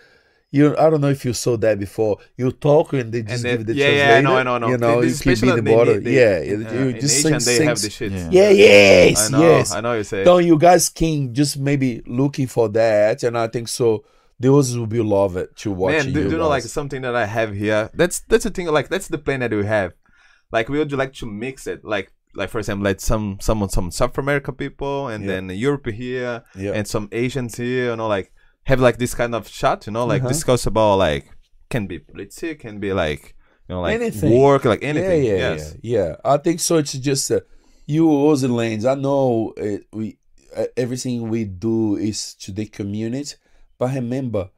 [0.55, 2.19] You, I don't know if you saw that before.
[2.37, 4.23] You talk and they just then- give the yeah, yeah, I translator.
[4.23, 4.69] know, I know, I know.
[4.69, 6.01] You know, They- you keep in the bottle.
[6.01, 8.13] they- yeah, uh, you just sing, they have the shit.
[8.13, 8.29] Yeah.
[8.31, 9.73] Yeah, yes, I know, yes.
[9.73, 10.25] I know you say.
[10.25, 14.05] So you guys can just maybe looking for that, and I think so.
[14.43, 15.93] Those will be love it to watch.
[15.95, 17.83] Man, do, you do you know like something that I have here?
[18.01, 18.67] That's that's the thing.
[18.79, 19.91] Like that's the plan that we have.
[20.57, 21.81] Like we would like to mix it.
[21.95, 22.09] Like
[22.41, 25.31] like for example, like some some some South America people, and Yeah.
[25.33, 26.73] then Europe here, Yeah.
[26.77, 27.91] and some Asians here.
[27.91, 28.29] You know, like
[28.71, 29.87] have like this kind of chat.
[29.87, 30.29] You know, like Uh-huh.
[30.35, 31.25] discuss about like
[31.71, 33.23] can be politics, can be like
[33.69, 34.33] you know like Anything.
[34.41, 35.25] work, like anything.
[35.25, 35.77] Yeah, yeah, yes.
[35.83, 36.17] yeah, yeah.
[36.35, 36.79] I think so.
[36.83, 37.41] It's just uh,
[37.87, 38.85] you Aussie lanes.
[38.85, 40.19] I know it, we
[40.57, 43.35] uh, everything we do is to the community,
[43.83, 44.51] but remember,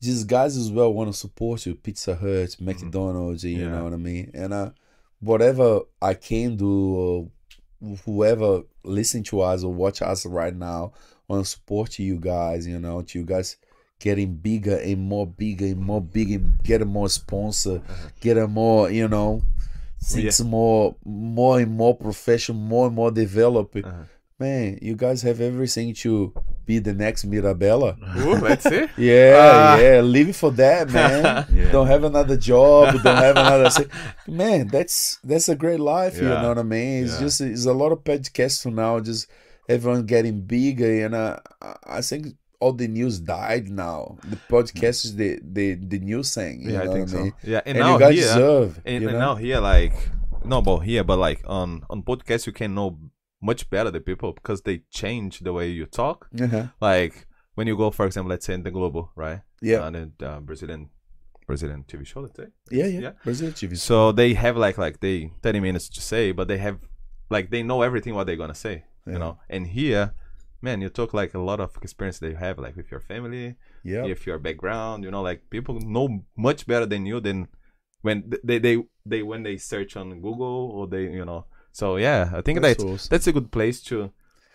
[0.00, 1.74] these guys as well want to support you.
[1.74, 3.64] Pizza Hut, McDonald's, you Mm-hmm.
[3.64, 3.78] Yeah.
[3.78, 4.30] know what I mean.
[4.34, 4.70] And uh,
[5.20, 7.28] whatever I can do, or
[8.04, 10.92] whoever listen to us or watch us right now,
[11.28, 12.66] want to support you guys.
[12.66, 13.56] You know, to you guys
[14.00, 17.80] getting bigger and more bigger and more big and get a more sponsor,
[18.20, 19.40] get a more, you know,
[20.02, 23.76] things more, more and more professional, more and more developed.
[23.76, 24.02] Uh-huh.
[24.42, 26.32] Man, you guys have everything to
[26.66, 27.90] be the next Mirabella.
[28.18, 28.86] Ooh, let's see.
[29.10, 29.76] Yeah, Ah.
[29.84, 31.46] yeah, live for that, man.
[31.52, 31.70] Yeah.
[31.74, 33.70] Don't have another job, don't have another.
[34.26, 36.14] Man, that's that's a great life.
[36.16, 37.04] You know what I mean?
[37.04, 37.20] It's Yeah.
[37.26, 38.98] just it's a lot of podcasts now.
[39.00, 39.28] Just
[39.68, 41.36] everyone getting bigger, and uh,
[41.86, 44.18] I- think all the news died now.
[44.32, 46.62] The podcast is the the the news thing.
[46.62, 47.18] You Yeah, I think so.
[47.18, 47.32] I mean?
[47.52, 48.70] Yeah, and, And, now you guys here, deserve.
[48.86, 49.94] and, you and now here like
[50.44, 52.98] no about here but like on on podcast you can know
[53.42, 56.66] much better the people because they change the way you talk Uh-huh.
[56.80, 60.26] like when you go for example let's say in the global right Yeah, on the
[60.28, 60.82] uh, brazilian
[61.46, 63.00] brazilian tv show let's say yeah, yeah.
[63.00, 63.12] yeah.
[63.24, 63.76] Brazil TV.
[63.76, 66.78] so they have like like they 30 minutes to say but they have
[67.30, 69.12] like they know everything what they're gonna say Yeah.
[69.14, 70.04] you know and here
[70.60, 73.56] man you talk like a lot of experience that you have like with your family
[73.82, 76.06] Yeah, if your background you know like people know
[76.36, 77.48] much better than you than
[78.02, 78.74] when they they
[79.10, 81.42] they when they search on google or they you know
[81.72, 83.08] so yeah i think That's that's awesome.
[83.10, 84.10] that's a good place to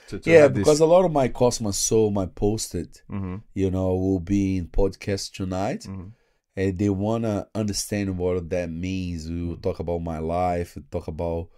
[0.08, 3.94] to, to yeah, because a lot of my customer soul my posted, hmm you know,
[3.96, 5.86] will be in podcast tonight.
[5.86, 6.10] hmm
[6.56, 9.30] and they wanna understand what that means.
[9.30, 9.48] We Mm-hmm.
[9.50, 11.50] will talk about my life, talk about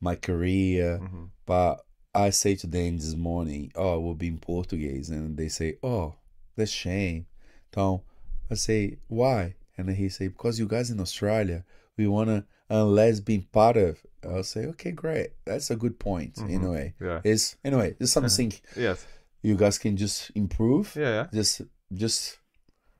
[0.00, 1.84] my career, hmm but
[2.14, 5.76] I say to them this morning, oh, it will be in Portuguese, and they say,
[5.82, 6.14] oh,
[6.56, 7.26] that's shame.
[7.70, 8.00] Então,
[8.50, 9.54] I say, why?
[9.76, 11.64] And he say, because you guys in Australia,
[11.96, 14.02] we wanna unless being part of.
[14.24, 16.34] I'll say, okay, great, that's a good point.
[16.36, 16.54] Mhm.
[16.54, 19.06] Anyway, yeah it's anyway, it's something yes
[19.42, 20.94] you guys can just improve.
[20.96, 21.62] yeah yeah Just,
[21.92, 22.38] just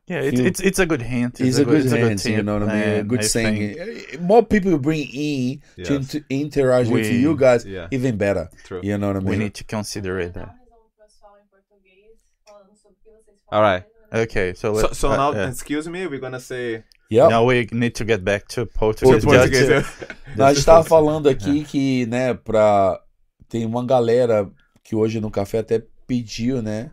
[0.09, 1.39] Yeah, it's, it's it's a good hint.
[1.41, 2.89] It's, a good it's hands, you know what I mean?
[3.01, 3.75] A good I saying.
[3.75, 8.49] think- More people you bring in to inter- interact with you guys, yeah even better.
[8.65, 9.29] true You know what I mean?
[9.29, 10.31] We need to consider it.
[10.33, 12.17] Então, eles vão falar em português,
[12.47, 13.85] falando sobre o que vocês Alright.
[14.11, 15.51] Okay, so so, let's, so uh, now yeah.
[15.51, 17.31] excuse me we're gonna say Yep.
[17.31, 19.25] now we need to get back to Portuguese.
[19.25, 19.89] Portuguese, yeah.
[20.37, 23.01] Nós just estava falando aqui que, né, pra.
[23.49, 24.51] Tem uma galera
[24.85, 26.91] que hoje no café até pediu, né,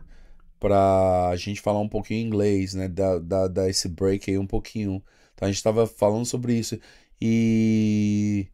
[0.58, 4.46] pra gente falar um pouquinho em inglês, né, dar, dar, dar esse break aí um
[4.46, 5.02] pouquinho.
[5.34, 6.78] Então a gente tava falando sobre isso.
[7.20, 8.46] E.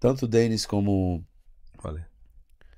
[0.00, 1.24] Tanto o Denis como
[1.84, 2.06] Olha.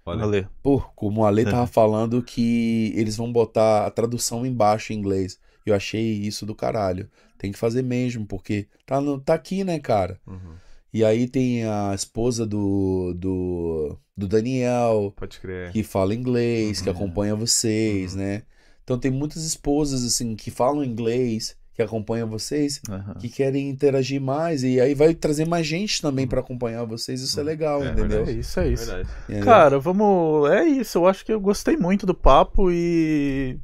[0.05, 0.19] Olha.
[0.21, 0.47] Valeu.
[0.63, 5.39] Pô, como a Ale tava falando que eles vão botar a tradução embaixo em inglês.
[5.65, 7.09] Eu achei isso do caralho.
[7.43, 10.17] Tem que fazer mesmo, porque tá, no, tá aqui, né, cara?
[10.25, 10.55] Uhum.
[10.95, 15.73] E aí tem a esposa do, do, do Daniel, Pode crer.
[15.73, 16.95] que fala inglês, que Uhum.
[16.95, 18.43] acompanha vocês, né?
[18.85, 23.15] Então tem muitas esposas, assim, que falam inglês, que acompanham vocês, Aham.
[23.19, 24.63] que querem interagir mais.
[24.63, 27.23] E aí vai trazer mais gente também pra acompanhar vocês.
[27.23, 28.25] Isso é legal, É entendeu?
[28.25, 28.93] É isso, é isso.
[29.29, 29.45] Entendeu?
[29.45, 30.49] Cara, vamos.
[30.49, 30.99] É isso.
[30.99, 33.59] Eu acho que eu gostei muito do papo e.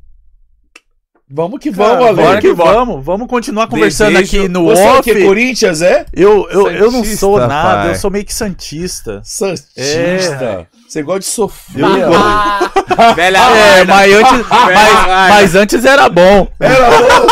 [1.30, 2.16] vamos que vamos, Ale.
[2.22, 3.04] Vamos que vamos.
[3.04, 5.02] Vamos continuar conversando Desejo- aqui no Você off.
[5.02, 6.06] que é Corinthians, é?
[6.12, 7.90] Eu, eu, eu não Santista, sou nada, pai.
[7.90, 9.20] eu sou meio que santista.
[9.24, 10.66] Santista.
[10.88, 11.84] Você gosta de sofrer.
[11.84, 13.12] Eu ó.
[13.14, 13.94] Velha É, merda.
[13.94, 16.48] mas antes, mas, mas antes era bom.
[16.58, 17.26] Era bom.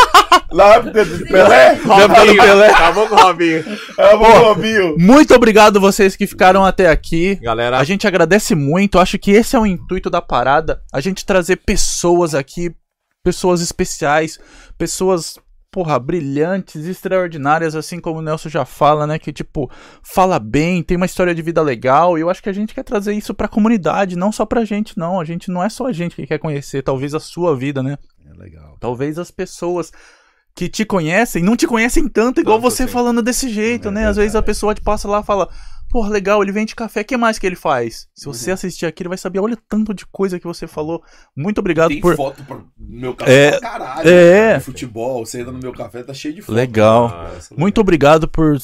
[0.53, 1.73] Lá do Pelé?
[1.73, 2.67] Época do Pelé.
[2.71, 3.65] Acabou com o Robinho.
[3.99, 4.95] Era bom, Robinho.
[4.99, 7.37] Muito obrigado vocês que ficaram até aqui.
[7.43, 8.99] Galera, A gente agradece muito.
[8.99, 10.81] Acho que esse é o intuito da parada.
[10.93, 12.71] A gente trazer pessoas aqui,
[13.27, 14.39] pessoas especiais,
[14.79, 15.37] pessoas,
[15.69, 19.19] porra, brilhantes, extraordinárias, assim como o Nelson já fala, né?
[19.19, 19.69] Que, tipo,
[20.01, 22.17] fala bem, tem uma história de vida legal.
[22.17, 24.97] E eu acho que a gente quer trazer isso pra comunidade, não só pra gente,
[24.97, 25.19] não.
[25.19, 27.99] A gente não é só a gente que quer conhecer, talvez a sua vida, né?
[28.25, 28.77] É legal.
[28.79, 29.91] Talvez as pessoas
[30.57, 34.07] que te conhecem não te conhecem tanto igual Tanto você falando desse jeito, É né?
[34.09, 35.49] Às vezes a pessoa te passa lá e fala,
[35.91, 38.09] pô, legal, ele vende café, o que mais que ele faz?
[38.15, 38.55] Se você Uhum.
[38.55, 41.03] assistir aqui, ele vai saber, olha o tanto de coisa que você falou.
[41.37, 42.17] Muito obrigado Tem por.
[42.17, 44.09] foto no meu café É, pra caralho.
[44.09, 44.59] é.
[44.59, 46.55] De futebol, você entra no meu café, tá cheio de foto.
[46.55, 47.09] Legal.
[47.09, 48.57] Nossa, Muito obrigado por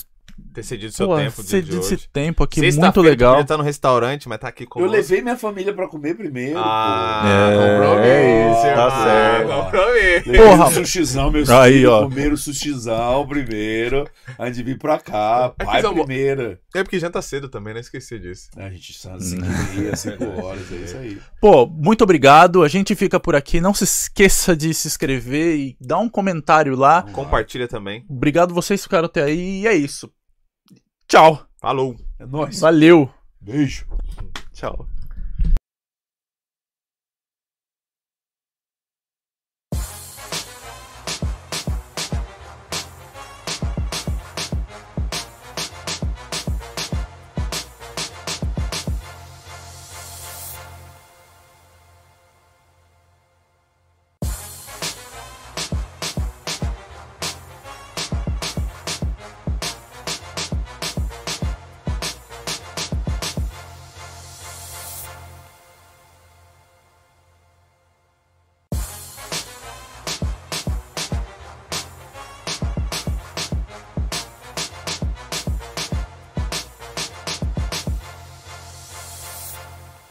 [0.52, 3.32] Ter cedido seu pô, tempo de esse tempo aqui, Sexta-feira, muito legal.
[3.32, 6.58] Podia estar no restaurante, mas tá aqui com Eu levei minha família pra comer primeiro.
[6.58, 9.48] Ah, É, compromisso, é, tá certo.
[9.48, 10.24] compromisso.
[10.24, 10.32] pô.
[10.48, 10.66] Porra.
[10.66, 12.02] o sushizão, meus Aí, filhos ó.
[12.02, 14.04] comeram o sushizão primeiro,
[14.38, 15.54] antes de vir pra cá.
[15.58, 16.58] É Pai primeiro.
[16.74, 17.80] É porque janta cedo também, né?
[17.80, 18.48] Esqueci disso.
[18.56, 19.42] A gente tá 5
[19.74, 21.18] dias, 5 horas, é isso aí.
[21.40, 22.62] Pô, muito obrigado.
[22.62, 23.60] A gente fica por aqui.
[23.60, 27.02] Não se esqueça de se inscrever e dar um comentário lá.
[27.12, 28.04] Compartilha também.
[28.08, 29.62] Obrigado vocês que ficaram até aí.
[29.62, 30.10] E é isso.
[31.12, 31.46] Tchau.
[31.58, 31.94] Falou.
[32.18, 32.58] É nóis.
[32.58, 33.06] Valeu.
[33.38, 33.86] Beijo.
[34.54, 34.86] Tchau.